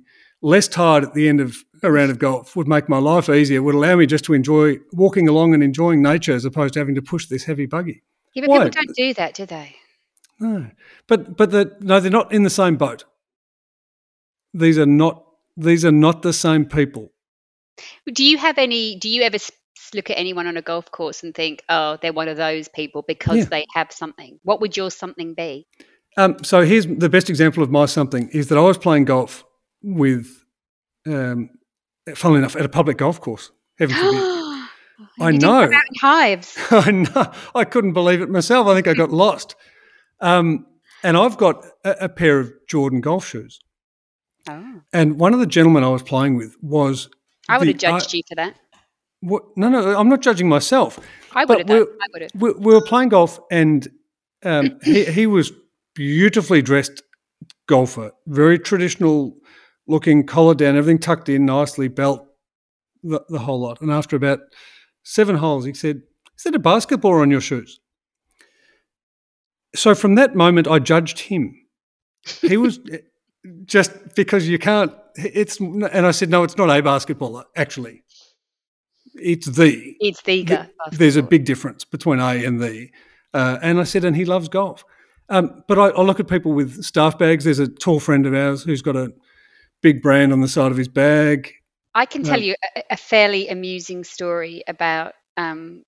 less 0.41 0.69
tired 0.69 1.03
at 1.03 1.13
the 1.13 1.27
end 1.27 1.41
of 1.41 1.57
a 1.83 1.91
round 1.91 2.11
of 2.11 2.19
golf 2.19 2.55
would 2.55 2.67
make 2.67 2.89
my 2.89 2.97
life 2.97 3.29
easier, 3.29 3.61
would 3.61 3.75
allow 3.75 3.95
me 3.95 4.05
just 4.05 4.25
to 4.25 4.33
enjoy 4.33 4.77
walking 4.93 5.27
along 5.27 5.53
and 5.53 5.63
enjoying 5.63 6.01
nature 6.01 6.33
as 6.33 6.45
opposed 6.45 6.73
to 6.73 6.79
having 6.79 6.95
to 6.95 7.01
push 7.01 7.27
this 7.27 7.43
heavy 7.43 7.65
buggy. 7.65 8.03
Yeah, 8.33 8.41
but 8.41 8.49
Why? 8.49 8.57
people 8.65 8.83
don't 8.83 8.95
do 8.95 9.13
that, 9.15 9.33
do 9.33 9.45
they? 9.45 9.75
No, 10.39 10.69
but 11.07 11.35
but 11.35 11.51
the, 11.51 11.75
no, 11.79 11.99
they're 11.99 12.11
not 12.11 12.31
in 12.31 12.43
the 12.43 12.49
same 12.49 12.75
boat. 12.75 13.05
These 14.53 14.77
are 14.77 14.85
not 14.85 15.25
these 15.55 15.83
are 15.83 15.91
not 15.91 16.21
the 16.21 16.33
same 16.33 16.65
people. 16.65 17.11
Do 18.11 18.23
you 18.23 18.37
have 18.37 18.57
any? 18.57 18.95
Do 18.97 19.09
you 19.09 19.23
ever 19.23 19.37
look 19.93 20.09
at 20.09 20.17
anyone 20.17 20.47
on 20.47 20.57
a 20.57 20.61
golf 20.61 20.91
course 20.91 21.23
and 21.23 21.33
think, 21.33 21.63
oh, 21.69 21.97
they're 22.01 22.13
one 22.13 22.27
of 22.27 22.37
those 22.37 22.67
people 22.67 23.03
because 23.07 23.37
yeah. 23.37 23.45
they 23.45 23.65
have 23.73 23.91
something? 23.91 24.39
What 24.43 24.61
would 24.61 24.77
your 24.77 24.91
something 24.91 25.33
be? 25.33 25.67
Um, 26.17 26.37
so 26.43 26.63
here's 26.63 26.87
the 26.87 27.09
best 27.09 27.29
example 27.29 27.63
of 27.63 27.69
my 27.69 27.85
something 27.85 28.29
is 28.29 28.47
that 28.49 28.57
I 28.57 28.61
was 28.61 28.77
playing 28.77 29.05
golf 29.05 29.43
with 29.83 30.27
um, 31.05 31.49
funnily 32.15 32.39
enough, 32.39 32.55
at 32.55 32.65
a 32.65 32.69
public 32.69 32.97
golf 32.97 33.21
course. 33.21 33.51
Heaven 33.77 33.95
forbid. 33.95 34.21
I 35.19 35.31
know. 35.31 35.69
hives. 36.01 36.57
I 36.71 36.91
know. 36.91 37.31
I 37.53 37.63
couldn't 37.65 37.93
believe 37.93 38.21
it 38.21 38.29
myself. 38.29 38.67
I 38.67 38.75
think 38.75 38.87
I 38.87 38.93
got 38.93 39.11
lost. 39.11 39.55
Um, 40.19 40.65
and 41.03 41.15
I've 41.15 41.37
got 41.37 41.65
a, 41.83 42.05
a, 42.05 42.09
pair 42.09 42.39
of 42.39 42.51
Jordan 42.67 43.01
golf 43.01 43.27
shoes. 43.27 43.59
Oh. 44.49 44.81
And 44.91 45.19
one 45.19 45.33
of 45.33 45.39
the 45.39 45.45
gentlemen 45.45 45.83
I 45.83 45.89
was 45.89 46.01
playing 46.01 46.35
with 46.35 46.55
was. 46.61 47.09
I 47.47 47.57
would 47.57 47.67
the, 47.67 47.73
have 47.73 47.79
judged 47.79 48.13
you 48.13 48.23
for 48.27 48.35
that. 48.35 48.55
What? 49.21 49.43
No, 49.55 49.69
no, 49.69 49.97
I'm 49.97 50.09
not 50.09 50.21
judging 50.21 50.49
myself. 50.49 50.99
I 51.33 51.45
would 51.45 51.59
have. 51.59 51.69
I 51.69 51.85
would 52.13 52.21
have. 52.23 52.31
We, 52.35 52.51
we, 52.53 52.73
were 52.73 52.81
playing 52.81 53.09
golf, 53.09 53.39
and 53.51 53.87
um, 54.43 54.79
he, 54.83 55.05
he 55.05 55.27
was 55.27 55.51
beautifully 55.93 56.61
dressed 56.61 57.01
golfer, 57.67 58.11
very 58.27 58.57
traditional 58.59 59.35
looking, 59.87 60.25
collar 60.25 60.55
down, 60.55 60.75
everything 60.75 60.99
tucked 60.99 61.29
in 61.29 61.45
nicely, 61.45 61.87
belt, 61.87 62.25
the, 63.03 63.23
the 63.29 63.39
whole 63.39 63.59
lot. 63.59 63.81
And 63.81 63.91
after 63.91 64.15
about 64.15 64.39
seven 65.03 65.37
holes, 65.37 65.65
he 65.65 65.73
said, 65.73 66.01
Is 66.37 66.43
that 66.43 66.55
a 66.55 66.59
basketball 66.59 67.15
on 67.15 67.31
your 67.31 67.41
shoes? 67.41 67.79
So 69.75 69.95
from 69.95 70.15
that 70.15 70.35
moment, 70.35 70.67
I 70.67 70.79
judged 70.79 71.19
him. 71.19 71.55
He 72.41 72.57
was 72.57 72.79
just 73.65 73.91
because 74.15 74.47
you 74.47 74.59
can't, 74.59 74.91
it's, 75.15 75.59
and 75.59 75.85
I 75.85 76.11
said, 76.11 76.29
No, 76.29 76.43
it's 76.43 76.57
not 76.57 76.69
a 76.69 76.81
basketball, 76.81 77.43
actually. 77.55 78.03
It's 79.19 79.47
the. 79.47 79.95
It's 79.99 80.21
the. 80.23 80.43
the 80.43 80.69
there's 80.91 81.15
a 81.15 81.23
big 81.23 81.45
difference 81.45 81.83
between 81.83 82.19
A 82.19 82.45
and 82.45 82.61
the. 82.61 82.89
Uh, 83.33 83.57
and 83.61 83.79
I 83.79 83.83
said, 83.83 84.05
and 84.05 84.15
he 84.15 84.25
loves 84.25 84.47
golf. 84.47 84.83
Um, 85.29 85.63
but 85.67 85.77
I, 85.77 85.87
I, 85.89 86.01
look 86.01 86.19
at 86.19 86.27
people 86.27 86.53
with 86.53 86.83
staff 86.83 87.17
bags. 87.17 87.43
There's 87.43 87.59
a 87.59 87.67
tall 87.67 87.99
friend 87.99 88.25
of 88.25 88.33
ours 88.33 88.63
who's 88.63 88.81
got 88.81 88.95
a 88.95 89.13
big 89.81 90.01
brand 90.01 90.33
on 90.33 90.41
the 90.41 90.47
side 90.47 90.71
of 90.71 90.77
his 90.77 90.87
bag. 90.87 91.53
I 91.93 92.05
can 92.05 92.23
tell 92.23 92.39
you 92.39 92.55
a, 92.75 92.83
a, 92.91 92.97
fairly 92.97 93.49
amusing 93.49 94.03
story 94.03 94.63
about 94.67 95.13
um, 95.35 95.83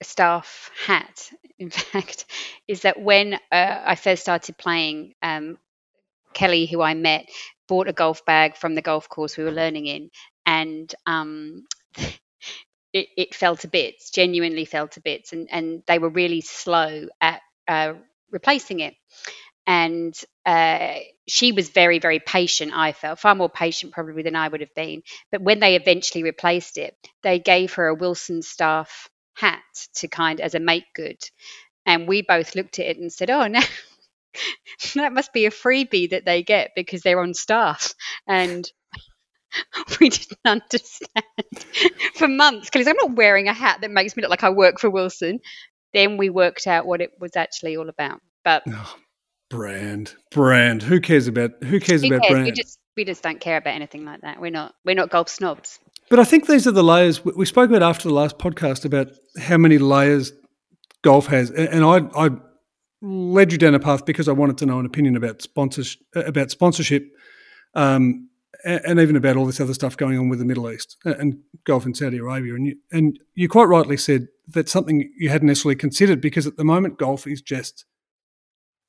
a 0.00 0.04
staff 0.04 0.70
hat. 0.84 1.30
In 1.58 1.70
fact, 1.70 2.24
is 2.66 2.82
that 2.82 3.00
when 3.00 3.34
uh, 3.34 3.82
I 3.84 3.94
first 3.94 4.22
started 4.22 4.58
playing, 4.58 5.14
um, 5.22 5.58
Kelly, 6.34 6.66
who 6.66 6.82
I 6.82 6.94
met, 6.94 7.28
bought 7.68 7.86
a 7.86 7.92
golf 7.92 8.24
bag 8.24 8.56
from 8.56 8.74
the 8.74 8.82
golf 8.82 9.08
course 9.08 9.36
we 9.36 9.44
were 9.44 9.52
learning 9.52 9.86
in, 9.86 10.10
and 10.44 10.92
um, 11.06 11.66
it, 12.92 13.08
it, 13.16 13.34
fell 13.34 13.54
to 13.58 13.68
bits. 13.68 14.10
Genuinely 14.10 14.64
fell 14.64 14.88
to 14.88 15.00
bits, 15.00 15.32
and 15.32 15.48
and 15.52 15.84
they 15.86 16.00
were 16.00 16.08
really 16.08 16.40
slow 16.40 17.06
at 17.20 17.40
uh, 17.68 17.92
replacing 18.32 18.80
it 18.80 18.94
and 19.66 20.18
uh, 20.44 20.96
she 21.28 21.52
was 21.52 21.70
very 21.70 21.98
very 21.98 22.18
patient 22.18 22.72
i 22.74 22.92
felt 22.92 23.18
far 23.18 23.34
more 23.34 23.48
patient 23.48 23.92
probably 23.92 24.22
than 24.22 24.36
i 24.36 24.48
would 24.48 24.60
have 24.60 24.74
been. 24.74 25.02
But 25.30 25.42
when 25.42 25.60
they 25.60 25.76
eventually 25.76 26.24
replaced 26.24 26.78
it 26.78 26.96
they 27.22 27.38
gave 27.38 27.74
her 27.74 27.86
a 27.88 27.94
wilson 27.94 28.42
staff 28.42 29.08
hat 29.34 29.62
to 29.94 30.08
kind 30.08 30.40
as 30.40 30.54
a 30.54 30.60
make 30.60 30.84
good. 30.94 31.18
And 31.86 32.06
we 32.06 32.22
both 32.22 32.54
looked 32.54 32.78
at 32.78 32.86
it 32.86 32.98
and 32.98 33.12
said 33.12 33.30
oh 33.30 33.46
no 33.48 33.60
that 34.94 35.12
must 35.12 35.32
be 35.32 35.46
a 35.46 35.50
freebie 35.50 36.10
that 36.10 36.24
they 36.24 36.42
get 36.42 36.72
because 36.74 37.02
they're 37.02 37.20
on 37.20 37.34
staff. 37.34 37.94
And 38.26 38.68
we 40.00 40.08
didn't 40.08 40.38
understand 40.44 41.24
for 42.14 42.28
months 42.28 42.70
because 42.70 42.86
i'm 42.86 42.96
not 42.96 43.14
wearing 43.16 43.48
a 43.48 43.52
hat 43.52 43.80
that 43.82 43.90
makes 43.90 44.16
me 44.16 44.22
look 44.22 44.30
like 44.30 44.44
i 44.44 44.50
work 44.50 44.78
for 44.78 44.90
wilson. 44.90 45.40
Then 45.92 46.16
we 46.16 46.30
worked 46.30 46.66
out 46.66 46.86
what 46.86 47.02
it 47.02 47.10
was 47.20 47.36
actually 47.36 47.76
all 47.76 47.90
about. 47.90 48.20
But 48.44 48.62
oh, 48.66 48.96
Brand, 49.52 50.14
brand. 50.30 50.82
Who 50.82 50.98
cares 50.98 51.28
about 51.28 51.50
who 51.62 51.78
cares 51.78 52.00
who 52.00 52.08
about 52.08 52.22
cares? 52.22 52.32
brand? 52.32 52.44
We 52.46 52.52
just 52.52 52.78
we 52.96 53.04
just 53.04 53.22
don't 53.22 53.38
care 53.38 53.58
about 53.58 53.74
anything 53.74 54.02
like 54.02 54.22
that. 54.22 54.40
We're 54.40 54.50
not 54.50 54.74
we're 54.82 54.94
not 54.94 55.10
golf 55.10 55.28
snobs. 55.28 55.78
But 56.08 56.18
I 56.18 56.24
think 56.24 56.46
these 56.46 56.66
are 56.66 56.70
the 56.72 56.82
layers 56.82 57.22
we 57.22 57.44
spoke 57.44 57.68
about 57.68 57.82
after 57.82 58.08
the 58.08 58.14
last 58.14 58.38
podcast 58.38 58.86
about 58.86 59.08
how 59.38 59.58
many 59.58 59.76
layers 59.76 60.32
golf 61.02 61.26
has, 61.26 61.50
and 61.50 61.84
I, 61.84 61.98
I 62.16 62.30
led 63.02 63.52
you 63.52 63.58
down 63.58 63.74
a 63.74 63.78
path 63.78 64.06
because 64.06 64.26
I 64.26 64.32
wanted 64.32 64.56
to 64.58 64.66
know 64.66 64.78
an 64.78 64.86
opinion 64.86 65.16
about 65.16 65.42
sponsors 65.42 65.98
about 66.14 66.50
sponsorship, 66.50 67.04
um, 67.74 68.30
and 68.64 68.98
even 69.00 69.16
about 69.16 69.36
all 69.36 69.44
this 69.44 69.60
other 69.60 69.74
stuff 69.74 69.98
going 69.98 70.18
on 70.18 70.30
with 70.30 70.38
the 70.38 70.46
Middle 70.46 70.70
East 70.70 70.96
and 71.04 71.40
golf 71.64 71.84
in 71.84 71.94
Saudi 71.94 72.16
Arabia. 72.16 72.54
And 72.54 72.66
you, 72.68 72.76
and 72.90 73.18
you 73.34 73.50
quite 73.50 73.64
rightly 73.64 73.98
said 73.98 74.28
that's 74.48 74.72
something 74.72 75.12
you 75.18 75.28
hadn't 75.28 75.48
necessarily 75.48 75.76
considered 75.76 76.22
because 76.22 76.46
at 76.46 76.56
the 76.56 76.64
moment 76.64 76.98
golf 76.98 77.26
is 77.26 77.42
just 77.42 77.84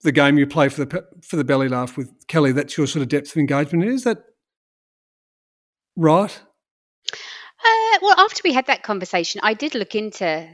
the 0.04 0.12
game 0.12 0.38
you 0.38 0.46
play 0.46 0.70
for 0.70 0.86
the 0.86 1.06
for 1.22 1.36
the 1.36 1.44
belly 1.44 1.70
laugh 1.70 1.98
with 1.98 2.28
Kelly. 2.28 2.52
That's 2.52 2.78
your 2.78 2.88
sort 2.88 3.02
of 3.02 3.10
depth 3.10 3.32
of 3.32 3.38
engagement. 3.38 3.86
Is 3.86 4.04
that 4.04 4.24
right? 5.96 6.42
Uh, 7.66 7.98
well, 8.02 8.20
after 8.20 8.42
we 8.44 8.54
had 8.54 8.68
that 8.68 8.84
conversation, 8.84 9.42
I 9.44 9.54
did 9.54 9.76
look 9.76 9.96
into 9.96 10.48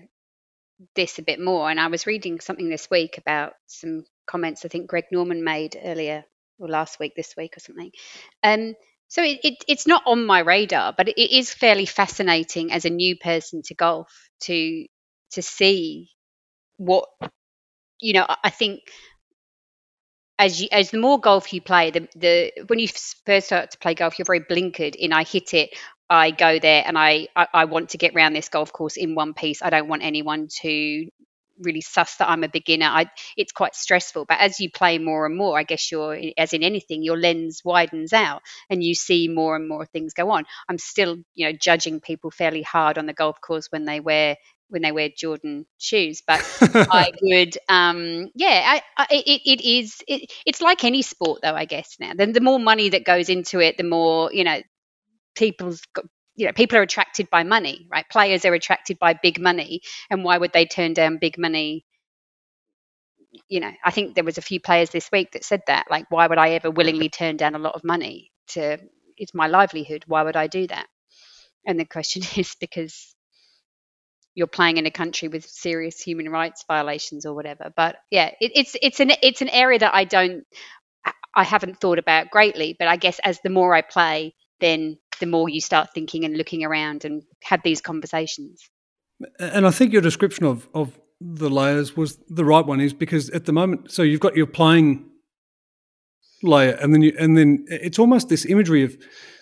this 0.95 1.19
a 1.19 1.23
bit 1.23 1.39
more, 1.39 1.69
and 1.69 1.79
I 1.79 1.87
was 1.87 2.07
reading 2.07 2.39
something 2.39 2.69
this 2.69 2.89
week 2.89 3.17
about 3.17 3.53
some 3.67 4.05
comments 4.27 4.63
I 4.63 4.67
think 4.67 4.87
Greg 4.87 5.05
Norman 5.11 5.43
made 5.43 5.75
earlier 5.83 6.23
or 6.59 6.67
last 6.67 6.99
week, 6.99 7.13
this 7.15 7.33
week 7.35 7.57
or 7.57 7.59
something. 7.59 7.91
Um, 8.43 8.75
so 9.07 9.23
it, 9.23 9.39
it, 9.43 9.55
it's 9.67 9.87
not 9.87 10.03
on 10.05 10.25
my 10.25 10.39
radar, 10.41 10.93
but 10.95 11.09
it 11.09 11.19
is 11.19 11.51
fairly 11.51 11.87
fascinating 11.87 12.71
as 12.71 12.85
a 12.85 12.91
new 12.91 13.17
person 13.17 13.63
to 13.63 13.73
golf 13.73 14.29
to 14.41 14.85
to 15.31 15.41
see 15.41 16.09
what 16.77 17.05
you 17.99 18.13
know. 18.13 18.27
I 18.43 18.51
think 18.51 18.81
as 20.39 20.61
you 20.61 20.69
as 20.71 20.91
the 20.91 20.97
more 20.97 21.19
golf 21.19 21.53
you 21.53 21.61
play, 21.61 21.91
the 21.91 22.07
the 22.15 22.53
when 22.67 22.79
you 22.79 22.87
first 23.25 23.47
start 23.47 23.71
to 23.71 23.77
play 23.77 23.93
golf, 23.93 24.17
you're 24.17 24.25
very 24.25 24.39
blinkered 24.39 24.95
in. 24.95 25.13
I 25.13 25.23
hit 25.23 25.53
it, 25.53 25.71
I 26.09 26.31
go 26.31 26.59
there, 26.59 26.83
and 26.85 26.97
I 26.97 27.27
I, 27.35 27.47
I 27.53 27.65
want 27.65 27.89
to 27.89 27.97
get 27.97 28.15
around 28.15 28.33
this 28.33 28.49
golf 28.49 28.71
course 28.73 28.97
in 28.97 29.15
one 29.15 29.33
piece. 29.35 29.61
I 29.61 29.69
don't 29.69 29.89
want 29.89 30.03
anyone 30.03 30.47
to 30.61 31.09
really 31.61 31.81
suss 31.81 32.15
that 32.15 32.29
I'm 32.29 32.45
a 32.45 32.47
beginner. 32.47 32.85
I 32.85 33.07
it's 33.35 33.51
quite 33.51 33.75
stressful. 33.75 34.25
But 34.25 34.39
as 34.39 34.61
you 34.61 34.71
play 34.71 34.97
more 34.97 35.25
and 35.25 35.35
more, 35.35 35.59
I 35.59 35.63
guess 35.63 35.91
you're 35.91 36.17
as 36.37 36.53
in 36.53 36.63
anything, 36.63 37.03
your 37.03 37.17
lens 37.17 37.61
widens 37.65 38.13
out 38.13 38.41
and 38.69 38.81
you 38.81 38.95
see 38.95 39.27
more 39.27 39.57
and 39.57 39.67
more 39.67 39.85
things 39.85 40.13
go 40.13 40.31
on. 40.31 40.45
I'm 40.69 40.77
still, 40.77 41.17
you 41.35 41.47
know, 41.47 41.53
judging 41.59 41.99
people 41.99 42.31
fairly 42.31 42.61
hard 42.61 42.97
on 42.97 43.07
the 43.07 43.13
golf 43.13 43.41
course 43.41 43.67
when 43.71 43.83
they 43.85 43.99
wear 43.99 44.37
when 44.69 44.81
they 44.81 44.91
wear 44.91 45.09
Jordan 45.15 45.65
shoes. 45.77 46.21
But 46.25 46.45
I 46.61 47.11
would, 47.21 47.57
um, 47.67 48.29
yeah, 48.35 48.63
I, 48.65 48.81
I, 48.97 49.07
it, 49.11 49.41
it 49.45 49.61
is. 49.61 49.97
It, 50.07 50.31
it's 50.45 50.61
like 50.61 50.83
any 50.83 51.01
sport, 51.01 51.41
though. 51.41 51.53
I 51.55 51.65
guess 51.65 51.97
now, 51.99 52.13
then 52.15 52.31
the 52.33 52.41
more 52.41 52.59
money 52.59 52.89
that 52.89 53.05
goes 53.05 53.29
into 53.29 53.59
it, 53.59 53.77
the 53.77 53.83
more 53.83 54.31
you 54.33 54.43
know, 54.43 54.61
people's 55.35 55.81
got, 55.93 56.05
you 56.35 56.45
know, 56.45 56.53
people 56.53 56.77
are 56.77 56.83
attracted 56.83 57.29
by 57.29 57.43
money, 57.43 57.87
right? 57.91 58.05
Players 58.09 58.45
are 58.45 58.53
attracted 58.53 58.99
by 58.99 59.13
big 59.13 59.39
money, 59.39 59.81
and 60.09 60.23
why 60.23 60.37
would 60.37 60.53
they 60.53 60.65
turn 60.65 60.93
down 60.93 61.17
big 61.17 61.37
money? 61.37 61.85
You 63.47 63.59
know, 63.59 63.71
I 63.85 63.91
think 63.91 64.15
there 64.15 64.23
was 64.23 64.37
a 64.37 64.41
few 64.43 64.59
players 64.59 64.89
this 64.89 65.09
week 65.11 65.33
that 65.33 65.43
said 65.43 65.61
that. 65.67 65.87
Like, 65.89 66.05
why 66.09 66.27
would 66.27 66.37
I 66.37 66.51
ever 66.51 66.71
willingly 66.71 67.09
turn 67.09 67.37
down 67.37 67.55
a 67.55 67.59
lot 67.59 67.75
of 67.75 67.83
money 67.83 68.31
to? 68.49 68.77
It's 69.17 69.33
my 69.33 69.47
livelihood. 69.47 70.05
Why 70.07 70.23
would 70.23 70.37
I 70.37 70.47
do 70.47 70.65
that? 70.67 70.87
And 71.65 71.79
the 71.79 71.85
question 71.85 72.23
is 72.37 72.55
because 72.59 73.15
you're 74.35 74.47
playing 74.47 74.77
in 74.77 74.85
a 74.85 74.91
country 74.91 75.27
with 75.27 75.45
serious 75.45 75.99
human 75.99 76.29
rights 76.29 76.63
violations 76.67 77.25
or 77.25 77.33
whatever. 77.33 77.71
But 77.75 77.97
yeah, 78.09 78.31
it, 78.39 78.51
it's 78.55 78.75
it's 78.81 78.99
an 78.99 79.11
it's 79.21 79.41
an 79.41 79.49
area 79.49 79.79
that 79.79 79.93
I 79.93 80.03
don't 80.05 80.45
I 81.35 81.43
haven't 81.43 81.79
thought 81.79 81.99
about 81.99 82.29
greatly. 82.29 82.75
But 82.77 82.87
I 82.87 82.95
guess 82.95 83.19
as 83.23 83.39
the 83.41 83.49
more 83.49 83.73
I 83.73 83.81
play, 83.81 84.35
then 84.59 84.97
the 85.19 85.25
more 85.25 85.49
you 85.49 85.61
start 85.61 85.89
thinking 85.93 86.25
and 86.25 86.37
looking 86.37 86.63
around 86.63 87.05
and 87.05 87.23
have 87.43 87.61
these 87.63 87.81
conversations. 87.81 88.69
And 89.39 89.67
I 89.67 89.71
think 89.71 89.93
your 89.93 90.01
description 90.01 90.45
of 90.45 90.67
of 90.73 90.97
the 91.21 91.49
layers 91.49 91.97
was 91.97 92.17
the 92.29 92.45
right 92.45 92.65
one 92.65 92.79
is 92.79 92.93
because 92.93 93.29
at 93.31 93.45
the 93.45 93.51
moment 93.51 93.91
so 93.91 94.01
you've 94.03 94.21
got 94.21 94.37
your 94.37 94.47
playing 94.47 95.05
layer 96.41 96.77
and 96.81 96.93
then 96.93 97.01
you 97.01 97.13
and 97.19 97.37
then 97.37 97.65
it's 97.67 97.99
almost 97.99 98.29
this 98.29 98.45
imagery 98.45 98.83
of 98.83 98.97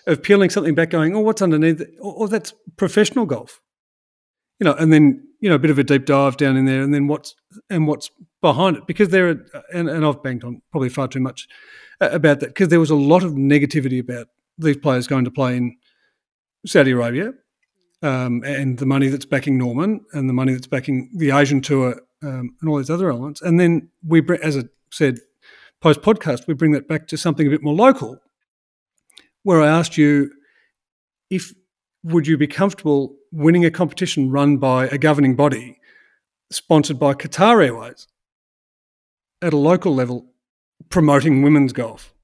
of 0.06 0.20
peeling 0.20 0.50
something 0.50 0.74
back 0.74 0.90
going 0.90 1.14
oh 1.14 1.20
what's 1.20 1.40
underneath 1.40 1.80
oh, 2.02 2.26
that's 2.26 2.52
professional 2.76 3.26
golf 3.26 3.60
you 4.58 4.64
know, 4.64 4.74
and 4.74 4.92
then 4.92 5.26
you 5.40 5.48
know 5.48 5.54
a 5.54 5.58
bit 5.58 5.70
of 5.70 5.78
a 5.78 5.84
deep 5.84 6.04
dive 6.04 6.36
down 6.36 6.56
in 6.56 6.64
there, 6.64 6.82
and 6.82 6.92
then 6.92 7.06
what's 7.06 7.34
and 7.70 7.86
what's 7.86 8.10
behind 8.40 8.76
it. 8.76 8.86
Because 8.86 9.10
there 9.10 9.28
are, 9.28 9.64
and, 9.72 9.88
and 9.88 10.04
I've 10.04 10.22
banked 10.22 10.44
on 10.44 10.62
probably 10.70 10.88
far 10.88 11.08
too 11.08 11.20
much 11.20 11.48
uh, 12.00 12.08
about 12.10 12.40
that 12.40 12.48
because 12.48 12.68
there 12.68 12.80
was 12.80 12.90
a 12.90 12.96
lot 12.96 13.22
of 13.24 13.32
negativity 13.32 14.00
about 14.00 14.28
these 14.58 14.76
players 14.76 15.06
going 15.06 15.24
to 15.24 15.30
play 15.30 15.56
in 15.56 15.76
Saudi 16.66 16.90
Arabia, 16.90 17.32
um, 18.02 18.42
and 18.44 18.78
the 18.78 18.86
money 18.86 19.08
that's 19.08 19.26
backing 19.26 19.58
Norman 19.58 20.04
and 20.12 20.28
the 20.28 20.34
money 20.34 20.52
that's 20.52 20.66
backing 20.66 21.10
the 21.14 21.30
Asian 21.30 21.60
tour 21.60 22.00
um, 22.22 22.56
and 22.60 22.68
all 22.68 22.78
these 22.78 22.90
other 22.90 23.10
elements, 23.10 23.40
and 23.42 23.60
then 23.60 23.90
we, 24.06 24.22
as 24.42 24.56
I 24.56 24.64
said, 24.90 25.18
post 25.80 26.02
podcast, 26.02 26.46
we 26.48 26.54
bring 26.54 26.72
that 26.72 26.88
back 26.88 27.06
to 27.08 27.16
something 27.16 27.46
a 27.46 27.50
bit 27.50 27.62
more 27.62 27.74
local, 27.74 28.18
where 29.44 29.62
I 29.62 29.68
asked 29.68 29.96
you 29.96 30.32
if 31.30 31.52
would 32.02 32.26
you 32.26 32.36
be 32.36 32.46
comfortable 32.46 33.14
winning 33.32 33.64
a 33.64 33.70
competition 33.70 34.30
run 34.30 34.56
by 34.56 34.86
a 34.86 34.98
governing 34.98 35.36
body 35.36 35.78
sponsored 36.50 36.98
by 36.98 37.14
Qatar 37.14 37.64
Airways 37.64 38.06
at 39.42 39.52
a 39.52 39.56
local 39.56 39.94
level 39.94 40.26
promoting 40.88 41.42
women's 41.42 41.72
golf? 41.72 42.14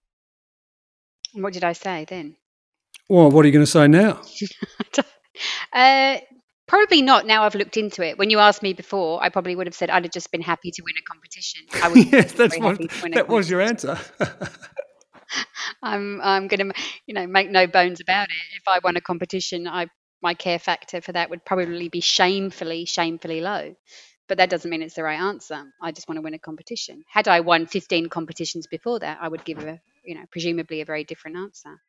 What 1.32 1.52
did 1.52 1.64
I 1.64 1.72
say 1.72 2.06
then? 2.08 2.36
Well, 3.08 3.30
what 3.30 3.44
are 3.44 3.48
you 3.48 3.52
going 3.52 3.64
to 3.64 3.70
say 3.70 3.88
now? 3.88 4.22
uh, 5.72 6.18
probably 6.66 7.02
not. 7.02 7.26
Now 7.26 7.42
I've 7.42 7.54
looked 7.54 7.76
into 7.76 8.02
it. 8.02 8.18
When 8.18 8.30
you 8.30 8.38
asked 8.38 8.62
me 8.62 8.72
before, 8.72 9.22
I 9.22 9.28
probably 9.28 9.56
would 9.56 9.66
have 9.66 9.74
said 9.74 9.90
I'd 9.90 10.04
have 10.04 10.12
just 10.12 10.30
been 10.32 10.40
happy 10.40 10.70
to 10.70 10.82
win 10.82 10.94
a 10.98 11.02
competition. 11.02 11.66
I 11.72 11.92
yes, 12.12 12.32
that's 12.32 12.58
what, 12.58 12.80
that 13.12 13.28
was 13.28 13.50
your 13.50 13.60
answer. 13.60 13.98
I'm 15.82 16.20
I'm 16.20 16.48
going 16.48 16.70
to 16.70 16.80
you 17.06 17.14
know 17.14 17.26
make 17.26 17.50
no 17.50 17.66
bones 17.66 18.00
about 18.00 18.28
it. 18.28 18.56
If 18.56 18.62
I 18.68 18.78
won 18.82 18.96
a 18.96 19.00
competition, 19.00 19.66
I 19.66 19.86
my 20.24 20.34
care 20.34 20.58
factor 20.58 21.00
for 21.00 21.12
that 21.12 21.30
would 21.30 21.44
probably 21.44 21.88
be 21.88 22.00
shamefully 22.00 22.86
shamefully 22.86 23.40
low. 23.40 23.76
But 24.26 24.38
that 24.38 24.48
doesn't 24.48 24.70
mean 24.70 24.82
it's 24.82 24.94
the 24.94 25.02
right 25.02 25.20
answer. 25.20 25.62
I 25.82 25.92
just 25.92 26.08
want 26.08 26.16
to 26.16 26.22
win 26.22 26.32
a 26.32 26.38
competition. 26.38 27.04
Had 27.08 27.28
I 27.28 27.40
won 27.40 27.66
15 27.66 28.08
competitions 28.08 28.66
before 28.66 28.98
that, 29.00 29.18
I 29.20 29.28
would 29.28 29.44
give 29.44 29.58
a 29.58 29.78
you 30.02 30.14
know 30.16 30.24
presumably 30.32 30.80
a 30.80 30.84
very 30.84 31.04
different 31.04 31.36
answer. 31.36 31.80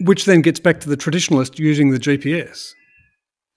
Which 0.00 0.24
then 0.24 0.40
gets 0.40 0.60
back 0.60 0.80
to 0.80 0.88
the 0.88 0.96
traditionalist 0.96 1.58
using 1.58 1.90
the 1.90 1.98
GPS, 1.98 2.72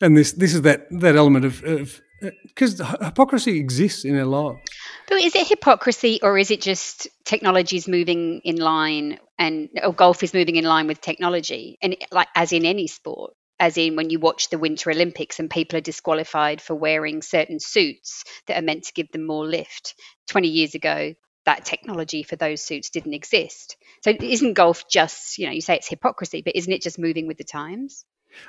and 0.02 0.18
this 0.18 0.34
this 0.34 0.54
is 0.56 0.64
that 0.64 0.88
that 0.90 1.16
element 1.16 1.46
of, 1.46 1.64
of 1.64 2.02
uh, 2.24 2.32
because 2.48 2.80
hypocrisy 3.02 3.60
exists 3.60 4.04
in 4.04 4.18
our 4.18 4.26
lives. 4.26 4.60
But 5.08 5.22
is 5.22 5.36
it 5.36 5.48
hypocrisy 5.48 6.20
or 6.24 6.40
is 6.40 6.50
it 6.50 6.62
just 6.62 7.08
technology 7.24 7.78
is 7.78 7.88
moving 7.88 8.42
in 8.44 8.56
line 8.56 9.20
and 9.38 9.70
or 9.84 9.94
golf 9.94 10.24
is 10.24 10.34
moving 10.34 10.56
in 10.56 10.66
line 10.66 10.88
with 10.88 11.02
technology 11.02 11.78
and 11.84 11.96
like 12.12 12.30
as 12.36 12.52
in 12.52 12.66
any 12.66 12.88
sport 12.88 13.34
as 13.60 13.78
in 13.78 13.96
when 13.96 14.10
you 14.10 14.20
watch 14.20 14.50
the 14.50 14.58
winter 14.58 14.92
olympics 14.92 15.40
and 15.40 15.50
people 15.50 15.78
are 15.78 15.82
disqualified 15.82 16.62
for 16.62 16.76
wearing 16.76 17.22
certain 17.22 17.60
suits 17.60 18.24
that 18.48 18.58
are 18.58 18.66
meant 18.66 18.84
to 18.84 18.94
give 18.94 19.12
them 19.12 19.26
more 19.26 19.46
lift 19.46 19.96
20 20.28 20.48
years 20.48 20.76
ago 20.76 21.14
that 21.46 21.66
technology 21.66 22.24
for 22.24 22.36
those 22.36 22.62
suits 22.62 22.90
didn't 22.90 23.14
exist 23.14 23.78
so 24.04 24.14
isn't 24.20 24.54
golf 24.54 24.88
just 24.90 25.38
you 25.38 25.46
know 25.46 25.54
you 25.54 25.62
say 25.62 25.76
it's 25.76 25.88
hypocrisy 25.88 26.42
but 26.42 26.56
isn't 26.56 26.74
it 26.74 26.82
just 26.82 27.00
moving 27.00 27.28
with 27.28 27.38
the 27.38 27.44
times 27.44 28.06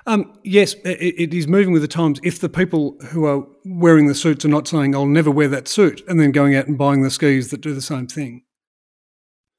um, 0.06 0.38
yes, 0.42 0.74
it, 0.84 1.14
it 1.16 1.34
is 1.34 1.46
moving 1.46 1.72
with 1.72 1.82
the 1.82 1.88
times. 1.88 2.20
If 2.22 2.40
the 2.40 2.48
people 2.48 2.96
who 3.10 3.24
are 3.26 3.46
wearing 3.64 4.06
the 4.06 4.14
suits 4.14 4.44
are 4.44 4.48
not 4.48 4.68
saying, 4.68 4.94
I'll 4.94 5.06
never 5.06 5.30
wear 5.30 5.48
that 5.48 5.68
suit, 5.68 6.02
and 6.08 6.20
then 6.20 6.32
going 6.32 6.54
out 6.54 6.66
and 6.66 6.76
buying 6.78 7.02
the 7.02 7.10
skis 7.10 7.50
that 7.50 7.60
do 7.60 7.74
the 7.74 7.82
same 7.82 8.06
thing. 8.06 8.42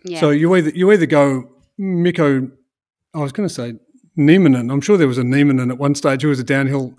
Yeah. 0.04 0.20
So 0.20 0.30
you 0.30 0.54
either 0.56 0.70
you 0.72 0.92
either 0.92 1.06
go 1.06 1.50
Miko, 1.78 2.50
I 3.14 3.20
was 3.20 3.32
going 3.32 3.48
to 3.48 3.54
say 3.54 3.76
Nieminen. 4.18 4.72
I'm 4.72 4.82
sure 4.82 4.98
there 4.98 5.08
was 5.08 5.18
a 5.18 5.24
Nieminen 5.24 5.70
at 5.70 5.78
one 5.78 5.96
stage 5.96 6.22
who 6.22 6.30
was 6.30 6.40
a 6.40 6.44
downhill 6.44 6.98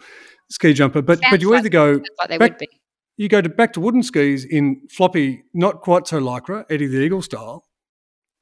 ski 0.51 0.73
jumper, 0.73 1.03
but 1.03 1.21
but 1.31 1.41
you 1.41 1.51
like, 1.51 1.61
either 1.61 1.69
go 1.69 2.01
like 2.19 2.39
back, 2.39 2.61
you 3.17 3.29
go 3.29 3.41
to 3.41 3.49
back 3.49 3.73
to 3.75 3.81
wooden 3.81 4.03
skis 4.03 4.45
in 4.45 4.87
floppy, 4.91 5.43
not 5.55 5.81
quite 5.81 6.07
so 6.07 6.21
lycra, 6.21 6.65
Eddie 6.71 6.87
the 6.87 6.99
Eagle 6.99 7.23
style, 7.23 7.65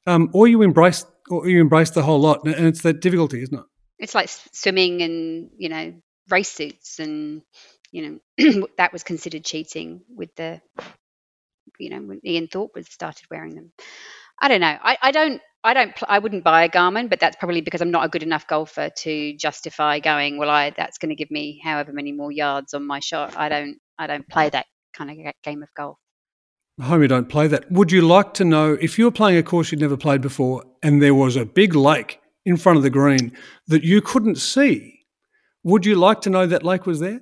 um, 0.05 0.29
or 0.33 0.47
you 0.47 0.61
embrace 0.61 1.05
or 1.29 1.47
you 1.47 1.59
embrace 1.59 1.89
the 1.89 2.03
whole 2.03 2.19
lot, 2.19 2.45
and 2.45 2.67
it's 2.67 2.81
that 2.83 3.01
difficulty, 3.01 3.41
isn't 3.41 3.57
it? 3.57 3.65
it's 3.99 4.15
like 4.15 4.29
swimming 4.51 5.01
and 5.01 5.49
you 5.57 5.69
know 5.69 5.93
race 6.29 6.51
suits 6.51 6.99
and 6.99 7.41
you 7.91 8.19
know 8.37 8.67
that 8.77 8.93
was 8.93 9.03
considered 9.03 9.43
cheating 9.43 10.01
with 10.09 10.33
the 10.35 10.61
you 11.79 11.89
know 11.89 12.01
when 12.01 12.21
Ian 12.25 12.47
Thorpe 12.47 12.75
was 12.75 12.87
started 12.87 13.25
wearing 13.29 13.55
them. 13.55 13.71
I 14.39 14.49
don't 14.49 14.61
know. 14.61 14.77
I, 14.81 14.97
I 15.01 15.11
don't. 15.11 15.41
I 15.63 15.73
don't. 15.73 15.95
Pl- 15.95 16.07
I 16.09 16.19
wouldn't 16.19 16.43
buy 16.43 16.63
a 16.63 16.69
Garmin, 16.69 17.09
but 17.09 17.19
that's 17.19 17.35
probably 17.35 17.61
because 17.61 17.81
I'm 17.81 17.91
not 17.91 18.05
a 18.05 18.09
good 18.09 18.23
enough 18.23 18.47
golfer 18.47 18.89
to 18.89 19.33
justify 19.37 19.99
going. 19.99 20.37
Well, 20.37 20.49
I 20.49 20.69
that's 20.71 20.97
going 20.97 21.09
to 21.09 21.15
give 21.15 21.31
me 21.31 21.59
however 21.63 21.91
many 21.91 22.11
more 22.11 22.31
yards 22.31 22.73
on 22.73 22.85
my 22.85 22.99
shot. 22.99 23.35
I 23.35 23.49
don't. 23.49 23.77
I 23.99 24.07
don't 24.07 24.27
play 24.29 24.49
that 24.49 24.67
kind 24.93 25.09
of 25.09 25.33
game 25.43 25.63
of 25.63 25.69
golf. 25.75 25.97
I 26.79 26.85
hope 26.85 27.01
you 27.01 27.07
don't 27.07 27.27
play 27.27 27.47
that. 27.47 27.71
Would 27.71 27.91
you 27.91 28.01
like 28.01 28.35
to 28.35 28.45
know 28.45 28.77
if 28.79 28.99
you 28.99 29.05
were 29.05 29.11
playing 29.11 29.37
a 29.37 29.43
course 29.43 29.71
you'd 29.71 29.81
never 29.81 29.97
played 29.97 30.21
before 30.21 30.63
and 30.83 31.01
there 31.01 31.15
was 31.15 31.35
a 31.35 31.43
big 31.43 31.73
lake 31.73 32.19
in 32.45 32.55
front 32.55 32.77
of 32.77 32.83
the 32.83 32.89
green 32.91 33.33
that 33.67 33.83
you 33.83 34.01
couldn't 34.01 34.37
see 34.37 35.05
Would 35.63 35.85
you 35.85 35.95
like 35.95 36.21
to 36.21 36.29
know 36.29 36.45
that 36.45 36.63
Lake 36.63 36.85
was 36.85 36.99
there? 36.99 37.21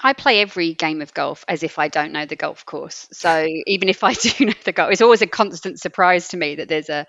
I 0.00 0.12
play 0.12 0.40
every 0.40 0.74
game 0.74 1.02
of 1.02 1.12
golf 1.12 1.44
as 1.48 1.64
if 1.64 1.78
I 1.78 1.88
don't 1.88 2.12
know 2.12 2.24
the 2.24 2.36
golf 2.36 2.64
course. 2.64 3.08
So 3.12 3.46
even 3.66 3.88
if 3.88 4.04
I 4.04 4.14
do 4.14 4.46
know 4.46 4.54
the 4.64 4.72
golf, 4.72 4.92
it's 4.92 5.02
always 5.02 5.22
a 5.22 5.26
constant 5.26 5.80
surprise 5.80 6.28
to 6.28 6.36
me 6.36 6.54
that 6.54 6.68
there's 6.68 6.88
a 6.88 7.06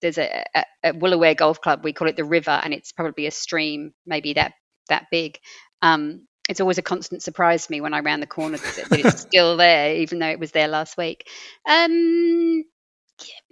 there's 0.00 0.18
a, 0.18 0.44
a, 0.54 0.64
a 0.84 0.92
Woolooware 0.92 1.36
Golf 1.36 1.60
Club. 1.60 1.82
We 1.84 1.92
call 1.92 2.08
it 2.08 2.16
the 2.16 2.24
River, 2.24 2.60
and 2.62 2.72
it's 2.74 2.92
probably 2.92 3.26
a 3.26 3.30
stream, 3.30 3.92
maybe 4.06 4.34
that 4.34 4.52
that 4.88 5.06
big. 5.10 5.38
Um, 5.82 6.26
it's 6.48 6.60
always 6.60 6.78
a 6.78 6.82
constant 6.82 7.22
surprise 7.22 7.66
to 7.66 7.72
me 7.72 7.80
when 7.80 7.94
I 7.94 8.00
round 8.00 8.22
the 8.22 8.26
corner 8.26 8.58
that, 8.58 8.86
it's 8.92 9.20
still 9.20 9.56
there, 9.56 9.96
even 9.96 10.18
though 10.18 10.28
it 10.28 10.38
was 10.38 10.52
there 10.52 10.68
last 10.68 10.96
week. 10.96 11.28
Um, 11.68 12.64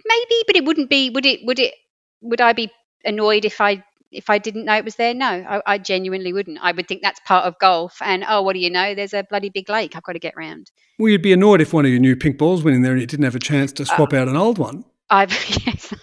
maybe, 0.05 0.43
but 0.47 0.55
it 0.55 0.65
wouldn't 0.65 0.89
be. 0.89 1.09
Would 1.09 1.25
it? 1.25 1.41
Would 1.43 1.59
it? 1.59 1.73
Would 2.21 2.41
I 2.41 2.53
be 2.53 2.71
annoyed 3.03 3.45
if 3.45 3.61
I 3.61 3.83
if 4.11 4.29
I 4.29 4.37
didn't 4.37 4.65
know 4.65 4.75
it 4.75 4.85
was 4.85 4.95
there? 4.95 5.13
No, 5.13 5.27
I, 5.27 5.61
I, 5.65 5.77
genuinely 5.77 6.31
wouldn't. 6.31 6.59
I 6.61 6.71
would 6.71 6.87
think 6.87 7.01
that's 7.01 7.19
part 7.21 7.45
of 7.45 7.59
golf. 7.59 7.97
And 8.01 8.23
oh, 8.27 8.41
what 8.41 8.53
do 8.53 8.59
you 8.59 8.69
know? 8.69 8.95
There's 8.95 9.13
a 9.13 9.23
bloody 9.23 9.49
big 9.49 9.69
lake. 9.69 9.95
I've 9.95 10.03
got 10.03 10.13
to 10.13 10.19
get 10.19 10.35
round. 10.37 10.71
Well, 10.97 11.09
you'd 11.09 11.21
be 11.21 11.33
annoyed 11.33 11.61
if 11.61 11.73
one 11.73 11.85
of 11.85 11.91
your 11.91 11.99
new 11.99 12.15
pink 12.15 12.37
balls 12.37 12.63
went 12.63 12.75
in 12.75 12.81
there 12.81 12.93
and 12.93 13.01
you 13.01 13.07
didn't 13.07 13.25
have 13.25 13.35
a 13.35 13.39
chance 13.39 13.73
to 13.73 13.85
swap 13.85 14.13
uh, 14.13 14.17
out 14.17 14.27
an 14.27 14.37
old 14.37 14.57
one. 14.57 14.85
I've 15.09 15.31
yes, 15.65 15.93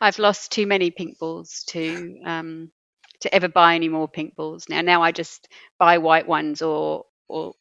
I've 0.00 0.18
lost 0.18 0.52
too 0.52 0.66
many 0.66 0.90
pink 0.90 1.18
balls 1.18 1.64
to 1.68 2.18
um, 2.24 2.70
to 3.20 3.34
ever 3.34 3.48
buy 3.48 3.74
any 3.74 3.88
more 3.88 4.08
pink 4.08 4.34
balls. 4.34 4.68
Now, 4.68 4.80
now 4.80 5.02
I 5.02 5.12
just 5.12 5.48
buy 5.78 5.98
white 5.98 6.26
ones, 6.26 6.62
or 6.62 7.06
or 7.28 7.54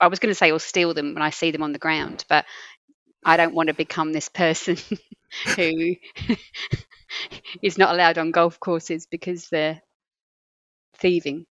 I 0.00 0.08
was 0.08 0.18
going 0.18 0.30
to 0.30 0.34
say 0.38 0.50
or 0.50 0.58
steal 0.60 0.94
them 0.94 1.14
when 1.14 1.22
I 1.22 1.30
see 1.30 1.50
them 1.50 1.62
on 1.62 1.72
the 1.72 1.78
ground, 1.78 2.24
but 2.28 2.44
I 3.24 3.36
don't 3.38 3.54
want 3.54 3.68
to 3.68 3.74
become 3.74 4.12
this 4.12 4.28
person 4.28 4.76
who 5.56 5.96
is 7.62 7.78
not 7.78 7.94
allowed 7.94 8.18
on 8.18 8.30
golf 8.30 8.58
courses 8.60 9.06
because 9.06 9.48
they're 9.48 9.80
thieving. 10.94 11.44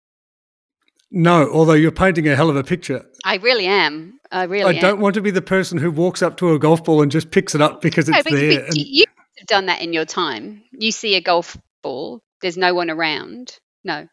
No, 1.11 1.49
although 1.51 1.73
you're 1.73 1.91
painting 1.91 2.27
a 2.27 2.35
hell 2.35 2.49
of 2.49 2.55
a 2.55 2.63
picture. 2.63 3.03
I 3.25 3.37
really 3.37 3.65
am. 3.65 4.19
I 4.31 4.43
really. 4.43 4.75
I 4.75 4.77
am. 4.77 4.81
don't 4.81 4.99
want 4.99 5.15
to 5.15 5.21
be 5.21 5.31
the 5.31 5.41
person 5.41 5.77
who 5.77 5.89
walks 5.91 6.21
up 6.21 6.37
to 6.37 6.53
a 6.53 6.59
golf 6.59 6.83
ball 6.83 7.01
and 7.01 7.11
just 7.11 7.31
picks 7.31 7.55
it 7.55 7.61
up 7.61 7.81
because 7.81 8.07
no, 8.07 8.17
it's 8.17 8.29
there. 8.29 8.65
and... 8.65 8.75
You 8.75 9.05
have 9.37 9.47
done 9.47 9.65
that 9.67 9.81
in 9.81 9.91
your 9.91 10.05
time. 10.05 10.63
You 10.71 10.91
see 10.91 11.15
a 11.15 11.21
golf 11.21 11.57
ball, 11.81 12.21
there's 12.41 12.57
no 12.57 12.73
one 12.73 12.89
around. 12.89 13.57
No, 13.83 14.07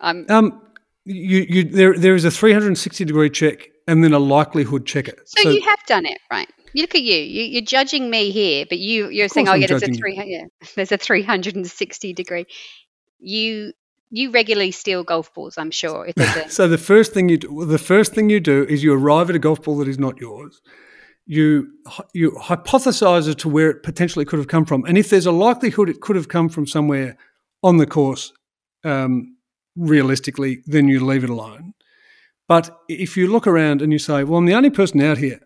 I'm. 0.00 0.26
Um, 0.28 0.60
you, 1.04 1.46
you, 1.48 1.64
there, 1.64 1.96
there 1.96 2.14
is 2.14 2.24
a 2.24 2.30
360 2.30 3.04
degree 3.04 3.30
check 3.30 3.68
and 3.86 4.02
then 4.02 4.12
a 4.12 4.18
likelihood 4.18 4.86
checker. 4.86 5.14
So, 5.26 5.42
so 5.42 5.50
you 5.50 5.62
have 5.62 5.78
done 5.86 6.06
it, 6.06 6.18
right? 6.30 6.48
You 6.72 6.82
look 6.82 6.94
at 6.94 7.02
you. 7.02 7.16
you. 7.16 7.58
are 7.58 7.64
judging 7.64 8.10
me 8.10 8.30
here, 8.30 8.64
but 8.68 8.78
you, 8.78 9.08
you're 9.08 9.28
saying, 9.28 9.48
"Oh, 9.48 9.54
yeah, 9.54 9.66
there's 9.66 9.82
a 9.82 9.92
three, 9.92 10.20
yeah, 10.24 10.44
there's 10.74 10.92
a 10.92 10.98
360 10.98 12.12
degree." 12.12 12.46
You, 13.20 13.72
you 14.14 14.30
regularly 14.30 14.70
steal 14.70 15.02
golf 15.02 15.34
balls, 15.34 15.58
I'm 15.58 15.72
sure. 15.72 16.08
So 16.48 16.68
the 16.68 16.78
first 16.78 17.12
thing 17.12 17.28
you 17.28 17.38
do, 17.38 17.64
the 17.64 17.78
first 17.78 18.14
thing 18.14 18.30
you 18.30 18.38
do 18.38 18.64
is 18.64 18.84
you 18.84 18.94
arrive 18.94 19.28
at 19.28 19.36
a 19.36 19.40
golf 19.40 19.62
ball 19.62 19.78
that 19.78 19.88
is 19.88 19.98
not 19.98 20.18
yours. 20.18 20.62
You 21.26 21.68
you 22.12 22.30
hypothesize 22.32 23.26
as 23.28 23.34
to 23.36 23.48
where 23.48 23.70
it 23.70 23.82
potentially 23.82 24.24
could 24.24 24.38
have 24.38 24.48
come 24.48 24.64
from, 24.64 24.84
and 24.84 24.96
if 24.96 25.10
there's 25.10 25.26
a 25.26 25.32
likelihood 25.32 25.88
it 25.88 26.00
could 26.00 26.16
have 26.16 26.28
come 26.28 26.48
from 26.48 26.66
somewhere 26.66 27.16
on 27.62 27.78
the 27.78 27.86
course, 27.86 28.32
um, 28.84 29.36
realistically, 29.74 30.62
then 30.66 30.86
you 30.86 31.04
leave 31.04 31.24
it 31.24 31.30
alone. 31.30 31.72
But 32.46 32.78
if 32.88 33.16
you 33.16 33.26
look 33.26 33.46
around 33.46 33.82
and 33.82 33.90
you 33.90 33.98
say, 33.98 34.22
"Well, 34.22 34.38
I'm 34.38 34.46
the 34.46 34.54
only 34.54 34.70
person 34.70 35.00
out 35.00 35.18
here," 35.18 35.40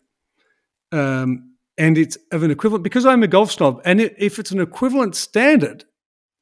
um, 0.90 1.54
and 1.78 1.96
it's 1.96 2.18
of 2.32 2.42
an 2.42 2.50
equivalent 2.50 2.82
because 2.82 3.06
I'm 3.06 3.22
a 3.22 3.28
golf 3.28 3.52
snob, 3.52 3.80
and 3.84 4.00
it, 4.00 4.14
if 4.18 4.38
it's 4.38 4.50
an 4.50 4.60
equivalent 4.60 5.14
standard, 5.14 5.84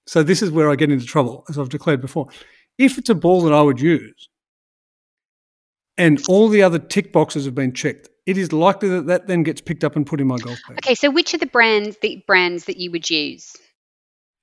so 0.07 0.22
this 0.22 0.42
is 0.42 0.50
where 0.50 0.70
I 0.70 0.76
get 0.76 0.90
into 0.90 1.04
trouble, 1.04 1.44
as 1.48 1.59
I've 1.59 1.68
declared 1.68 2.00
before. 2.00 2.28
If 2.78 2.98
it's 2.98 3.09
a 3.09 3.14
ball 3.14 3.42
that 3.42 3.52
I 3.52 3.62
would 3.62 3.80
use, 3.80 4.28
and 5.98 6.22
all 6.28 6.48
the 6.48 6.62
other 6.62 6.78
tick 6.78 7.12
boxes 7.12 7.44
have 7.46 7.54
been 7.54 7.72
checked, 7.72 8.09
it 8.26 8.36
is 8.36 8.52
likely 8.52 8.88
that 8.90 9.07
that 9.07 9.26
then 9.26 9.42
gets 9.42 9.61
picked 9.61 9.84
up 9.84 9.96
and 9.96 10.07
put 10.07 10.20
in 10.20 10.26
my 10.26 10.36
golf 10.36 10.59
bag. 10.68 10.78
Okay, 10.78 10.94
so 10.94 11.11
which 11.11 11.32
are 11.34 11.38
the 11.38 11.46
brands 11.46 11.96
the 12.02 12.22
brands 12.26 12.64
that 12.64 12.76
you 12.76 12.90
would 12.90 13.09
use? 13.09 13.57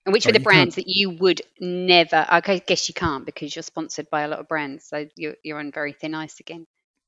And 0.06 0.12
which 0.12 0.26
oh, 0.26 0.30
are 0.30 0.34
the 0.34 0.40
brands 0.40 0.76
can't. 0.76 0.86
that 0.86 0.94
you 0.94 1.12
would 1.12 1.42
never? 1.62 2.26
I 2.28 2.42
guess 2.42 2.90
you 2.90 2.94
can't 2.94 3.26
because 3.26 3.56
you're 3.56 3.64
sponsored 3.64 4.10
by 4.10 4.22
a 4.22 4.28
lot 4.28 4.40
of 4.40 4.48
brands, 4.50 4.86
so 4.86 5.08
you're, 5.16 5.36
you're 5.44 5.60
on 5.60 5.72
very 5.72 5.94
thin 5.94 6.14
ice 6.14 6.40
again. 6.42 6.66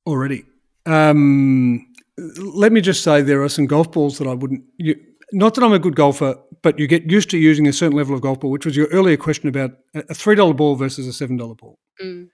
Already. 0.08 0.46
Um, 0.86 1.94
let 2.18 2.72
me 2.72 2.80
just 2.80 3.04
say 3.04 3.22
there 3.22 3.44
are 3.44 3.50
some 3.50 3.66
golf 3.66 3.92
balls 3.92 4.18
that 4.20 4.28
I 4.28 4.34
wouldn't. 4.34 4.64
You, 4.78 4.96
not 5.32 5.56
that 5.56 5.64
I'm 5.64 5.74
a 5.74 5.80
good 5.80 5.96
golfer, 5.96 6.36
but 6.62 6.78
you 6.80 6.88
get 6.88 7.10
used 7.10 7.30
to 7.32 7.38
using 7.38 7.68
a 7.68 7.74
certain 7.74 7.98
level 7.98 8.16
of 8.16 8.22
golf 8.22 8.40
ball, 8.40 8.52
which 8.52 8.66
was 8.66 8.76
your 8.76 8.88
earlier 8.88 9.18
question 9.18 9.50
about 9.50 9.72
a 9.94 10.14
three 10.14 10.36
dollar 10.36 10.54
ball 10.54 10.76
versus 10.76 11.08
a 11.08 11.14
seven 11.14 11.38
dollar 11.38 11.56
ball. 11.56 11.80
Mm. 12.02 12.30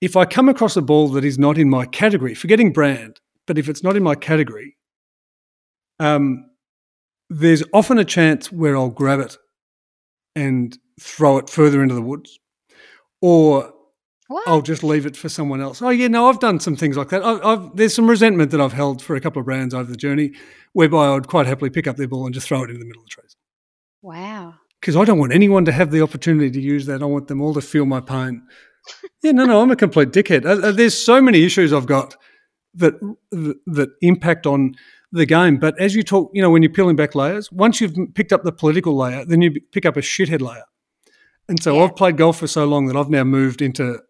If 0.00 0.16
I 0.16 0.24
come 0.24 0.48
across 0.48 0.76
a 0.76 0.82
ball 0.82 1.08
that 1.08 1.24
is 1.24 1.38
not 1.38 1.56
in 1.58 1.70
my 1.70 1.86
category, 1.86 2.34
forgetting 2.34 2.72
brand, 2.72 3.20
but 3.46 3.58
if 3.58 3.68
it's 3.68 3.82
not 3.82 3.96
in 3.96 4.02
my 4.02 4.14
category, 4.14 4.76
um, 5.98 6.44
there's 7.30 7.62
often 7.72 7.98
a 7.98 8.04
chance 8.04 8.52
where 8.52 8.76
I'll 8.76 8.90
grab 8.90 9.20
it 9.20 9.36
and 10.34 10.76
throw 11.00 11.38
it 11.38 11.48
further 11.48 11.82
into 11.82 11.94
the 11.94 12.02
woods, 12.02 12.38
or 13.22 13.72
what? 14.28 14.46
I'll 14.48 14.62
just 14.62 14.82
leave 14.82 15.06
it 15.06 15.16
for 15.16 15.28
someone 15.28 15.60
else. 15.60 15.80
Oh 15.80 15.90
yeah, 15.90 16.08
no, 16.08 16.28
I've 16.28 16.40
done 16.40 16.58
some 16.58 16.76
things 16.76 16.96
like 16.96 17.10
that. 17.10 17.24
I've, 17.24 17.44
I've, 17.44 17.76
there's 17.76 17.94
some 17.94 18.08
resentment 18.08 18.50
that 18.50 18.60
I've 18.60 18.72
held 18.72 19.02
for 19.02 19.14
a 19.14 19.20
couple 19.20 19.40
of 19.40 19.46
brands 19.46 19.72
over 19.72 19.90
the 19.90 19.96
journey, 19.96 20.32
whereby 20.72 21.06
I 21.06 21.14
would 21.14 21.28
quite 21.28 21.46
happily 21.46 21.70
pick 21.70 21.86
up 21.86 21.96
their 21.96 22.08
ball 22.08 22.26
and 22.26 22.34
just 22.34 22.48
throw 22.48 22.60
it 22.62 22.70
into 22.70 22.80
the 22.80 22.86
middle 22.86 23.02
of 23.02 23.06
the 23.06 23.10
trees. 23.10 23.36
Wow. 24.02 24.54
Because 24.80 24.96
I 24.96 25.04
don't 25.04 25.18
want 25.18 25.32
anyone 25.32 25.64
to 25.64 25.72
have 25.72 25.90
the 25.90 26.02
opportunity 26.02 26.50
to 26.50 26.60
use 26.60 26.86
that. 26.86 27.02
I 27.02 27.06
want 27.06 27.28
them 27.28 27.40
all 27.40 27.54
to 27.54 27.60
feel 27.60 27.86
my 27.86 28.00
pain. 28.00 28.42
yeah, 29.22 29.32
no, 29.32 29.44
no, 29.44 29.62
I'm 29.62 29.70
a 29.70 29.76
complete 29.76 30.10
dickhead. 30.10 30.44
Uh, 30.44 30.68
uh, 30.68 30.72
there's 30.72 30.96
so 30.96 31.20
many 31.20 31.44
issues 31.44 31.72
I've 31.72 31.86
got 31.86 32.16
that 32.74 32.94
that 33.30 33.90
impact 34.02 34.46
on 34.46 34.74
the 35.12 35.26
game. 35.26 35.58
But 35.58 35.80
as 35.80 35.94
you 35.94 36.02
talk, 36.02 36.30
you 36.34 36.42
know, 36.42 36.50
when 36.50 36.62
you're 36.62 36.72
peeling 36.72 36.96
back 36.96 37.14
layers, 37.14 37.50
once 37.50 37.80
you've 37.80 37.96
picked 38.14 38.32
up 38.32 38.42
the 38.42 38.52
political 38.52 38.96
layer, 38.96 39.24
then 39.24 39.40
you 39.40 39.60
pick 39.72 39.86
up 39.86 39.96
a 39.96 40.00
shithead 40.00 40.40
layer. 40.40 40.64
And 41.48 41.62
so 41.62 41.76
yeah. 41.76 41.84
I've 41.84 41.96
played 41.96 42.16
golf 42.16 42.38
for 42.38 42.46
so 42.46 42.64
long 42.64 42.86
that 42.86 42.96
I've 42.96 43.10
now 43.10 43.24
moved 43.24 43.62
into 43.62 44.00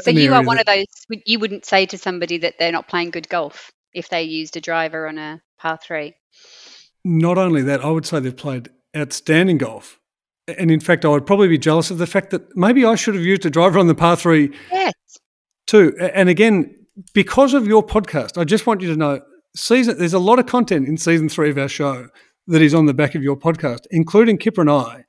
so 0.00 0.10
you 0.10 0.32
are 0.32 0.42
one 0.42 0.58
of 0.58 0.66
those. 0.66 0.86
You 1.26 1.38
wouldn't 1.38 1.64
say 1.64 1.84
to 1.86 1.98
somebody 1.98 2.38
that 2.38 2.54
they're 2.58 2.72
not 2.72 2.88
playing 2.88 3.10
good 3.10 3.28
golf 3.28 3.70
if 3.92 4.08
they 4.08 4.22
used 4.22 4.56
a 4.56 4.60
driver 4.60 5.06
on 5.06 5.18
a 5.18 5.42
par 5.58 5.78
three. 5.82 6.14
Not 7.04 7.36
only 7.36 7.62
that, 7.62 7.84
I 7.84 7.90
would 7.90 8.06
say 8.06 8.20
they've 8.20 8.36
played 8.36 8.70
outstanding 8.96 9.58
golf. 9.58 9.98
And 10.48 10.70
in 10.70 10.80
fact, 10.80 11.04
I 11.04 11.08
would 11.08 11.26
probably 11.26 11.48
be 11.48 11.58
jealous 11.58 11.90
of 11.90 11.98
the 11.98 12.06
fact 12.06 12.30
that 12.30 12.56
maybe 12.56 12.84
I 12.84 12.94
should 12.94 13.14
have 13.14 13.24
used 13.24 13.44
a 13.44 13.50
driver 13.50 13.78
on 13.78 13.86
the 13.86 13.94
par 13.94 14.16
three 14.16 14.50
yes. 14.70 14.94
too. 15.66 15.96
And 15.98 16.28
again, 16.28 16.74
because 17.12 17.54
of 17.54 17.66
your 17.66 17.84
podcast, 17.84 18.38
I 18.38 18.44
just 18.44 18.66
want 18.66 18.80
you 18.80 18.88
to 18.88 18.96
know 18.96 19.20
season 19.54 19.98
there's 19.98 20.14
a 20.14 20.18
lot 20.18 20.38
of 20.38 20.46
content 20.46 20.88
in 20.88 20.96
season 20.96 21.28
three 21.28 21.50
of 21.50 21.58
our 21.58 21.68
show 21.68 22.08
that 22.46 22.62
is 22.62 22.74
on 22.74 22.86
the 22.86 22.94
back 22.94 23.14
of 23.14 23.22
your 23.22 23.36
podcast, 23.36 23.80
including 23.90 24.38
Kipper 24.38 24.62
and 24.62 24.70
I 24.70 25.04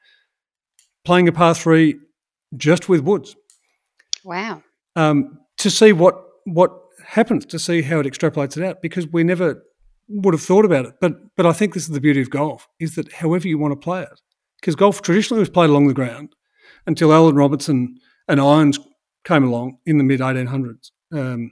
playing 1.06 1.28
a 1.28 1.32
par 1.32 1.56
three 1.56 2.00
just 2.56 2.90
with 2.90 3.02
Woods. 3.02 3.36
Wow 4.24 4.62
um, 4.96 5.40
to 5.58 5.70
see 5.70 5.94
what 5.94 6.24
what 6.46 6.72
happens, 7.06 7.46
to 7.46 7.60
see 7.60 7.82
how 7.82 8.00
it 8.00 8.06
extrapolates 8.06 8.58
it 8.58 8.64
out, 8.64 8.82
because 8.82 9.08
we 9.08 9.24
never 9.24 9.64
would 10.08 10.34
have 10.34 10.44
thought 10.44 10.66
about 10.66 10.86
it. 10.86 10.96
But 11.00 11.36
but 11.36 11.46
I 11.46 11.54
think 11.54 11.74
this 11.74 11.84
is 11.84 11.90
the 11.90 12.02
beauty 12.02 12.22
of 12.22 12.30
golf 12.30 12.68
is 12.80 12.96
that 12.96 13.12
however 13.12 13.48
you 13.48 13.58
want 13.58 13.72
to 13.72 13.84
play 13.84 14.02
it, 14.02 14.22
because 14.60 14.76
golf 14.76 15.02
traditionally 15.02 15.40
was 15.40 15.50
played 15.50 15.70
along 15.70 15.88
the 15.88 15.94
ground 15.94 16.36
until 16.86 17.14
Allan 17.14 17.36
Robertson 17.36 17.98
and 18.28 18.40
irons 18.40 18.80
came 19.24 19.44
along 19.44 19.78
in 19.86 19.98
the 19.98 20.04
mid 20.04 20.20
1800s, 20.20 20.92
um, 21.14 21.52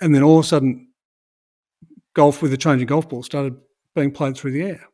and 0.00 0.14
then 0.14 0.22
all 0.22 0.38
of 0.38 0.44
a 0.44 0.48
sudden, 0.48 0.88
golf 2.14 2.42
with 2.42 2.50
the 2.50 2.56
changing 2.56 2.86
golf 2.86 3.08
ball 3.08 3.22
started 3.22 3.56
being 3.94 4.10
played 4.10 4.36
through 4.36 4.52
the 4.52 4.62
air. 4.62 4.88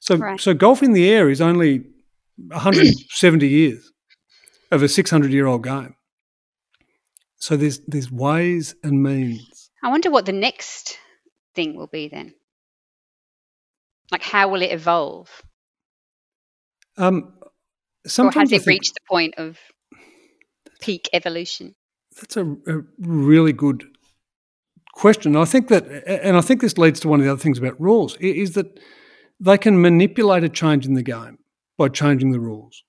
So 0.00 0.16
right. 0.16 0.40
so 0.40 0.54
golf 0.54 0.82
in 0.82 0.92
the 0.92 1.08
air 1.08 1.30
is 1.30 1.40
only 1.40 1.84
170 2.36 3.48
years 3.48 3.92
of 4.70 4.82
a 4.82 4.88
600 4.88 5.32
year 5.32 5.46
old 5.46 5.64
game. 5.64 5.94
So 7.44 7.58
there's 7.58 7.80
there's 7.86 8.10
ways 8.10 8.74
and 8.82 9.02
means. 9.02 9.70
I 9.82 9.90
wonder 9.90 10.10
what 10.10 10.24
the 10.24 10.32
next 10.32 10.98
thing 11.54 11.76
will 11.76 11.88
be 11.88 12.08
then. 12.08 12.32
Like 14.10 14.22
how 14.22 14.48
will 14.48 14.62
it 14.62 14.72
evolve? 14.72 15.28
Um, 16.96 17.34
sometimes 18.06 18.50
or 18.50 18.54
has 18.56 18.66
it 18.66 18.66
reached 18.66 18.94
the 18.94 19.00
point 19.06 19.34
of 19.36 19.58
peak 20.80 21.10
evolution? 21.12 21.74
That's 22.18 22.38
a, 22.38 22.46
a 22.66 22.80
really 22.98 23.52
good 23.52 23.84
question. 24.94 25.36
I 25.36 25.44
think 25.44 25.68
that, 25.68 25.84
and 26.06 26.38
I 26.38 26.40
think 26.40 26.62
this 26.62 26.78
leads 26.78 26.98
to 27.00 27.08
one 27.08 27.20
of 27.20 27.26
the 27.26 27.32
other 27.32 27.42
things 27.42 27.58
about 27.58 27.78
rules, 27.78 28.16
is 28.20 28.52
that 28.52 28.80
they 29.38 29.58
can 29.58 29.82
manipulate 29.82 30.44
a 30.44 30.48
change 30.48 30.86
in 30.86 30.94
the 30.94 31.02
game 31.02 31.36
by 31.76 31.90
changing 31.90 32.30
the 32.30 32.40
rules. 32.40 32.84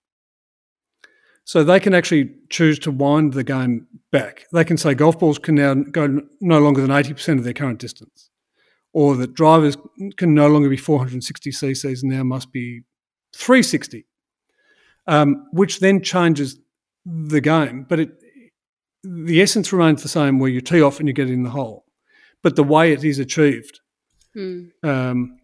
So 1.47 1.63
they 1.63 1.79
can 1.79 1.93
actually 1.93 2.31
choose 2.49 2.79
to 2.79 2.91
wind 2.91 3.33
the 3.33 3.43
game 3.43 3.85
back. 4.11 4.45
They 4.51 4.63
can 4.63 4.77
say 4.77 4.95
golf 4.95 5.19
balls 5.19 5.37
can 5.37 5.55
now 5.55 5.75
go 5.75 6.21
no 6.41 6.59
longer 6.59 6.81
than 6.81 6.89
80% 6.89 7.37
of 7.37 7.43
their 7.43 7.53
current 7.53 7.79
distance, 7.79 8.29
or 8.93 9.15
that 9.15 9.35
drivers 9.35 9.77
can 10.17 10.33
no 10.33 10.47
longer 10.47 10.69
be 10.69 10.77
460 10.77 11.51
cc's 11.51 12.01
and 12.03 12.11
now 12.11 12.23
must 12.23 12.51
be 12.51 12.81
360, 13.35 14.05
um, 15.07 15.45
which 15.53 15.79
then 15.81 16.01
changes 16.01 16.57
the 17.05 17.41
game, 17.41 17.85
but 17.87 17.99
it 17.99 18.09
the 19.03 19.39
essence 19.39 19.71
remains 19.71 20.01
the 20.01 20.09
same 20.09 20.39
where 20.39 20.49
you 20.49 20.61
tee 20.61 20.81
off 20.81 20.97
and 20.99 21.07
you 21.07 21.13
get 21.13 21.29
in 21.29 21.43
the 21.43 21.51
hole. 21.51 21.85
But 22.41 22.55
the 22.55 22.63
way 22.63 22.91
it 22.91 23.03
is 23.03 23.19
achieved 23.19 23.79
Mm. 24.35 24.71
um, 24.83 25.37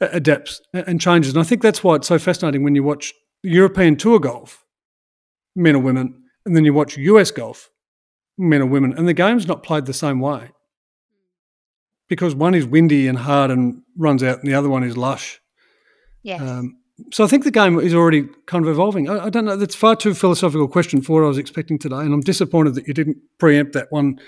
adapts 0.00 0.60
and 0.74 1.00
changes. 1.00 1.32
And 1.32 1.40
I 1.40 1.44
think 1.44 1.62
that's 1.62 1.82
why 1.82 1.94
it's 1.94 2.08
so 2.08 2.18
fascinating 2.18 2.62
when 2.64 2.74
you 2.74 2.82
watch 2.82 3.14
European 3.42 3.96
Tour 3.96 4.18
golf, 4.18 4.63
men 5.54 5.76
or 5.76 5.80
women, 5.80 6.22
and 6.44 6.56
then 6.56 6.64
you 6.64 6.72
watch 6.72 6.96
US 6.96 7.30
golf, 7.30 7.70
men 8.36 8.62
or 8.62 8.66
women, 8.66 8.92
and 8.96 9.08
the 9.08 9.14
game's 9.14 9.46
not 9.46 9.62
played 9.62 9.86
the 9.86 9.92
same 9.92 10.20
way. 10.20 10.50
Because 12.08 12.34
one 12.34 12.54
is 12.54 12.66
windy 12.66 13.08
and 13.08 13.18
hard 13.18 13.50
and 13.50 13.82
runs 13.96 14.22
out, 14.22 14.38
and 14.38 14.48
the 14.48 14.54
other 14.54 14.68
one 14.68 14.84
is 14.84 14.96
lush. 14.96 15.40
Yes. 16.22 16.40
Um, 16.40 16.76
so 17.12 17.24
I 17.24 17.26
think 17.26 17.44
the 17.44 17.50
game 17.50 17.78
is 17.80 17.94
already 17.94 18.28
kind 18.46 18.64
of 18.64 18.70
evolving. 18.70 19.08
I, 19.08 19.26
I 19.26 19.30
don't 19.30 19.44
know. 19.44 19.56
That's 19.56 19.74
far 19.74 19.96
too 19.96 20.14
philosophical 20.14 20.66
a 20.66 20.68
question 20.68 21.00
for 21.02 21.14
what 21.14 21.24
I 21.24 21.28
was 21.28 21.38
expecting 21.38 21.78
today, 21.78 21.96
and 21.96 22.12
I'm 22.12 22.20
disappointed 22.20 22.74
that 22.74 22.86
you 22.86 22.94
didn't 22.94 23.16
preempt 23.38 23.72
that 23.72 23.90
one 23.90 24.20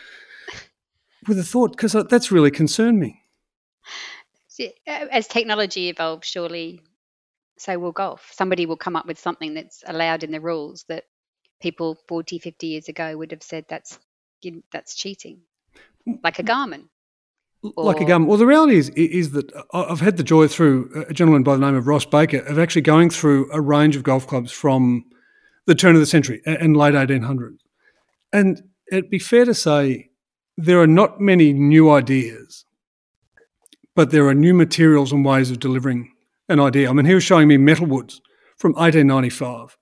with 1.29 1.39
a 1.39 1.45
thought 1.45 1.73
because 1.73 1.93
that's 1.93 2.33
really 2.33 2.51
concerned 2.51 2.99
me. 2.99 3.23
As 4.87 5.29
technology 5.29 5.91
evolves, 5.91 6.27
surely 6.27 6.81
so 7.59 7.79
will 7.79 7.93
golf. 7.93 8.31
Somebody 8.33 8.67
will 8.67 8.77
come 8.77 8.97
up 8.97 9.07
with 9.07 9.19
something 9.19 9.55
that's 9.55 9.83
allowed 9.87 10.23
in 10.23 10.31
the 10.31 10.41
rules 10.41 10.85
that 10.89 11.05
people 11.61 11.97
40, 12.09 12.39
50 12.39 12.67
years 12.67 12.89
ago 12.89 13.17
would 13.17 13.31
have 13.31 13.43
said 13.43 13.65
that's 13.69 13.99
that's 14.73 14.95
cheating, 14.95 15.41
mm. 16.09 16.19
like 16.23 16.39
a 16.39 16.43
Garmin. 16.43 16.85
like 17.77 18.01
a 18.01 18.05
gum. 18.05 18.27
Well, 18.27 18.39
the 18.39 18.47
reality 18.47 18.77
is 18.77 18.91
is 18.91 19.33
that 19.33 19.53
uh, 19.55 19.63
I- 19.73 19.91
I've 19.91 20.01
had 20.01 20.17
the 20.17 20.23
joy 20.23 20.47
through 20.47 20.91
uh, 20.95 21.01
a 21.09 21.13
gentleman 21.13 21.43
by 21.43 21.55
the 21.55 21.61
name 21.61 21.75
of 21.75 21.87
Ross 21.87 22.05
Baker 22.05 22.39
of 22.39 22.59
actually 22.59 22.83
going 22.83 23.11
through 23.11 23.51
a 23.53 23.61
range 23.61 23.97
of 23.97 24.03
golf 24.03 24.27
clubs 24.27 24.53
from 24.53 25.05
the 25.67 25.75
turn 25.75 25.95
of 25.95 26.01
the 26.01 26.07
century 26.07 26.41
and 26.47 26.77
late 26.77 26.95
1800s. 26.95 27.59
And 28.33 28.63
it'd 28.91 29.11
be 29.11 29.19
fair 29.19 29.45
to 29.45 29.55
say 29.55 30.11
there 30.57 30.81
are 30.81 30.87
not 30.87 31.21
many 31.21 31.53
new 31.53 31.91
ideas, 31.91 32.65
but 33.95 34.11
there 34.11 34.27
are 34.29 34.35
new 34.35 34.55
materials 34.55 35.13
and 35.13 35.25
ways 35.25 35.51
of 35.51 35.59
delivering 35.59 36.13
an 36.49 36.61
idea. 36.61 36.89
I 36.89 36.93
mean, 36.93 37.07
he 37.07 37.15
was 37.15 37.25
showing 37.25 37.49
me 37.49 37.57
metalwoods 37.57 38.21
from 38.57 38.73
1895. 38.73 39.77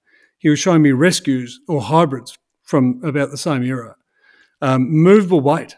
He 0.45 0.49
was 0.51 0.61
showing 0.61 0.83
me 0.83 0.93
rescues 0.93 1.59
or 1.67 1.83
hybrids 1.83 2.39
from 2.63 3.01
about 3.03 3.33
the 3.33 3.37
same 3.37 3.65
era. 3.65 3.97
Um, 4.63 4.89
movable 4.89 5.41
weight 5.41 5.75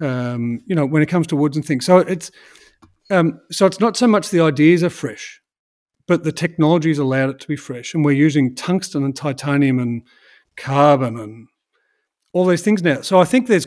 um, 0.00 0.62
you 0.66 0.74
know, 0.74 0.86
when 0.86 1.02
it 1.02 1.06
comes 1.06 1.26
to 1.28 1.36
woods 1.36 1.56
and 1.56 1.64
things. 1.64 1.86
So 1.86 1.98
it's 1.98 2.30
um, 3.10 3.40
so 3.50 3.66
it's 3.66 3.80
not 3.80 3.96
so 3.96 4.06
much 4.06 4.30
the 4.30 4.40
ideas 4.40 4.82
are 4.82 4.90
fresh, 4.90 5.40
but 6.06 6.24
the 6.24 6.32
technology's 6.32 6.98
allowed 6.98 7.30
it 7.30 7.40
to 7.40 7.48
be 7.48 7.56
fresh, 7.56 7.94
and 7.94 8.04
we're 8.04 8.12
using 8.12 8.54
tungsten 8.54 9.04
and 9.04 9.14
titanium 9.14 9.78
and 9.78 10.02
carbon 10.56 11.18
and 11.18 11.48
all 12.32 12.46
these 12.46 12.62
things 12.62 12.82
now. 12.82 13.00
So 13.02 13.20
I 13.20 13.24
think 13.24 13.46
there's, 13.46 13.66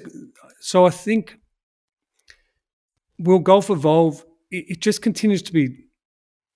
so 0.59 0.85
I 0.85 0.89
think 0.89 1.39
will 3.17 3.39
golf 3.39 3.69
evolve? 3.69 4.25
It, 4.51 4.65
it 4.69 4.79
just 4.81 5.01
continues 5.01 5.41
to 5.43 5.53
be 5.53 5.85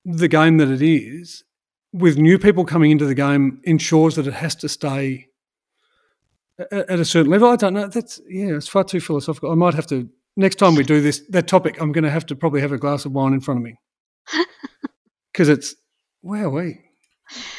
the 0.06 0.28
game 0.28 0.58
that 0.58 0.70
it 0.70 0.82
is. 0.82 1.44
With 1.94 2.18
new 2.18 2.40
people 2.40 2.66
coming 2.66 2.92
into 2.92 3.06
the 3.06 3.16
game, 3.16 3.62
ensures 3.64 4.16
that 4.16 4.28
it 4.28 4.34
has 4.34 4.56
to 4.56 4.70
stay 4.70 5.28
a- 6.60 6.92
at 6.92 7.00
a 7.00 7.06
certain 7.06 7.32
level. 7.32 7.50
I 7.50 7.56
don't 7.56 7.74
know. 7.74 7.88
That's 7.88 8.20
yeah, 8.28 8.56
it's 8.56 8.68
far 8.68 8.84
too 8.84 9.00
philosophical. 9.00 9.52
I 9.52 9.56
might 9.56 9.74
have 9.74 9.88
to 9.88 10.10
next 10.36 10.56
time 10.56 10.76
we 10.76 10.84
do 10.84 11.02
this 11.02 11.22
that 11.30 11.48
topic. 11.48 11.80
I'm 11.80 11.92
going 11.92 12.04
to 12.04 12.12
have 12.12 12.26
to 12.28 12.36
probably 12.36 12.62
have 12.62 12.72
a 12.72 12.78
glass 12.78 13.06
of 13.06 13.12
wine 13.12 13.34
in 13.34 13.42
front 13.42 13.60
of 13.60 13.64
me 13.64 13.76
because 15.34 15.50
it's 15.50 15.76
wow, 16.22 16.50
we. 16.50 16.80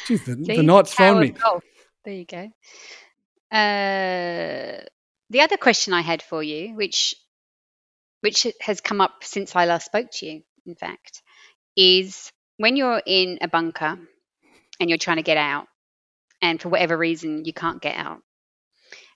Geez, 0.07 0.25
the, 0.25 0.35
the 0.35 0.63
night's 0.63 0.97
of 0.99 1.17
me. 1.17 1.29
golf. 1.29 1.63
There 2.03 2.13
you 2.13 2.25
go. 2.25 2.49
Uh, 3.51 4.83
the 5.29 5.41
other 5.41 5.57
question 5.57 5.93
I 5.93 6.01
had 6.01 6.21
for 6.21 6.43
you, 6.43 6.75
which 6.75 7.15
which 8.21 8.47
has 8.61 8.81
come 8.81 9.01
up 9.01 9.23
since 9.23 9.55
I 9.55 9.65
last 9.65 9.85
spoke 9.85 10.07
to 10.13 10.25
you, 10.25 10.41
in 10.65 10.75
fact, 10.75 11.21
is 11.75 12.31
when 12.57 12.75
you're 12.75 13.01
in 13.05 13.39
a 13.41 13.47
bunker 13.47 13.99
and 14.79 14.89
you're 14.89 14.97
trying 14.99 15.17
to 15.17 15.23
get 15.23 15.37
out, 15.37 15.67
and 16.41 16.61
for 16.61 16.69
whatever 16.69 16.97
reason 16.97 17.45
you 17.45 17.53
can't 17.53 17.81
get 17.81 17.95
out, 17.97 18.19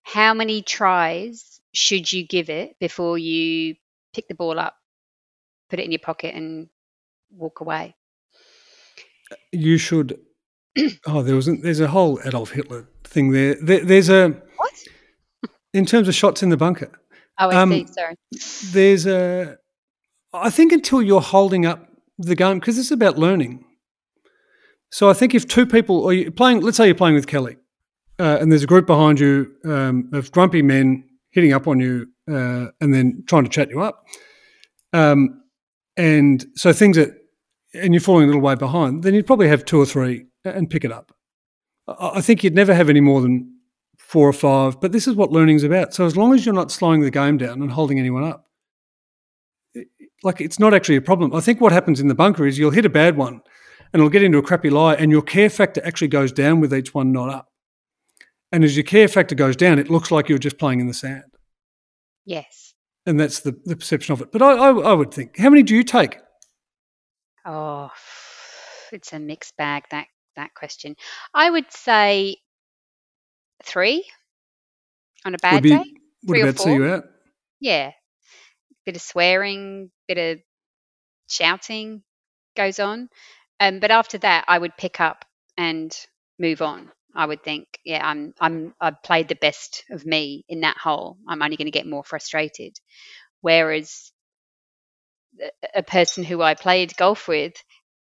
how 0.04 0.34
many 0.34 0.62
tries 0.62 1.60
should 1.74 2.12
you 2.12 2.26
give 2.26 2.50
it 2.50 2.78
before 2.80 3.18
you 3.18 3.76
pick 4.14 4.28
the 4.28 4.36
ball 4.36 4.58
up, 4.60 4.76
put 5.70 5.80
it 5.80 5.86
in 5.86 5.92
your 5.92 6.00
pocket, 6.00 6.34
and 6.36 6.70
walk 7.32 7.60
away? 7.62 7.96
You 9.52 9.78
should. 9.78 10.20
Oh, 11.06 11.22
there 11.24 11.36
wasn't. 11.36 11.62
there's 11.64 11.80
a 11.82 11.88
whole 11.88 12.20
Adolf 12.24 12.52
Hitler 12.52 12.88
thing 13.04 13.32
there. 13.32 13.56
there. 13.62 13.84
There's 13.84 14.10
a 14.10 14.30
What? 14.56 14.74
in 15.74 15.86
terms 15.86 16.08
of 16.08 16.16
shots 16.16 16.42
in 16.44 16.50
the 16.50 16.58
bunker. 16.58 16.92
Oh, 17.38 17.50
I 17.50 17.56
Um, 17.62 17.72
see. 17.72 17.88
Sorry. 17.88 18.16
there's 18.72 19.06
a 19.08 19.58
i 20.32 20.50
think 20.50 20.72
until 20.72 21.02
you're 21.02 21.22
holding 21.22 21.66
up 21.66 21.88
the 22.20 22.36
game 22.36 22.60
because 22.60 22.78
it's 22.78 22.92
about 22.92 23.18
learning 23.18 23.66
so 24.90 25.10
i 25.10 25.14
think 25.14 25.34
if 25.34 25.48
two 25.48 25.66
people 25.66 26.00
or 26.00 26.14
you're 26.14 26.32
playing 26.32 26.62
let's 26.62 26.78
say 26.78 26.86
you're 26.86 26.96
playing 26.96 27.16
with 27.16 27.28
kelly 27.28 27.58
uh, 28.20 28.38
and 28.42 28.52
there's 28.52 28.64
a 28.64 28.68
group 28.68 28.86
behind 28.86 29.20
you 29.20 29.50
um, 29.64 30.10
of 30.14 30.32
grumpy 30.32 30.62
men 30.62 31.04
hitting 31.32 31.54
up 31.54 31.68
on 31.68 31.80
you 31.80 32.06
uh, 32.30 32.68
and 32.82 32.94
then 32.94 33.24
trying 33.28 33.44
to 33.44 33.50
chat 33.50 33.70
you 33.70 33.82
up 33.82 34.06
um, 34.94 35.42
and 35.96 36.46
so 36.56 36.74
things 36.74 36.98
that 36.98 37.12
and 37.74 37.94
you're 37.94 38.02
falling 38.02 38.24
a 38.24 38.28
little 38.28 38.42
way 38.42 38.56
behind 38.56 39.04
then 39.04 39.14
you'd 39.14 39.28
probably 39.28 39.48
have 39.48 39.64
two 39.66 39.80
or 39.80 39.86
three 39.86 40.26
and 40.44 40.70
pick 40.70 40.84
it 40.84 40.92
up 40.92 41.12
i, 41.88 42.12
I 42.16 42.22
think 42.22 42.44
you'd 42.44 42.56
never 42.56 42.74
have 42.74 42.90
any 42.90 43.02
more 43.02 43.22
than 43.22 43.56
four 43.98 44.28
or 44.28 44.34
five 44.34 44.82
but 44.82 44.92
this 44.92 45.08
is 45.08 45.16
what 45.16 45.32
learning's 45.32 45.64
about 45.64 45.94
so 45.94 46.06
as 46.06 46.18
long 46.18 46.34
as 46.34 46.46
you're 46.46 46.56
not 46.56 46.72
slowing 46.72 47.02
the 47.02 47.12
game 47.12 47.38
down 47.38 47.62
and 47.62 47.72
holding 47.72 48.00
anyone 48.00 48.24
up 48.24 48.50
like 50.24 50.42
it's 50.42 50.60
not 50.60 50.74
actually 50.74 50.98
a 50.98 51.02
problem. 51.02 51.34
I 51.34 51.40
think 51.40 51.62
what 51.62 51.72
happens 51.72 52.00
in 52.00 52.08
the 52.08 52.16
bunker 52.16 52.46
is 52.46 52.58
you'll 52.58 52.72
hit 52.72 52.86
a 52.86 52.90
bad 52.90 53.18
one 53.18 53.42
and 53.94 54.00
it'll 54.00 54.10
get 54.10 54.24
into 54.24 54.38
a 54.38 54.44
crappy 54.44 54.70
lie 54.70 54.96
and 54.96 55.12
your 55.12 55.22
care 55.22 55.50
factor 55.50 55.82
actually 55.86 56.10
goes 56.10 56.32
down 56.32 56.60
with 56.60 56.74
each 56.74 56.94
one 56.94 57.12
not 57.12 57.30
up. 57.30 57.48
And 58.52 58.64
as 58.64 58.76
your 58.76 58.84
care 58.84 59.08
factor 59.08 59.36
goes 59.36 59.56
down, 59.56 59.80
it 59.80 59.90
looks 59.90 60.12
like 60.12 60.30
you're 60.30 60.38
just 60.38 60.58
playing 60.58 60.80
in 60.80 60.88
the 60.88 60.94
sand. 60.94 61.24
Yes. 62.26 62.74
And 63.06 63.20
that's 63.20 63.40
the, 63.42 63.60
the 63.66 63.76
perception 63.76 64.14
of 64.14 64.22
it. 64.22 64.32
But 64.32 64.42
I, 64.42 64.54
I, 64.54 64.72
I 64.72 64.94
would 64.94 65.14
think, 65.14 65.38
how 65.38 65.50
many 65.50 65.64
do 65.64 65.76
you 65.76 65.84
take? 65.84 66.18
Oh, 67.46 67.90
it's 68.92 69.14
a 69.14 69.20
mixed 69.20 69.56
bag 69.58 69.84
that 69.92 70.08
that 70.36 70.54
question. 70.54 70.96
I 71.34 71.50
would 71.50 71.72
say 71.72 72.38
three 73.64 74.06
on 75.26 75.36
a 75.36 75.38
bad 75.38 75.64
be, 75.64 75.70
day. 75.70 75.84
would 76.24 76.28
Three 76.28 76.42
or 76.42 76.50
about 76.50 76.60
see 76.60 76.74
you 76.74 76.86
out. 76.86 77.04
Yeah, 77.60 77.92
bit 78.86 78.96
of 78.96 79.02
swearing, 79.02 79.92
bit 80.08 80.18
of 80.18 80.40
shouting 81.30 82.04
goes 82.56 82.80
on, 82.80 83.10
um, 83.60 83.80
but 83.80 83.92
after 83.92 84.18
that, 84.20 84.46
I 84.48 84.58
would 84.58 84.78
pick 84.78 85.00
up 85.02 85.26
and 85.58 85.96
move 86.40 86.62
on. 86.62 86.92
I 87.16 87.26
would 87.26 87.44
think, 87.44 87.68
yeah, 87.84 88.06
I'm 88.08 88.34
I'm 88.40 88.74
I've 88.80 89.02
played 89.04 89.28
the 89.28 89.36
best 89.36 89.84
of 89.90 90.06
me 90.06 90.46
in 90.48 90.62
that 90.62 90.78
hole. 90.78 91.18
I'm 91.28 91.42
only 91.42 91.58
going 91.58 91.66
to 91.68 91.72
get 91.72 91.88
more 91.88 92.04
frustrated. 92.04 92.78
Whereas 93.42 94.12
a- 95.76 95.84
person 95.84 96.24
who 96.24 96.42
I 96.42 96.56
played 96.56 96.96
golf 96.98 97.28
with 97.28 97.54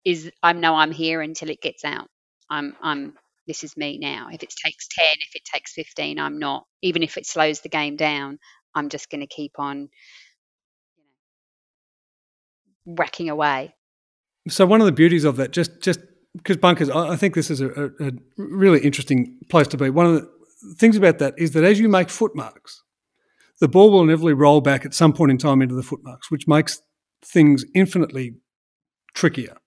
is 0.05 0.31
I 0.41 0.53
know 0.53 0.75
I'm 0.75 0.91
here 0.91 1.21
until 1.21 1.49
it 1.49 1.61
gets 1.61 1.83
out. 1.85 2.07
I'm 2.49 2.75
I'm 2.81 3.13
this 3.47 3.63
is 3.63 3.77
me 3.77 3.97
now. 3.97 4.27
If 4.31 4.43
it 4.43 4.53
takes 4.65 4.87
10, 4.89 5.05
if 5.21 5.35
it 5.35 5.43
takes 5.45 5.73
15, 5.73 6.19
I'm 6.19 6.39
not. 6.39 6.65
Even 6.81 7.01
if 7.03 7.17
it 7.17 7.25
slows 7.25 7.61
the 7.61 7.69
game 7.69 7.95
down, 7.95 8.39
I'm 8.75 8.89
just 8.89 9.09
going 9.09 9.21
to 9.21 9.27
keep 9.27 9.53
on 9.57 9.77
you 9.79 9.87
know, 12.87 12.95
whacking 12.95 13.29
away. 13.29 13.75
So 14.49 14.65
one 14.65 14.81
of 14.81 14.85
the 14.85 14.91
beauties 14.91 15.23
of 15.23 15.37
that, 15.37 15.51
just 15.51 15.81
just 15.81 15.99
because 16.33 16.57
bunkers, 16.57 16.89
I, 16.89 17.09
I 17.09 17.15
think 17.15 17.35
this 17.35 17.49
is 17.49 17.61
a, 17.61 17.91
a, 17.99 18.11
really 18.37 18.79
interesting 18.81 19.37
place 19.49 19.67
to 19.67 19.77
be. 19.77 19.89
One 19.89 20.05
of 20.05 20.13
the 20.13 20.29
things 20.75 20.95
about 20.95 21.19
that 21.19 21.33
is 21.37 21.51
that 21.51 21.63
as 21.63 21.79
you 21.79 21.89
make 21.89 22.09
footmarks, 22.09 22.83
the 23.59 23.67
ball 23.67 23.91
will 23.91 24.01
inevitably 24.01 24.33
roll 24.33 24.61
back 24.61 24.85
at 24.85 24.93
some 24.93 25.13
point 25.13 25.31
in 25.31 25.37
time 25.37 25.61
into 25.61 25.75
the 25.75 25.83
footmarks, 25.83 26.29
which 26.29 26.47
makes 26.47 26.81
things 27.23 27.65
infinitely 27.73 28.35
trickier. 29.13 29.57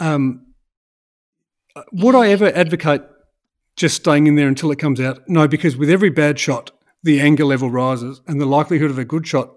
Um, 0.00 0.46
uh, 1.74 1.82
would 1.92 2.14
I 2.14 2.28
ever 2.28 2.46
advocate 2.54 3.02
just 3.76 3.96
staying 3.96 4.26
in 4.26 4.36
there 4.36 4.48
until 4.48 4.70
it 4.70 4.78
comes 4.78 5.00
out? 5.00 5.28
No, 5.28 5.46
because 5.46 5.76
with 5.76 5.90
every 5.90 6.10
bad 6.10 6.38
shot, 6.38 6.70
the 7.02 7.20
anger 7.20 7.44
level 7.44 7.70
rises 7.70 8.20
and 8.26 8.40
the 8.40 8.46
likelihood 8.46 8.90
of 8.90 8.98
a 8.98 9.04
good 9.04 9.26
shot 9.26 9.55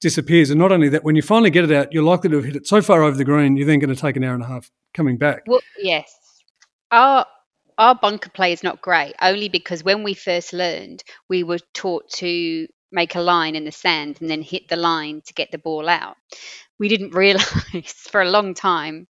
disappears. 0.00 0.50
And 0.50 0.58
not 0.58 0.72
only 0.72 0.88
that, 0.90 1.04
when 1.04 1.16
you 1.16 1.22
finally 1.22 1.50
get 1.50 1.64
it 1.64 1.72
out, 1.72 1.92
you're 1.92 2.02
likely 2.02 2.30
to 2.30 2.36
have 2.36 2.44
hit 2.44 2.56
it 2.56 2.66
so 2.66 2.80
far 2.82 3.02
over 3.02 3.16
the 3.16 3.24
green, 3.24 3.56
you're 3.56 3.66
then 3.66 3.78
going 3.78 3.94
to 3.94 4.00
take 4.00 4.16
an 4.16 4.24
hour 4.24 4.34
and 4.34 4.42
a 4.42 4.46
half 4.46 4.70
coming 4.94 5.18
back. 5.18 5.42
Well, 5.46 5.60
yes. 5.78 6.14
Our 6.90 7.26
our 7.76 7.94
bunker 7.94 8.30
play 8.30 8.52
is 8.52 8.64
not 8.64 8.82
great, 8.82 9.14
only 9.22 9.48
because 9.48 9.84
when 9.84 10.02
we 10.02 10.12
first 10.14 10.52
learned, 10.52 11.04
we 11.28 11.44
were 11.44 11.60
taught 11.74 12.10
to 12.10 12.66
make 12.90 13.14
a 13.14 13.20
line 13.20 13.54
in 13.54 13.64
the 13.64 13.70
sand 13.70 14.18
and 14.20 14.28
then 14.28 14.42
hit 14.42 14.68
the 14.68 14.76
line 14.76 15.22
to 15.26 15.34
get 15.34 15.52
the 15.52 15.58
ball 15.58 15.88
out. 15.88 16.16
We 16.80 16.88
didn't 16.88 17.10
realize 17.14 17.92
for 18.10 18.20
a 18.20 18.28
long 18.28 18.54
time 18.54 19.06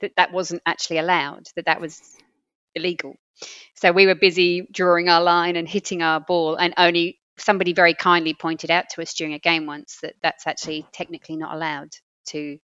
that 0.00 0.12
that 0.16 0.32
wasn't 0.32 0.62
actually 0.66 0.98
allowed, 0.98 1.46
that 1.54 1.66
that 1.66 1.80
was 1.80 2.00
illegal. 2.74 3.14
So 3.74 3.92
we 3.92 4.06
were 4.06 4.16
busy 4.16 4.66
drawing 4.72 5.08
our 5.08 5.22
line 5.22 5.54
and 5.54 5.68
hitting 5.68 6.02
our 6.02 6.18
ball, 6.18 6.56
and 6.56 6.74
only 6.76 7.20
somebody 7.40 7.72
very 7.72 7.94
kindly 7.94 8.34
pointed 8.34 8.70
out 8.70 8.88
to 8.90 9.02
us 9.02 9.14
during 9.14 9.34
a 9.34 9.38
game 9.38 9.66
once 9.66 9.98
that 10.02 10.14
that's 10.22 10.46
actually 10.46 10.86
technically 10.92 11.36
not 11.36 11.54
allowed 11.54 11.90
to 12.28 12.58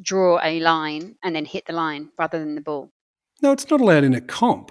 draw 0.00 0.40
a 0.42 0.60
line 0.60 1.16
and 1.22 1.34
then 1.34 1.44
hit 1.44 1.66
the 1.66 1.72
line 1.72 2.10
rather 2.18 2.38
than 2.38 2.54
the 2.54 2.60
ball. 2.60 2.90
No, 3.42 3.52
it's 3.52 3.68
not 3.68 3.80
allowed 3.80 4.04
in 4.04 4.14
a 4.14 4.20
comp. 4.20 4.70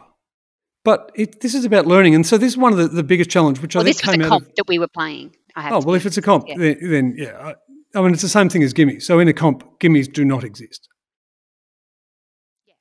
But 0.83 1.11
it, 1.13 1.41
this 1.41 1.53
is 1.53 1.63
about 1.63 1.85
learning, 1.85 2.15
and 2.15 2.25
so 2.25 2.37
this 2.39 2.53
is 2.53 2.57
one 2.57 2.71
of 2.71 2.79
the, 2.79 2.87
the 2.87 3.03
biggest 3.03 3.29
challenge, 3.29 3.61
which 3.61 3.75
well, 3.75 3.83
I 3.83 3.85
think 3.85 3.97
this 3.97 4.07
was 4.07 4.15
came 4.15 4.25
a 4.25 4.27
comp 4.27 4.47
of. 4.47 4.55
that 4.55 4.67
we 4.67 4.79
were 4.79 4.87
playing. 4.87 5.35
I 5.55 5.61
have 5.61 5.73
Oh 5.73 5.79
well, 5.85 5.95
if 5.95 6.07
it's 6.07 6.17
a 6.17 6.23
comp, 6.23 6.45
yeah. 6.47 6.57
then, 6.57 6.77
then 6.81 7.15
yeah, 7.17 7.53
I, 7.93 7.99
I 7.99 8.01
mean 8.01 8.13
it's 8.13 8.23
the 8.23 8.29
same 8.29 8.49
thing 8.49 8.63
as 8.63 8.73
gimmies. 8.73 9.03
So 9.03 9.19
in 9.19 9.27
a 9.27 9.33
comp, 9.33 9.79
gimmies 9.79 10.11
do 10.11 10.25
not 10.25 10.43
exist. 10.43 10.87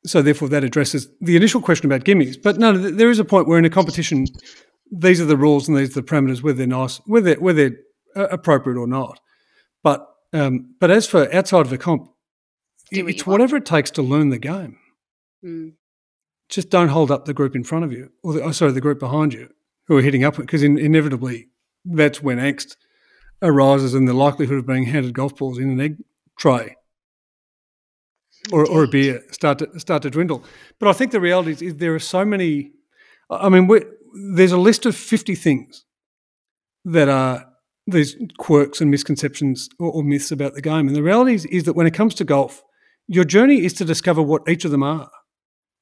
So 0.07 0.23
therefore, 0.23 0.49
that 0.49 0.64
addresses 0.64 1.11
the 1.21 1.37
initial 1.37 1.61
question 1.61 1.85
about 1.85 2.05
gimmies. 2.05 2.41
But 2.43 2.57
no, 2.57 2.73
th- 2.73 2.95
there 2.95 3.11
is 3.11 3.18
a 3.18 3.25
point 3.25 3.47
where 3.47 3.59
in 3.59 3.66
a 3.66 3.71
competition, 3.71 4.27
these 4.91 5.20
are 5.20 5.26
the 5.26 5.36
rules 5.36 5.68
and 5.68 5.76
these 5.76 5.97
are 5.97 6.01
the 6.01 6.07
parameters, 6.07 6.43
whether 6.43 6.59
they're 6.59 6.66
nice, 6.66 6.99
whether 7.07 7.34
whether 7.34 7.70
they're 7.70 8.24
uh, 8.24 8.28
appropriate 8.28 8.78
or 8.78 8.86
not. 8.86 9.20
But 9.82 10.07
um, 10.32 10.74
but 10.80 10.91
as 10.91 11.07
for 11.07 11.32
outside 11.34 11.66
of 11.66 11.72
a 11.72 11.78
comp, 11.78 12.09
Do 12.91 13.05
what 13.05 13.11
it's 13.11 13.20
you 13.20 13.30
want. 13.30 13.41
whatever 13.41 13.57
it 13.57 13.66
takes 13.66 13.91
to 13.93 14.03
learn 14.03 14.30
the 14.30 14.38
game. 14.38 14.78
Mm. 15.45 15.72
Just 16.49 16.70
don't 16.70 16.88
hold 16.88 17.11
up 17.11 17.24
the 17.24 17.34
group 17.34 17.55
in 17.55 17.62
front 17.64 17.84
of 17.84 17.93
you, 17.93 18.11
or 18.22 18.32
the, 18.34 18.43
oh, 18.43 18.51
sorry, 18.51 18.72
the 18.72 18.80
group 18.80 18.99
behind 18.99 19.32
you 19.32 19.49
who 19.86 19.97
are 19.97 20.03
hitting 20.03 20.24
up, 20.24 20.36
because 20.36 20.62
in, 20.62 20.78
inevitably 20.78 21.49
that's 21.84 22.22
when 22.22 22.38
angst 22.38 22.76
arises 23.43 23.95
and 23.95 24.07
the 24.07 24.12
likelihood 24.12 24.59
of 24.59 24.66
being 24.66 24.84
handed 24.84 25.14
golf 25.14 25.36
balls 25.36 25.59
in 25.59 25.70
an 25.70 25.80
egg 25.80 25.97
tray 26.38 26.76
or, 28.53 28.66
or 28.66 28.84
a 28.84 28.88
beer 28.88 29.22
start 29.30 29.59
to 29.59 29.80
start 29.80 30.03
to 30.03 30.11
dwindle. 30.11 30.45
But 30.78 30.88
I 30.88 30.93
think 30.93 31.12
the 31.12 31.20
reality 31.20 31.53
is, 31.53 31.62
is 31.62 31.76
there 31.76 31.95
are 31.95 32.01
so 32.01 32.24
many. 32.24 32.72
I 33.30 33.49
mean, 33.49 33.66
we 33.66 33.82
there's 34.34 34.52
a 34.52 34.58
list 34.58 34.86
of 34.86 34.96
fifty 34.96 35.34
things 35.34 35.84
that 36.84 37.08
are 37.08 37.46
these 37.86 38.16
quirks 38.38 38.80
and 38.80 38.90
misconceptions 38.90 39.68
or, 39.78 39.90
or 39.92 40.02
myths 40.04 40.30
about 40.30 40.54
the 40.54 40.62
game, 40.62 40.86
and 40.86 40.96
the 40.96 41.02
reality 41.02 41.34
is, 41.34 41.46
is 41.46 41.64
that 41.64 41.74
when 41.74 41.86
it 41.86 41.94
comes 41.94 42.14
to 42.14 42.24
golf, 42.24 42.62
your 43.08 43.24
journey 43.24 43.64
is 43.64 43.72
to 43.74 43.84
discover 43.84 44.22
what 44.22 44.48
each 44.48 44.64
of 44.64 44.70
them 44.70 44.82
are, 44.82 45.11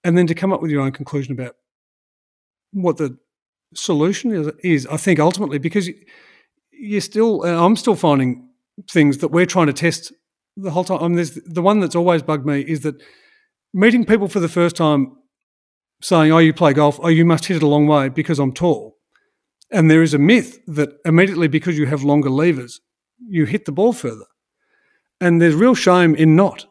and 0.04 0.16
then 0.16 0.26
to 0.26 0.34
come 0.34 0.52
up 0.52 0.62
with 0.62 0.70
your 0.70 0.82
own 0.82 0.92
conclusion 0.92 1.32
about 1.32 1.54
what 2.72 2.96
the 2.96 3.18
solution 3.74 4.32
is. 4.32 4.50
Is 4.62 4.86
I 4.86 4.96
think 4.96 5.18
ultimately 5.20 5.58
because 5.58 5.88
you- 5.88 6.02
you're 6.72 7.00
still, 7.00 7.42
I'm 7.42 7.76
still 7.76 7.96
finding 7.96 8.48
things 8.90 9.18
that 9.18 9.28
we're 9.28 9.46
trying 9.46 9.66
to 9.66 9.72
test 9.72 10.12
the 10.56 10.70
whole 10.70 10.84
time. 10.84 11.02
I 11.02 11.08
mean, 11.08 11.16
there's 11.16 11.34
the 11.34 11.62
one 11.62 11.80
that's 11.80 11.96
always 11.96 12.22
bugged 12.22 12.46
me 12.46 12.60
is 12.60 12.80
that 12.80 12.94
meeting 13.74 14.04
people 14.04 14.28
for 14.28 14.40
the 14.40 14.48
first 14.48 14.76
time 14.76 15.12
saying, 16.01 16.32
"Oh, 16.32 16.38
you 16.38 16.53
play 16.53 16.72
golf. 16.72 16.99
Oh, 17.03 17.09
you 17.09 17.24
must 17.24 17.46
hit 17.46 17.59
it 17.59 17.62
a 17.62 17.66
long 17.68 17.86
way 17.86 18.09
because 18.09 18.38
I'm 18.38 18.53
tall." 18.53 18.96
And 19.70 19.90
there 19.90 20.03
is 20.03 20.14
a 20.14 20.18
myth 20.18 20.61
that 20.66 20.90
immediately 21.05 21.49
because 21.49 21.78
you 21.78 21.86
have 21.86 22.03
longer 22.03 22.30
levers, 22.30 22.80
you 23.26 23.44
hit 23.44 23.64
the 23.66 23.72
ball 23.72 23.92
further. 23.92 24.24
And 25.20 25.42
there's 25.42 25.55
real 25.55 25.74
shame 25.74 26.14
in 26.14 26.36
not. 26.36 26.66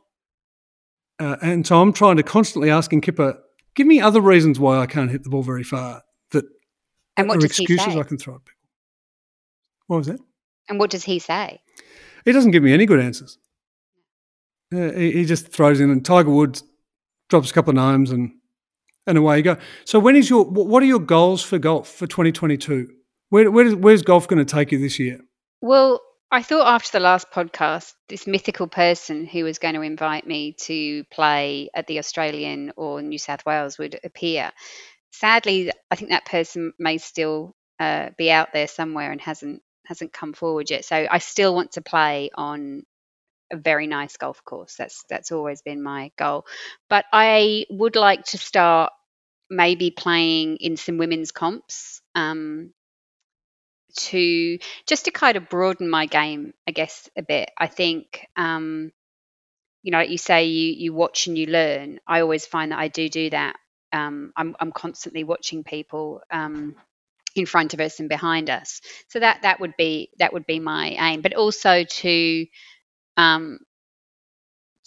Uh, 1.19 1.37
and 1.41 1.65
so 1.65 1.81
I'm 1.81 1.93
trying 1.93 2.17
to 2.17 2.23
constantly 2.23 2.69
asking 2.69 3.01
Kipper, 3.01 3.37
give 3.75 3.87
me 3.87 3.99
other 3.99 4.21
reasons 4.21 4.59
why 4.59 4.79
I 4.79 4.85
can't 4.85 5.11
hit 5.11 5.23
the 5.23 5.29
ball 5.29 5.43
very 5.43 5.63
far 5.63 6.03
that 6.31 6.45
And 7.17 7.27
what 7.27 7.41
are 7.41 7.45
excuses? 7.45 7.95
I 7.95 8.03
can 8.03 8.17
throw 8.17 8.35
at 8.35 8.45
people. 8.45 8.53
What 9.87 9.97
was 9.97 10.07
that? 10.07 10.19
And 10.69 10.79
what 10.79 10.89
does 10.89 11.03
he 11.03 11.19
say? 11.19 11.61
He 12.25 12.31
doesn't 12.31 12.51
give 12.51 12.63
me 12.63 12.73
any 12.73 12.85
good 12.85 12.99
answers. 12.99 13.37
Uh, 14.73 14.91
he, 14.91 15.11
he 15.11 15.25
just 15.25 15.47
throws 15.47 15.79
in, 15.79 15.89
and 15.89 16.03
Tiger 16.03 16.29
Woods 16.29 16.63
drops 17.29 17.51
a 17.51 17.53
couple 17.53 17.71
of 17.71 17.75
names, 17.75 18.11
and 18.11 18.31
and 19.07 19.17
away 19.17 19.37
you 19.37 19.43
go. 19.43 19.57
So, 19.85 19.99
when 19.99 20.15
is 20.15 20.29
your 20.29 20.45
what 20.45 20.83
are 20.83 20.87
your 20.87 20.99
goals 20.99 21.41
for 21.41 21.57
golf 21.57 21.89
for 21.89 22.05
2022? 22.05 22.89
Where, 23.29 23.49
where 23.49 23.75
where's 23.75 24.03
golf 24.03 24.27
going 24.27 24.45
to 24.45 24.55
take 24.55 24.71
you 24.71 24.77
this 24.77 24.99
year? 24.99 25.19
Well, 25.61 26.01
I 26.29 26.43
thought 26.43 26.67
after 26.67 26.91
the 26.91 26.99
last 27.03 27.31
podcast, 27.31 27.93
this 28.09 28.27
mythical 28.27 28.67
person 28.67 29.25
who 29.25 29.45
was 29.45 29.59
going 29.59 29.75
to 29.75 29.81
invite 29.81 30.27
me 30.27 30.53
to 30.59 31.03
play 31.05 31.69
at 31.73 31.87
the 31.87 31.99
Australian 31.99 32.73
or 32.75 33.01
New 33.01 33.17
South 33.17 33.45
Wales 33.45 33.77
would 33.77 33.99
appear. 34.03 34.51
Sadly, 35.11 35.71
I 35.89 35.95
think 35.95 36.11
that 36.11 36.25
person 36.25 36.73
may 36.77 36.97
still 36.97 37.55
uh, 37.79 38.09
be 38.17 38.29
out 38.29 38.49
there 38.53 38.67
somewhere 38.67 39.11
and 39.11 39.21
hasn't 39.21 39.61
hasn't 39.85 40.11
come 40.11 40.33
forward 40.33 40.69
yet. 40.69 40.83
So 40.83 41.07
I 41.09 41.19
still 41.19 41.55
want 41.55 41.73
to 41.73 41.81
play 41.81 42.29
on 42.35 42.83
a 43.51 43.57
very 43.57 43.87
nice 43.87 44.17
golf 44.17 44.43
course. 44.43 44.75
That's 44.75 45.03
that's 45.09 45.31
always 45.31 45.61
been 45.61 45.81
my 45.83 46.11
goal. 46.17 46.45
But 46.89 47.05
I 47.13 47.65
would 47.69 47.95
like 47.95 48.23
to 48.25 48.37
start 48.37 48.91
maybe 49.49 49.91
playing 49.91 50.57
in 50.57 50.77
some 50.77 50.97
women's 50.97 51.31
comps. 51.31 52.01
Um, 52.15 52.73
to 53.95 54.59
just 54.85 55.05
to 55.05 55.11
kind 55.11 55.37
of 55.37 55.49
broaden 55.49 55.89
my 55.89 56.05
game, 56.05 56.53
I 56.67 56.71
guess, 56.71 57.09
a 57.17 57.23
bit. 57.23 57.49
I 57.57 57.67
think, 57.67 58.27
um, 58.35 58.91
you 59.83 59.91
know, 59.91 59.99
like 59.99 60.09
you 60.09 60.17
say, 60.17 60.45
you 60.45 60.73
you 60.73 60.93
watch 60.93 61.27
and 61.27 61.37
you 61.37 61.47
learn. 61.47 61.99
I 62.07 62.21
always 62.21 62.45
find 62.45 62.71
that 62.71 62.79
I 62.79 62.89
do 62.89 63.09
do 63.09 63.29
that. 63.31 63.57
Um, 63.93 64.33
I'm 64.37 64.55
I'm 64.59 64.71
constantly 64.71 65.23
watching 65.23 65.63
people 65.63 66.21
um, 66.31 66.75
in 67.35 67.45
front 67.45 67.73
of 67.73 67.81
us 67.81 67.99
and 67.99 68.09
behind 68.09 68.49
us. 68.49 68.81
So 69.09 69.19
that 69.19 69.43
that 69.43 69.59
would 69.61 69.75
be 69.77 70.11
that 70.19 70.33
would 70.33 70.45
be 70.47 70.59
my 70.59 70.89
aim, 70.99 71.21
but 71.21 71.35
also 71.35 71.83
to 71.85 72.47
um, 73.17 73.59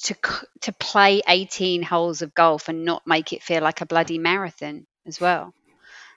to 0.03 0.15
to 0.63 0.73
play 0.73 1.23
18 1.29 1.83
holes 1.83 2.23
of 2.23 2.35
golf 2.35 2.69
and 2.69 2.85
not 2.85 3.03
make 3.07 3.33
it 3.33 3.43
feel 3.43 3.63
like 3.63 3.81
a 3.81 3.87
bloody 3.87 4.19
marathon 4.19 4.87
as 5.07 5.21
well. 5.21 5.53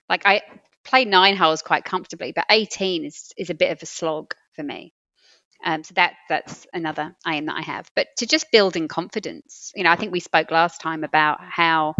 Like 0.10 0.26
I 0.26 0.42
play 0.84 1.06
nine 1.06 1.36
holes 1.36 1.62
quite 1.62 1.86
comfortably, 1.86 2.32
but 2.34 2.46
18 2.50 3.06
is 3.06 3.32
is 3.38 3.50
a 3.50 3.56
bit 3.56 3.72
of 3.72 3.82
a 3.82 3.86
slog 3.86 4.34
for 4.54 4.64
me. 4.64 4.94
Um, 5.66 5.84
so 5.84 5.94
that 5.96 6.14
that's 6.30 6.68
another 6.74 7.16
aim 7.28 7.46
that 7.48 7.58
I 7.58 7.62
have. 7.62 7.90
But 7.96 8.08
to 8.18 8.26
just 8.26 8.52
build 8.52 8.76
in 8.76 8.88
confidence, 8.88 9.72
you 9.76 9.84
know, 9.84 9.92
I 9.92 9.96
think 9.96 10.12
we 10.12 10.20
spoke 10.20 10.52
last 10.52 10.82
time 10.82 11.04
about 11.04 11.40
how 11.42 11.96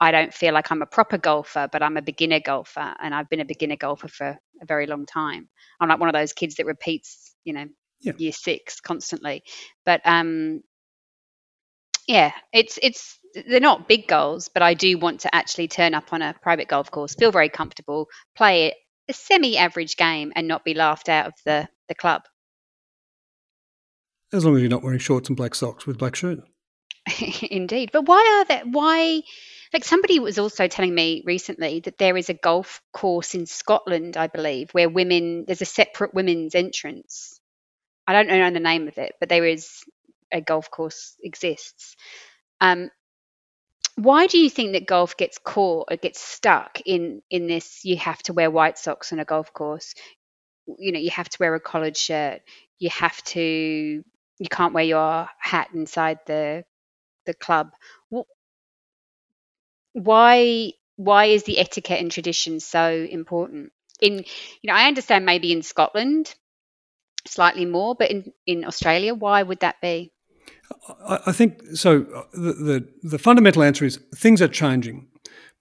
I 0.00 0.10
don't 0.12 0.34
feel 0.34 0.54
like 0.54 0.70
I'm 0.72 0.82
a 0.82 0.86
proper 0.86 1.18
golfer, 1.18 1.68
but 1.70 1.82
I'm 1.82 1.96
a 1.96 2.02
beginner 2.02 2.40
golfer, 2.40 2.94
and 3.00 3.14
I've 3.14 3.28
been 3.28 3.40
a 3.40 3.44
beginner 3.44 3.76
golfer 3.76 4.08
for 4.08 4.38
a 4.60 4.66
very 4.66 4.86
long 4.86 5.06
time. 5.06 5.48
I'm 5.80 5.88
like 5.88 6.00
one 6.00 6.08
of 6.08 6.14
those 6.14 6.32
kids 6.32 6.56
that 6.56 6.66
repeats, 6.66 7.34
you 7.44 7.52
know, 7.52 7.66
Yeah. 8.02 8.12
year 8.18 8.32
six 8.32 8.80
constantly. 8.80 9.44
But 9.84 10.00
um, 10.04 10.62
yeah, 12.06 12.32
it's 12.52 12.78
it's 12.82 13.18
they're 13.34 13.60
not 13.60 13.88
big 13.88 14.06
goals, 14.06 14.48
but 14.48 14.62
I 14.62 14.74
do 14.74 14.98
want 14.98 15.20
to 15.20 15.34
actually 15.34 15.68
turn 15.68 15.94
up 15.94 16.12
on 16.12 16.22
a 16.22 16.34
private 16.42 16.68
golf 16.68 16.90
course, 16.90 17.14
feel 17.14 17.32
very 17.32 17.48
comfortable, 17.48 18.08
play 18.36 18.66
it 18.66 18.74
a 19.08 19.12
semi-average 19.12 19.96
game, 19.96 20.32
and 20.36 20.46
not 20.46 20.64
be 20.64 20.74
laughed 20.74 21.08
out 21.08 21.26
of 21.26 21.34
the 21.44 21.68
the 21.88 21.94
club. 21.94 22.22
As 24.32 24.44
long 24.44 24.56
as 24.56 24.62
you're 24.62 24.70
not 24.70 24.82
wearing 24.82 24.98
shorts 24.98 25.28
and 25.28 25.36
black 25.36 25.54
socks 25.54 25.86
with 25.86 25.98
black 25.98 26.16
shirt. 26.16 26.40
Indeed, 27.50 27.90
but 27.92 28.06
why 28.06 28.38
are 28.40 28.44
there? 28.46 28.64
Why? 28.64 29.22
Like 29.72 29.84
somebody 29.84 30.18
was 30.20 30.38
also 30.38 30.68
telling 30.68 30.94
me 30.94 31.22
recently 31.24 31.80
that 31.80 31.98
there 31.98 32.16
is 32.16 32.28
a 32.28 32.34
golf 32.34 32.82
course 32.92 33.34
in 33.34 33.46
Scotland, 33.46 34.16
I 34.16 34.26
believe, 34.26 34.70
where 34.72 34.88
women 34.88 35.44
there's 35.46 35.62
a 35.62 35.66
separate 35.66 36.14
women's 36.14 36.54
entrance. 36.54 37.40
I 38.06 38.12
don't 38.12 38.28
know 38.28 38.50
the 38.50 38.60
name 38.60 38.88
of 38.88 38.98
it, 38.98 39.14
but 39.20 39.28
there 39.28 39.46
is 39.46 39.82
a 40.32 40.40
golf 40.40 40.70
course 40.70 41.16
exists. 41.22 41.96
Um, 42.60 42.90
why 43.96 44.26
do 44.26 44.38
you 44.38 44.48
think 44.48 44.72
that 44.72 44.86
golf 44.86 45.16
gets 45.16 45.38
caught 45.38 45.88
or 45.90 45.96
gets 45.96 46.20
stuck 46.20 46.80
in 46.86 47.22
in 47.30 47.46
this? 47.46 47.84
You 47.84 47.96
have 47.98 48.22
to 48.24 48.32
wear 48.32 48.50
white 48.50 48.78
socks 48.78 49.12
on 49.12 49.18
a 49.18 49.24
golf 49.24 49.52
course. 49.52 49.94
You 50.78 50.92
know, 50.92 50.98
you 50.98 51.10
have 51.10 51.28
to 51.28 51.38
wear 51.40 51.54
a 51.54 51.60
collared 51.60 51.96
shirt. 51.96 52.42
You 52.78 52.90
have 52.90 53.22
to. 53.24 53.40
You 54.38 54.48
can't 54.50 54.74
wear 54.74 54.84
your 54.84 55.28
hat 55.38 55.70
inside 55.74 56.20
the 56.26 56.64
the 57.26 57.34
club. 57.34 57.72
Why 59.94 60.72
why 60.96 61.26
is 61.26 61.44
the 61.44 61.58
etiquette 61.58 62.00
and 62.00 62.10
tradition 62.10 62.60
so 62.60 62.92
important? 62.92 63.72
In 64.00 64.18
you 64.18 64.24
know, 64.64 64.74
I 64.74 64.86
understand 64.86 65.24
maybe 65.24 65.52
in 65.52 65.62
Scotland 65.62 66.34
slightly 67.26 67.64
more, 67.64 67.94
but 67.94 68.10
in 68.10 68.32
in 68.46 68.64
Australia, 68.64 69.14
why 69.14 69.42
would 69.42 69.60
that 69.60 69.80
be? 69.80 70.12
I, 71.06 71.18
I 71.26 71.32
think 71.32 71.62
so. 71.74 72.00
The, 72.32 72.52
the 72.52 72.88
the 73.02 73.18
fundamental 73.18 73.62
answer 73.62 73.84
is 73.84 73.98
things 74.14 74.42
are 74.42 74.48
changing, 74.48 75.08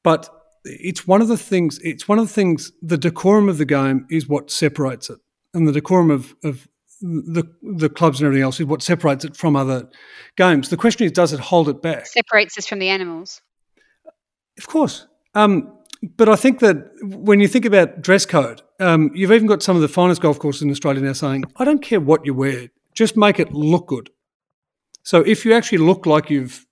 but 0.04 0.30
it's 0.64 1.08
one 1.08 1.22
of 1.22 1.28
the 1.28 1.38
things. 1.38 1.80
It's 1.84 2.08
one 2.08 2.20
of 2.20 2.28
the 2.28 2.34
things. 2.34 2.72
The 2.82 2.98
decorum 2.98 3.50
of 3.50 3.58
the 3.58 3.66
game 3.66 4.06
is 4.10 4.28
what 4.28 4.52
separates 4.52 5.10
it, 5.10 5.20
and 5.54 5.68
the 5.68 5.72
decorum 5.72 6.12
of 6.12 6.36
of 6.44 6.68
the 7.02 7.44
the 7.62 7.90
clubs 7.90 8.20
and 8.20 8.28
everything 8.28 8.44
else 8.44 8.60
is 8.60 8.66
what 8.66 8.82
separates 8.82 9.26
it 9.26 9.36
from 9.36 9.56
other 9.56 9.90
games. 10.38 10.70
The 10.70 10.78
question 10.78 11.06
is, 11.06 11.12
does 11.12 11.34
it 11.34 11.40
hold 11.40 11.68
it 11.70 11.82
back? 11.82 12.06
Separates 12.06 12.58
us 12.58 12.68
from 12.68 12.80
the 12.80 12.90
animals. 12.90 13.42
Of 14.58 14.68
course. 14.68 15.08
Um, 15.34 15.78
but 16.02 16.28
I 16.30 16.36
think 16.36 16.60
that 16.60 16.92
when 17.04 17.40
you 17.40 17.48
think 17.48 17.66
about 17.66 18.02
dress 18.02 18.26
code, 18.26 18.62
um, 18.80 19.12
you've 19.14 19.32
even 19.32 19.48
got 19.48 19.62
some 19.62 19.76
of 19.76 19.82
the 19.82 19.88
finest 19.88 20.22
golf 20.22 20.40
courses 20.40 20.64
in 20.64 20.72
Australia 20.72 21.02
now 21.02 21.14
saying, 21.14 21.44
I 21.58 21.66
don't 21.66 21.82
care 21.82 22.00
what 22.00 22.26
you 22.26 22.34
wear, 22.34 22.70
just 22.94 23.16
make 23.16 23.40
it 23.40 23.54
look 23.54 23.88
good. 23.88 24.10
So 25.04 25.22
if 25.22 25.46
you 25.46 25.54
actually 25.54 25.80
look 25.80 26.06
like 26.06 26.30
you've 26.30 26.66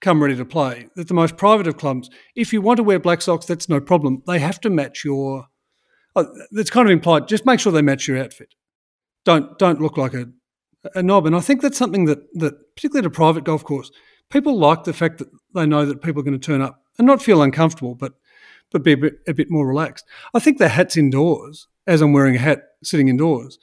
come 0.00 0.22
ready 0.22 0.36
to 0.36 0.44
play, 0.44 0.88
that 0.94 1.08
the 1.08 1.14
most 1.14 1.36
private 1.36 1.66
of 1.66 1.76
clubs, 1.76 2.08
if 2.36 2.52
you 2.52 2.60
want 2.60 2.76
to 2.76 2.84
wear 2.84 3.00
black 3.00 3.22
socks, 3.22 3.46
that's 3.46 3.68
no 3.68 3.80
problem. 3.80 4.22
They 4.26 4.38
have 4.38 4.60
to 4.60 4.70
match 4.70 5.04
your. 5.04 5.46
That's 6.50 6.70
kind 6.70 6.88
of 6.88 6.92
implied. 6.92 7.28
Just 7.28 7.46
make 7.46 7.60
sure 7.60 7.70
they 7.70 7.82
match 7.82 8.08
your 8.08 8.18
outfit. 8.18 8.54
Don't 9.24 9.58
don't 9.58 9.80
look 9.80 9.96
like 9.96 10.14
a 10.14 10.26
a 10.94 11.02
knob. 11.02 11.26
And 11.26 11.36
I 11.36 11.40
think 11.40 11.60
that's 11.60 11.78
something 11.78 12.06
that 12.06 12.18
that 12.34 12.74
particularly 12.74 13.06
at 13.06 13.12
a 13.12 13.14
private 13.14 13.44
golf 13.44 13.64
course, 13.64 13.90
people 14.30 14.58
like 14.58 14.84
the 14.84 14.92
fact 14.92 15.18
that 15.18 15.28
they 15.54 15.66
know 15.66 15.84
that 15.84 16.02
people 16.02 16.20
are 16.20 16.24
going 16.24 16.38
to 16.38 16.44
turn 16.44 16.62
up 16.62 16.82
and 16.98 17.06
not 17.06 17.22
feel 17.22 17.42
uncomfortable, 17.42 17.94
but 17.94 18.14
but 18.70 18.82
be 18.82 18.92
a 18.92 18.96
bit, 18.96 19.14
a 19.26 19.34
bit 19.34 19.50
more 19.50 19.66
relaxed. 19.66 20.04
I 20.34 20.40
think 20.40 20.58
the 20.58 20.68
hats 20.68 20.96
indoors, 20.96 21.68
as 21.86 22.00
I'm 22.00 22.12
wearing 22.12 22.36
a 22.36 22.40
hat 22.40 22.62
sitting 22.82 23.08
indoors. 23.08 23.58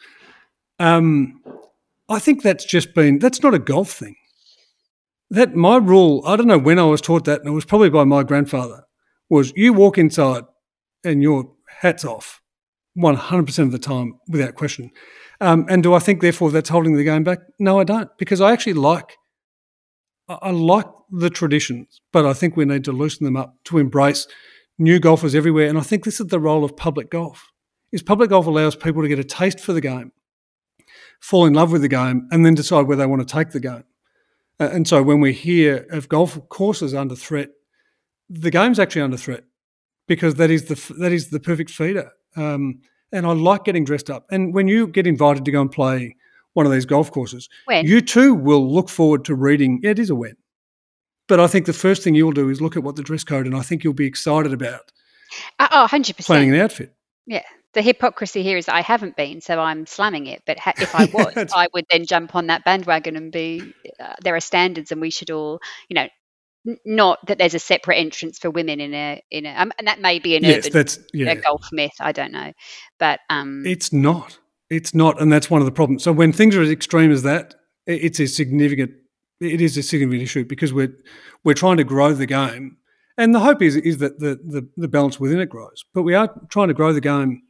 Um, 0.79 1.41
I 2.09 2.19
think 2.19 2.43
that's 2.43 2.65
just 2.65 2.93
been 2.93 3.19
that's 3.19 3.41
not 3.41 3.53
a 3.53 3.59
golf 3.59 3.91
thing 3.91 4.15
that 5.29 5.55
my 5.55 5.77
rule, 5.77 6.21
I 6.25 6.35
don't 6.35 6.47
know 6.47 6.57
when 6.57 6.79
I 6.79 6.83
was 6.85 7.01
taught 7.01 7.25
that, 7.25 7.39
and 7.39 7.49
it 7.49 7.53
was 7.53 7.65
probably 7.65 7.89
by 7.89 8.03
my 8.03 8.23
grandfather, 8.23 8.83
was 9.29 9.53
you 9.55 9.73
walk 9.73 9.97
inside 9.97 10.43
and 11.03 11.21
your 11.21 11.51
hat's 11.67 12.05
off 12.05 12.41
100% 12.97 13.59
of 13.59 13.71
the 13.71 13.79
time 13.79 14.19
without 14.27 14.55
question. 14.55 14.91
Um, 15.41 15.65
and 15.67 15.83
do 15.83 15.93
I 15.93 15.99
think, 15.99 16.21
therefore, 16.21 16.51
that's 16.51 16.69
holding 16.69 16.95
the 16.95 17.03
game 17.03 17.23
back? 17.23 17.39
No, 17.59 17.79
I 17.79 17.83
don't, 17.83 18.09
because 18.17 18.39
I 18.39 18.51
actually 18.51 18.73
like, 18.73 19.17
I 20.29 20.51
like 20.51 20.87
the 21.11 21.29
traditions, 21.29 22.01
but 22.13 22.25
I 22.25 22.33
think 22.33 22.55
we 22.55 22.65
need 22.65 22.83
to 22.85 22.91
loosen 22.91 23.25
them 23.25 23.37
up 23.37 23.55
to 23.65 23.77
embrace 23.77 24.27
new 24.77 24.99
golfers 24.99 25.35
everywhere. 25.35 25.67
And 25.67 25.77
I 25.77 25.81
think 25.81 26.03
this 26.03 26.19
is 26.19 26.27
the 26.27 26.39
role 26.39 26.63
of 26.63 26.75
public 26.75 27.09
golf. 27.09 27.51
Is 27.91 28.03
public 28.03 28.29
golf 28.29 28.45
allows 28.45 28.75
people 28.75 29.01
to 29.01 29.07
get 29.07 29.19
a 29.19 29.23
taste 29.23 29.59
for 29.59 29.73
the 29.73 29.81
game, 29.81 30.11
fall 31.21 31.45
in 31.45 31.53
love 31.53 31.71
with 31.71 31.81
the 31.81 31.87
game, 31.87 32.27
and 32.31 32.45
then 32.45 32.55
decide 32.55 32.87
where 32.87 32.97
they 32.97 33.05
want 33.05 33.25
to 33.25 33.33
take 33.33 33.51
the 33.51 33.59
game. 33.59 33.83
And 34.59 34.87
so 34.87 35.03
when 35.03 35.19
we 35.19 35.33
hear 35.33 35.85
of 35.91 36.09
golf 36.09 36.37
courses 36.49 36.93
under 36.93 37.15
threat, 37.15 37.49
the 38.29 38.51
game's 38.51 38.79
actually 38.79 39.01
under 39.01 39.17
threat 39.17 39.43
because 40.07 40.35
that 40.35 40.49
is 40.49 40.65
the 40.65 40.93
that 40.99 41.11
is 41.11 41.29
the 41.29 41.39
perfect 41.39 41.69
feeder. 41.71 42.11
Um, 42.35 42.81
and 43.11 43.25
I 43.25 43.31
like 43.31 43.63
getting 43.63 43.85
dressed 43.85 44.09
up. 44.09 44.25
And 44.29 44.53
when 44.53 44.67
you 44.67 44.87
get 44.87 45.07
invited 45.07 45.45
to 45.45 45.51
go 45.51 45.61
and 45.61 45.71
play 45.71 46.15
one 46.53 46.65
of 46.65 46.71
these 46.71 46.85
golf 46.85 47.11
courses, 47.11 47.49
when? 47.65 47.85
you 47.85 48.01
too 48.01 48.33
will 48.33 48.71
look 48.71 48.89
forward 48.89 49.25
to 49.25 49.35
reading. 49.35 49.79
Yeah, 49.83 49.91
it 49.91 49.99
is 49.99 50.09
a 50.09 50.15
when. 50.15 50.35
But 51.27 51.39
I 51.39 51.47
think 51.47 51.65
the 51.65 51.73
first 51.73 52.03
thing 52.03 52.15
you'll 52.15 52.31
do 52.31 52.49
is 52.49 52.61
look 52.61 52.77
at 52.77 52.83
what 52.83 52.95
the 52.95 53.03
dress 53.03 53.23
code, 53.23 53.45
and 53.45 53.55
I 53.55 53.61
think 53.61 53.83
you'll 53.83 53.93
be 53.93 54.05
excited 54.05 54.53
about 54.53 54.91
uh, 55.59 55.67
oh, 55.71 55.87
100%. 55.89 56.25
planning 56.25 56.53
an 56.53 56.59
outfit. 56.61 56.93
Yeah 57.25 57.43
the 57.75 57.81
hypocrisy 57.81 58.41
here 58.41 58.57
is 58.57 58.67
I 58.67 58.81
haven't 58.81 59.15
been, 59.15 59.41
so 59.41 59.59
I'm 59.59 59.85
slamming 59.85 60.25
it. 60.27 60.41
But 60.47 60.57
ha- 60.57 60.73
if 60.77 60.95
I 60.95 61.05
was, 61.13 61.51
I 61.53 61.67
would 61.73 61.85
then 61.91 62.05
jump 62.05 62.33
on 62.33 62.47
that 62.47 62.63
bandwagon 62.63 63.15
and 63.15 63.31
be. 63.31 63.73
Uh, 63.99 64.13
there 64.23 64.35
are 64.35 64.39
standards, 64.39 64.91
and 64.91 64.99
we 64.99 65.11
should 65.11 65.29
all, 65.29 65.59
you 65.89 65.95
know, 65.95 66.07
n- 66.67 66.79
not 66.85 67.19
that 67.27 67.37
there's 67.37 67.53
a 67.53 67.59
separate 67.59 67.97
entrance 67.97 68.39
for 68.39 68.49
women 68.49 68.79
in 68.79 68.93
a 68.93 69.21
in 69.29 69.45
a, 69.45 69.49
um, 69.49 69.71
and 69.77 69.87
that 69.87 69.99
may 69.99 70.19
be 70.19 70.35
an 70.35 70.43
yes, 70.43 70.59
urban 70.59 70.71
that's 70.71 70.99
yeah. 71.13 71.31
a 71.31 71.35
golf 71.35 71.67
myth. 71.71 71.93
I 71.99 72.13
don't 72.13 72.31
know, 72.31 72.53
but 72.97 73.19
um, 73.29 73.63
it's 73.65 73.93
not. 73.93 74.39
It's 74.69 74.95
not, 74.95 75.21
and 75.21 75.31
that's 75.31 75.49
one 75.49 75.61
of 75.61 75.65
the 75.65 75.71
problems. 75.71 76.03
So 76.03 76.11
when 76.11 76.31
things 76.31 76.55
are 76.55 76.61
as 76.61 76.71
extreme 76.71 77.11
as 77.11 77.21
that, 77.21 77.53
it's 77.85 78.19
a 78.19 78.25
significant. 78.25 78.91
It 79.39 79.61
is 79.61 79.77
a 79.77 79.83
significant 79.83 80.23
issue 80.23 80.45
because 80.45 80.73
we're 80.73 80.95
we're 81.43 81.53
trying 81.53 81.77
to 81.77 81.83
grow 81.83 82.13
the 82.13 82.25
game, 82.25 82.77
and 83.17 83.35
the 83.35 83.39
hope 83.39 83.61
is 83.61 83.75
is 83.75 83.97
that 83.99 84.19
the 84.19 84.39
the, 84.43 84.67
the 84.77 84.87
balance 84.87 85.19
within 85.19 85.39
it 85.39 85.49
grows. 85.49 85.83
But 85.93 86.03
we 86.03 86.15
are 86.15 86.33
trying 86.49 86.69
to 86.69 86.73
grow 86.73 86.93
the 86.93 87.01
game 87.01 87.41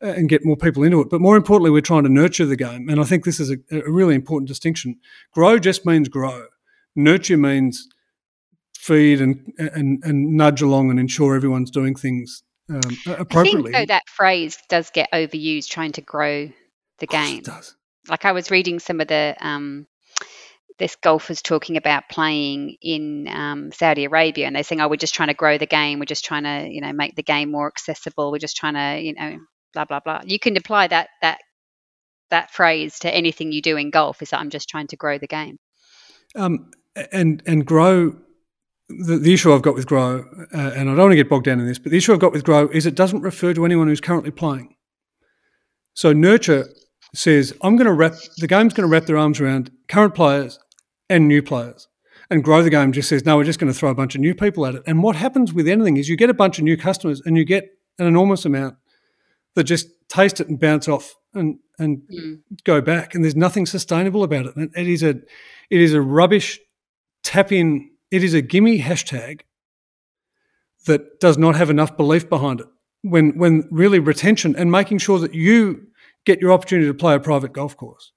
and 0.00 0.28
get 0.28 0.44
more 0.44 0.56
people 0.56 0.82
into 0.82 1.00
it. 1.00 1.08
But 1.10 1.20
more 1.20 1.36
importantly, 1.36 1.70
we're 1.70 1.80
trying 1.80 2.02
to 2.04 2.08
nurture 2.08 2.46
the 2.46 2.56
game. 2.56 2.88
And 2.88 3.00
I 3.00 3.04
think 3.04 3.24
this 3.24 3.40
is 3.40 3.50
a, 3.50 3.56
a 3.70 3.90
really 3.90 4.14
important 4.14 4.48
distinction. 4.48 4.96
Grow 5.32 5.58
just 5.58 5.86
means 5.86 6.08
grow. 6.08 6.46
Nurture 6.94 7.36
means 7.36 7.88
feed 8.76 9.20
and, 9.20 9.52
and, 9.58 10.02
and 10.04 10.36
nudge 10.36 10.62
along 10.62 10.90
and 10.90 11.00
ensure 11.00 11.34
everyone's 11.34 11.70
doing 11.70 11.94
things 11.94 12.42
um, 12.68 12.80
appropriately. 13.06 13.60
I 13.60 13.62
think, 13.62 13.72
though, 13.72 13.86
that 13.86 14.08
phrase 14.08 14.58
does 14.68 14.90
get 14.90 15.10
overused 15.12 15.68
trying 15.68 15.92
to 15.92 16.00
grow 16.00 16.50
the 16.98 17.06
game. 17.06 17.38
it 17.38 17.44
does. 17.44 17.74
Like 18.08 18.24
I 18.24 18.32
was 18.32 18.50
reading 18.50 18.78
some 18.78 19.00
of 19.00 19.08
the 19.08 19.36
um, 19.40 19.86
this 20.78 20.96
golfers 20.96 21.40
talking 21.40 21.76
about 21.76 22.08
playing 22.10 22.76
in 22.82 23.28
um, 23.28 23.72
Saudi 23.72 24.04
Arabia, 24.04 24.46
and 24.46 24.54
they're 24.54 24.62
saying, 24.62 24.80
"Oh, 24.80 24.88
we're 24.88 24.96
just 24.96 25.14
trying 25.14 25.28
to 25.28 25.34
grow 25.34 25.58
the 25.58 25.66
game. 25.66 25.98
We're 25.98 26.04
just 26.04 26.24
trying 26.24 26.44
to, 26.44 26.68
you 26.70 26.80
know, 26.80 26.92
make 26.92 27.16
the 27.16 27.22
game 27.22 27.50
more 27.50 27.66
accessible. 27.66 28.30
We're 28.30 28.38
just 28.38 28.56
trying 28.56 28.74
to, 28.74 29.02
you 29.02 29.14
know, 29.14 29.38
blah 29.72 29.84
blah 29.84 30.00
blah. 30.00 30.22
You 30.24 30.38
can 30.38 30.56
apply 30.56 30.88
that 30.88 31.08
that 31.22 31.38
that 32.30 32.50
phrase 32.50 32.98
to 33.00 33.14
anything 33.14 33.52
you 33.52 33.62
do 33.62 33.76
in 33.76 33.90
golf. 33.90 34.22
Is 34.22 34.30
that 34.30 34.40
I'm 34.40 34.50
just 34.50 34.68
trying 34.68 34.88
to 34.88 34.96
grow 34.96 35.18
the 35.18 35.26
game. 35.26 35.56
Um, 36.34 36.70
and 37.12 37.42
and 37.46 37.66
grow. 37.66 38.16
The, 38.88 39.18
the 39.18 39.34
issue 39.34 39.52
I've 39.52 39.62
got 39.62 39.74
with 39.74 39.84
grow, 39.84 40.24
uh, 40.54 40.70
and 40.76 40.88
I 40.88 40.94
don't 40.94 40.96
want 40.96 41.10
to 41.10 41.16
get 41.16 41.28
bogged 41.28 41.46
down 41.46 41.58
in 41.58 41.66
this, 41.66 41.76
but 41.76 41.90
the 41.90 41.98
issue 41.98 42.12
I've 42.12 42.20
got 42.20 42.30
with 42.30 42.44
grow 42.44 42.68
is 42.68 42.86
it 42.86 42.94
doesn't 42.94 43.20
refer 43.20 43.52
to 43.52 43.64
anyone 43.64 43.88
who's 43.88 44.00
currently 44.00 44.30
playing. 44.30 44.76
So 45.94 46.12
nurture 46.12 46.68
says 47.12 47.52
I'm 47.62 47.74
going 47.74 47.86
to 47.86 47.92
wrap 47.92 48.12
the 48.36 48.46
game's 48.46 48.74
going 48.74 48.88
to 48.88 48.92
wrap 48.92 49.06
their 49.06 49.18
arms 49.18 49.40
around 49.40 49.72
current 49.88 50.14
players 50.14 50.60
and 51.08 51.28
new 51.28 51.42
players. 51.42 51.88
And 52.28 52.42
grow 52.42 52.62
the 52.62 52.70
game 52.70 52.92
just 52.92 53.08
says, 53.08 53.24
no, 53.24 53.36
we're 53.36 53.44
just 53.44 53.60
going 53.60 53.72
to 53.72 53.78
throw 53.78 53.90
a 53.90 53.94
bunch 53.94 54.14
of 54.14 54.20
new 54.20 54.34
people 54.34 54.66
at 54.66 54.74
it. 54.74 54.82
And 54.86 55.02
what 55.02 55.14
happens 55.14 55.52
with 55.52 55.68
anything 55.68 55.96
is 55.96 56.08
you 56.08 56.16
get 56.16 56.30
a 56.30 56.34
bunch 56.34 56.58
of 56.58 56.64
new 56.64 56.76
customers 56.76 57.22
and 57.24 57.36
you 57.36 57.44
get 57.44 57.70
an 57.98 58.06
enormous 58.06 58.44
amount 58.44 58.76
that 59.54 59.64
just 59.64 59.88
taste 60.08 60.40
it 60.40 60.48
and 60.48 60.58
bounce 60.58 60.88
off 60.88 61.14
and 61.34 61.58
and 61.78 62.02
mm. 62.12 62.40
go 62.64 62.80
back. 62.80 63.14
And 63.14 63.22
there's 63.24 63.36
nothing 63.36 63.66
sustainable 63.66 64.22
about 64.22 64.46
it. 64.46 64.56
And 64.56 64.70
it 64.76 64.88
is 64.88 65.02
a 65.02 65.10
it 65.70 65.80
is 65.80 65.92
a 65.92 66.00
rubbish 66.00 66.60
tap 67.22 67.52
in. 67.52 67.90
It 68.10 68.22
is 68.22 68.34
a 68.34 68.42
gimme 68.42 68.80
hashtag 68.80 69.40
that 70.86 71.20
does 71.20 71.36
not 71.36 71.56
have 71.56 71.70
enough 71.70 71.96
belief 71.96 72.28
behind 72.28 72.60
it. 72.60 72.66
When 73.02 73.36
when 73.38 73.68
really 73.70 73.98
retention 73.98 74.56
and 74.56 74.70
making 74.70 74.98
sure 74.98 75.18
that 75.18 75.34
you 75.34 75.86
get 76.24 76.40
your 76.40 76.52
opportunity 76.52 76.88
to 76.88 76.94
play 76.94 77.14
a 77.14 77.20
private 77.20 77.52
golf 77.52 77.76
course, 77.76 78.12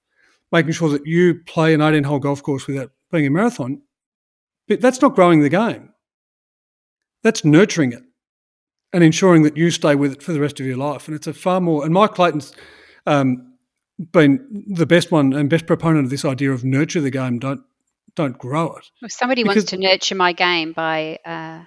making 0.52 0.72
sure 0.72 0.88
that 0.90 1.06
you 1.06 1.40
play 1.46 1.74
an 1.74 1.80
18 1.80 2.04
hole 2.04 2.18
golf 2.18 2.42
course 2.42 2.66
without 2.66 2.90
being 3.10 3.26
a 3.26 3.30
marathon, 3.30 3.82
but 4.68 4.80
that's 4.80 5.02
not 5.02 5.14
growing 5.14 5.40
the 5.40 5.48
game. 5.48 5.90
That's 7.22 7.44
nurturing 7.44 7.92
it 7.92 8.02
and 8.92 9.04
ensuring 9.04 9.42
that 9.42 9.56
you 9.56 9.70
stay 9.70 9.94
with 9.94 10.12
it 10.12 10.22
for 10.22 10.32
the 10.32 10.40
rest 10.40 10.58
of 10.60 10.66
your 10.66 10.76
life. 10.76 11.06
And 11.06 11.14
it's 11.14 11.26
a 11.26 11.34
far 11.34 11.60
more, 11.60 11.84
and 11.84 11.92
Mike 11.92 12.14
Clayton's 12.14 12.52
um, 13.06 13.54
been 14.12 14.64
the 14.68 14.86
best 14.86 15.12
one 15.12 15.32
and 15.32 15.50
best 15.50 15.66
proponent 15.66 16.04
of 16.04 16.10
this 16.10 16.24
idea 16.24 16.52
of 16.52 16.64
nurture 16.64 17.00
the 17.00 17.10
game, 17.10 17.38
don't 17.38 17.62
don't 18.16 18.38
grow 18.38 18.74
it. 18.76 18.90
If 19.02 19.12
somebody 19.12 19.42
because, 19.42 19.56
wants 19.56 19.70
to 19.70 19.76
nurture 19.78 20.16
my 20.16 20.32
game 20.32 20.72
by, 20.72 21.18
uh, 21.24 21.64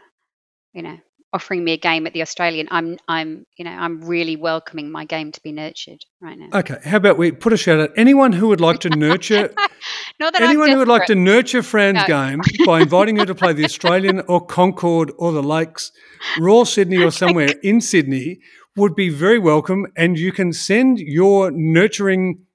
you 0.74 0.82
know, 0.82 0.98
offering 1.34 1.64
me 1.64 1.74
a 1.74 1.78
game 1.78 2.06
at 2.08 2.14
the 2.14 2.22
Australian, 2.22 2.68
I'm 2.72 2.98
I'm 3.08 3.46
you 3.58 3.66
know 3.66 3.72
I'm 3.72 4.02
really 4.02 4.36
welcoming 4.36 4.92
my 4.92 5.06
game 5.06 5.32
to 5.32 5.42
be 5.42 5.52
nurtured 5.52 6.06
right 6.22 6.38
now. 6.38 6.60
Okay, 6.60 6.78
how 6.84 6.98
about 6.98 7.18
we 7.18 7.32
put 7.32 7.52
a 7.54 7.58
shout 7.58 7.80
out 7.80 7.90
anyone 7.98 8.32
who 8.32 8.48
would 8.50 8.62
like 8.62 8.80
to 8.82 8.90
nurture 8.90 9.54
anyone 10.40 10.70
who 10.70 10.78
would 10.78 10.88
like 10.88 11.06
to 11.08 11.16
nurture 11.16 11.64
Fran's 11.64 12.08
no. 12.08 12.08
game 12.08 12.42
by 12.66 12.82
inviting 12.82 13.18
her 13.18 13.26
to 13.26 13.36
play 13.36 13.54
the 13.54 13.66
Australian 13.66 14.22
or 14.22 14.46
Concord 14.46 15.12
or 15.18 15.32
the 15.32 15.44
Lakes, 15.44 15.92
Royal 16.40 16.66
Sydney 16.66 17.04
or 17.04 17.12
somewhere 17.12 17.54
in 17.64 17.82
Sydney 17.82 18.40
would 18.76 18.96
be 18.96 19.10
very 19.10 19.40
welcome, 19.40 19.88
and 19.96 20.18
you 20.18 20.32
can 20.32 20.54
send 20.54 21.00
your 21.00 21.52
nurturing 21.52 22.46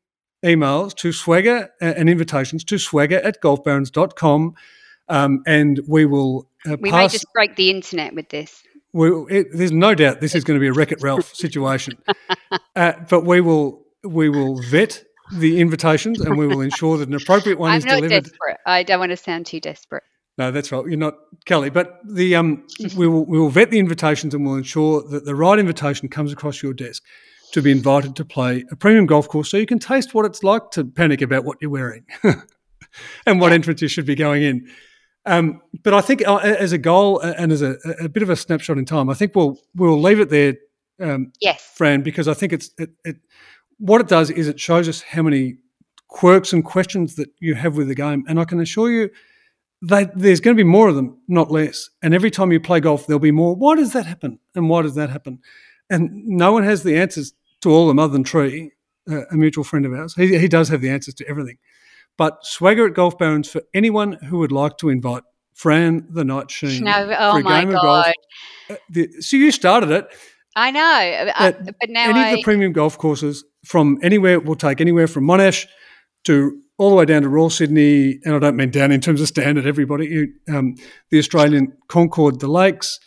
emails 0.45 0.95
to 0.95 1.13
swagger 1.13 1.71
uh, 1.83 1.85
and 1.97 2.09
invitations 2.09 2.63
to 2.65 2.79
swagger 2.79 3.19
at 3.19 3.43
golfbarons.com 3.43 4.55
um, 5.09 5.43
and 5.47 5.81
we 5.89 6.05
will 6.05 6.49
uh, 6.67 6.77
we 6.81 6.91
may 6.91 7.09
just 7.09 7.27
break 7.33 7.57
the 7.57 7.71
internet 7.71 8.15
with 8.15 8.29
this 8.29 8.63
it, 9.05 9.49
there's 9.53 9.73
no 9.73 9.95
doubt 9.95 10.21
this 10.21 10.35
is 10.35 10.45
going 10.45 10.59
to 10.59 10.61
be 10.61 10.69
a 10.69 10.73
Wreck 10.73 10.93
It 10.93 11.03
Ralph 11.03 11.35
situation, 11.35 11.99
uh, 12.77 12.93
but 13.09 13.25
we 13.25 13.41
will 13.41 13.85
we 14.05 14.29
will 14.29 14.61
vet 14.63 15.03
the 15.33 15.61
invitations 15.61 16.21
and 16.21 16.39
we 16.39 16.47
will 16.47 16.61
ensure 16.61 16.97
that 16.99 17.09
an 17.09 17.15
appropriate 17.15 17.59
one 17.59 17.71
I'm 17.71 17.79
is 17.79 17.85
not 17.85 17.97
delivered. 17.97 18.25
Desperate. 18.25 18.57
I 18.65 18.83
don't 18.83 18.99
want 18.99 19.11
to 19.11 19.17
sound 19.17 19.47
too 19.47 19.61
desperate. 19.61 20.05
No, 20.39 20.53
that's 20.53 20.71
right. 20.71 20.85
You're 20.87 20.97
not 20.97 21.15
Kelly, 21.47 21.69
but 21.69 21.99
the 22.05 22.37
um, 22.37 22.65
we 22.97 23.09
will 23.09 23.25
we 23.27 23.39
will 23.39 23.51
vet 23.51 23.71
the 23.71 23.79
invitations 23.79 24.35
and 24.35 24.47
we'll 24.47 24.55
ensure 24.55 25.03
that 25.09 25.25
the 25.25 25.35
right 25.35 25.59
invitation 25.59 26.09
comes 26.09 26.33
across 26.33 26.63
your 26.63 26.73
desk 26.73 27.03
to 27.53 27.63
be 27.63 27.73
invited 27.73 28.15
to 28.17 28.25
play 28.25 28.65
a 28.71 28.77
premium 28.77 29.07
golf 29.07 29.27
course, 29.29 29.51
so 29.51 29.57
you 29.57 29.67
can 29.67 29.79
taste 29.79 30.15
what 30.15 30.25
it's 30.25 30.45
like 30.45 30.71
to 30.71 30.85
panic 30.85 31.23
about 31.23 31.45
what 31.45 31.59
you're 31.61 31.71
wearing 31.71 32.05
and 33.27 33.41
what 33.41 33.53
entrance 33.53 33.83
you 33.83 33.89
should 33.89 34.07
be 34.07 34.15
going 34.15 34.43
in. 34.43 34.69
Um, 35.29 35.61
but 35.83 35.93
I 35.93 36.01
think 36.01 36.27
uh, 36.27 36.37
as 36.37 36.73
a 36.73 36.79
goal 36.79 37.21
and 37.21 37.53
as 37.53 37.61
a, 37.61 37.77
a, 38.01 38.09
bit 38.09 38.23
of 38.23 38.31
a 38.31 38.37
snapshot 38.37 38.79
in 38.79 38.87
time, 38.87 39.11
I 39.11 39.15
think 39.15 39.37
we'll 39.37 39.59
we'll 39.75 40.01
leave 40.01 40.21
it 40.21 40.31
there, 40.31 40.55
um, 41.01 41.33
yes, 41.41 41.63
Fran, 41.77 42.01
because 42.01 42.29
I 42.29 42.35
think 42.35 42.55
it's 42.55 42.71
it, 42.79 42.91
it, 43.05 43.17
what 43.79 44.01
it 44.01 44.09
does 44.09 44.31
is 44.31 44.49
it 44.49 44.59
shows 44.59 44.89
us 44.89 45.03
how 45.03 45.23
many 45.23 45.59
quirks 46.09 46.55
and 46.55 46.65
questions 46.65 47.17
that 47.17 47.29
you 47.41 47.55
have 47.55 47.77
with 47.77 47.89
the 47.89 47.95
game, 47.95 48.25
and 48.27 48.41
I 48.41 48.47
can 48.47 48.59
assure 48.59 48.91
you 48.91 49.11
that 49.83 50.19
there's 50.19 50.41
going 50.41 50.57
to 50.57 50.61
be 50.61 50.69
more 50.69 50.89
of 50.89 50.97
them, 50.97 51.19
not 51.29 51.51
less. 51.51 51.91
And 52.03 52.15
every 52.15 52.31
time 52.31 52.51
you 52.51 52.59
play 52.59 52.81
golf, 52.81 53.07
there'll 53.07 53.21
be 53.21 53.31
more. 53.31 53.55
Why 53.55 53.77
does 53.77 53.93
that 53.93 54.07
happen? 54.07 54.39
And 54.55 54.71
why 54.71 54.81
does 54.83 54.95
that 54.95 55.11
happen? 55.11 55.41
And 55.91 56.11
no 56.27 56.53
one 56.53 56.65
has 56.65 56.83
the 56.83 56.97
answers 56.97 57.35
to 57.61 57.71
all 57.71 57.83
of 57.83 57.89
them 57.89 57.99
other 57.99 58.13
than 58.13 58.25
Tree, 58.25 58.73
uh, 59.11 59.27
a 59.31 59.37
mutual 59.37 59.63
friend 59.63 59.85
of 59.85 59.93
ours. 59.93 60.15
He, 60.15 60.39
he 60.39 60.49
does 60.49 60.69
have 60.71 60.81
the 60.81 60.91
answers 60.91 61.15
to 61.15 61.29
everything. 61.29 61.59
But 62.19 62.45
swagger 62.45 62.87
at 62.87 62.95
Golf 62.95 63.17
Barons 63.17 63.49
for 63.49 63.63
anyone 63.73 64.13
who 64.13 64.39
would 64.39 64.53
like 64.53 64.77
to 64.79 64.91
invite 64.91 65.23
Fran 65.55 66.07
the 66.11 66.25
Night 66.25 66.51
Sheen. 66.51 66.85
No, 66.85 67.17
oh 67.19 67.41
my 67.41 67.65
god! 67.65 68.13
Uh, 68.69 68.75
the, 68.91 69.09
so 69.21 69.37
you 69.37 69.51
started 69.51 69.91
it. 69.91 70.07
I 70.55 70.71
know, 70.71 71.31
uh, 71.37 71.53
but 71.53 71.89
now 71.89 72.11
any 72.11 72.21
I, 72.21 72.29
of 72.29 72.37
the 72.37 72.43
premium 72.43 72.73
golf 72.73 72.99
courses 72.99 73.45
from 73.65 73.99
anywhere 74.03 74.41
we'll 74.41 74.57
take 74.57 74.81
anywhere 74.81 75.07
from 75.07 75.25
Monash 75.25 75.67
to 76.25 76.61
all 76.79 76.91
the 76.91 76.97
way 76.97 77.05
down 77.05 77.23
to 77.23 77.29
Royal 77.29 77.51
Sydney, 77.51 78.19
and 78.25 78.35
I 78.35 78.39
don't 78.39 78.57
mean 78.57 78.71
down 78.71 78.93
in 78.93 79.01
terms 79.01 79.21
of 79.21 79.29
standard. 79.29 79.67
Everybody, 79.67 80.29
um, 80.49 80.75
the 81.11 81.19
Australian 81.19 81.77
Concord, 81.89 82.41
the 82.41 82.49
Lakes, 82.49 82.99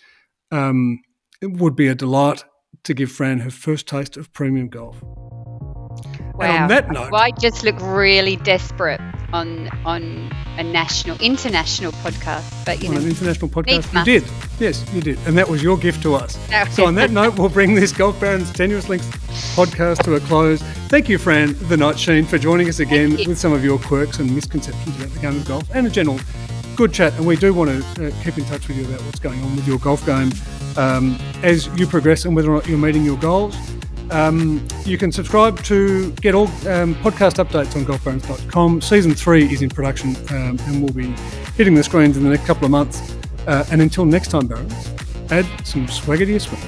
um, 0.52 1.02
it 1.42 1.54
would 1.54 1.76
be 1.76 1.88
a 1.88 1.96
delight 1.96 2.44
to 2.84 2.94
give 2.94 3.12
Fran 3.12 3.40
her 3.40 3.52
first 3.52 3.88
taste 3.88 4.18
of 4.18 4.32
premium 4.34 4.68
golf. 4.68 5.02
Wow. 6.42 6.64
On 6.64 6.68
that 6.70 6.92
note, 6.92 7.12
well, 7.12 7.22
I 7.22 7.32
just 7.32 7.64
look 7.64 7.76
really 7.80 8.36
desperate 8.38 9.02
on 9.34 9.70
on 9.86 10.32
a 10.58 10.64
national, 10.64 11.18
international 11.20 11.92
podcast. 11.94 12.66
But 12.66 12.82
you 12.82 12.90
on 12.90 12.96
know, 12.96 13.02
an 13.02 13.08
international 13.08 13.50
podcast, 13.50 13.94
you 13.94 14.04
did. 14.04 14.30
Yes, 14.60 14.86
you 14.94 15.02
did, 15.02 15.18
and 15.26 15.38
that 15.38 15.48
was 15.48 15.64
your 15.64 15.78
gift 15.78 16.04
to 16.04 16.16
us. 16.16 16.38
So 16.72 16.86
on 16.86 16.96
that 16.96 17.12
note, 17.12 17.38
we'll 17.38 17.50
bring 17.50 17.74
this 17.76 17.92
Golf 17.92 18.20
Barons 18.20 18.52
Tenuous 18.52 18.90
Links 18.90 19.08
podcast 19.56 20.04
to 20.04 20.16
a 20.16 20.20
close. 20.20 20.62
Thank 20.90 21.10
you, 21.10 21.18
Fran 21.18 21.56
the 21.68 21.78
Night 21.78 21.98
Sheen, 21.98 22.26
for 22.26 22.38
joining 22.38 22.68
us 22.70 22.80
again 22.80 23.16
with 23.16 23.38
some 23.40 23.54
of 23.54 23.64
your 23.64 23.80
quirks 23.80 24.20
and 24.20 24.34
misconceptions 24.34 24.96
about 24.98 25.10
the 25.14 25.20
game 25.20 25.38
of 25.38 25.48
golf 25.48 25.64
and 25.74 25.88
a 25.88 25.90
general 25.90 26.20
good 26.76 26.94
chat. 26.94 27.14
And 27.18 27.26
we 27.26 27.36
do 27.36 27.54
want 27.54 27.70
to 27.96 28.08
uh, 28.08 28.12
keep 28.24 28.38
in 28.38 28.46
touch 28.46 28.68
with 28.68 28.78
you 28.78 28.86
about 28.86 29.02
what's 29.04 29.20
going 29.20 29.42
on 29.44 29.56
with 29.56 29.68
your 29.68 29.80
golf 29.80 30.06
game 30.06 30.32
um, 30.78 31.18
as 31.44 31.68
you 31.80 31.88
progress 31.88 32.26
and 32.26 32.36
whether 32.36 32.52
or 32.52 32.56
not 32.56 32.68
you're 32.68 32.78
meeting 32.78 33.04
your 33.04 33.18
goals. 33.18 33.56
Um, 34.10 34.66
you 34.86 34.98
can 34.98 35.12
subscribe 35.12 35.64
to 35.64 36.12
get 36.14 36.36
all 36.36 36.48
um, 36.68 36.96
podcast 36.96 37.44
updates 37.44 37.76
on 37.76 37.86
golfbarons.com. 37.86 38.82
Season 38.82 39.14
three 39.14 39.46
is 39.52 39.62
in 39.62 39.70
production 39.70 40.16
um, 40.30 40.58
and 40.62 40.82
will 40.82 40.94
be 40.94 41.14
hitting 41.56 41.76
the 41.76 41.84
screens 41.84 42.18
in 42.18 42.24
the 42.24 42.30
next 42.30 42.46
couple 42.46 42.66
of 42.66 42.72
months. 42.72 43.16
Uh, 43.48 43.66
and 43.72 43.82
until 43.82 44.06
next 44.06 44.30
time, 44.30 44.48
Barons, 44.48 44.90
add 45.30 45.46
some 45.66 45.88
swagger 45.88 46.26
to 46.26 46.32
your 46.32 46.40
swing. 46.40 46.62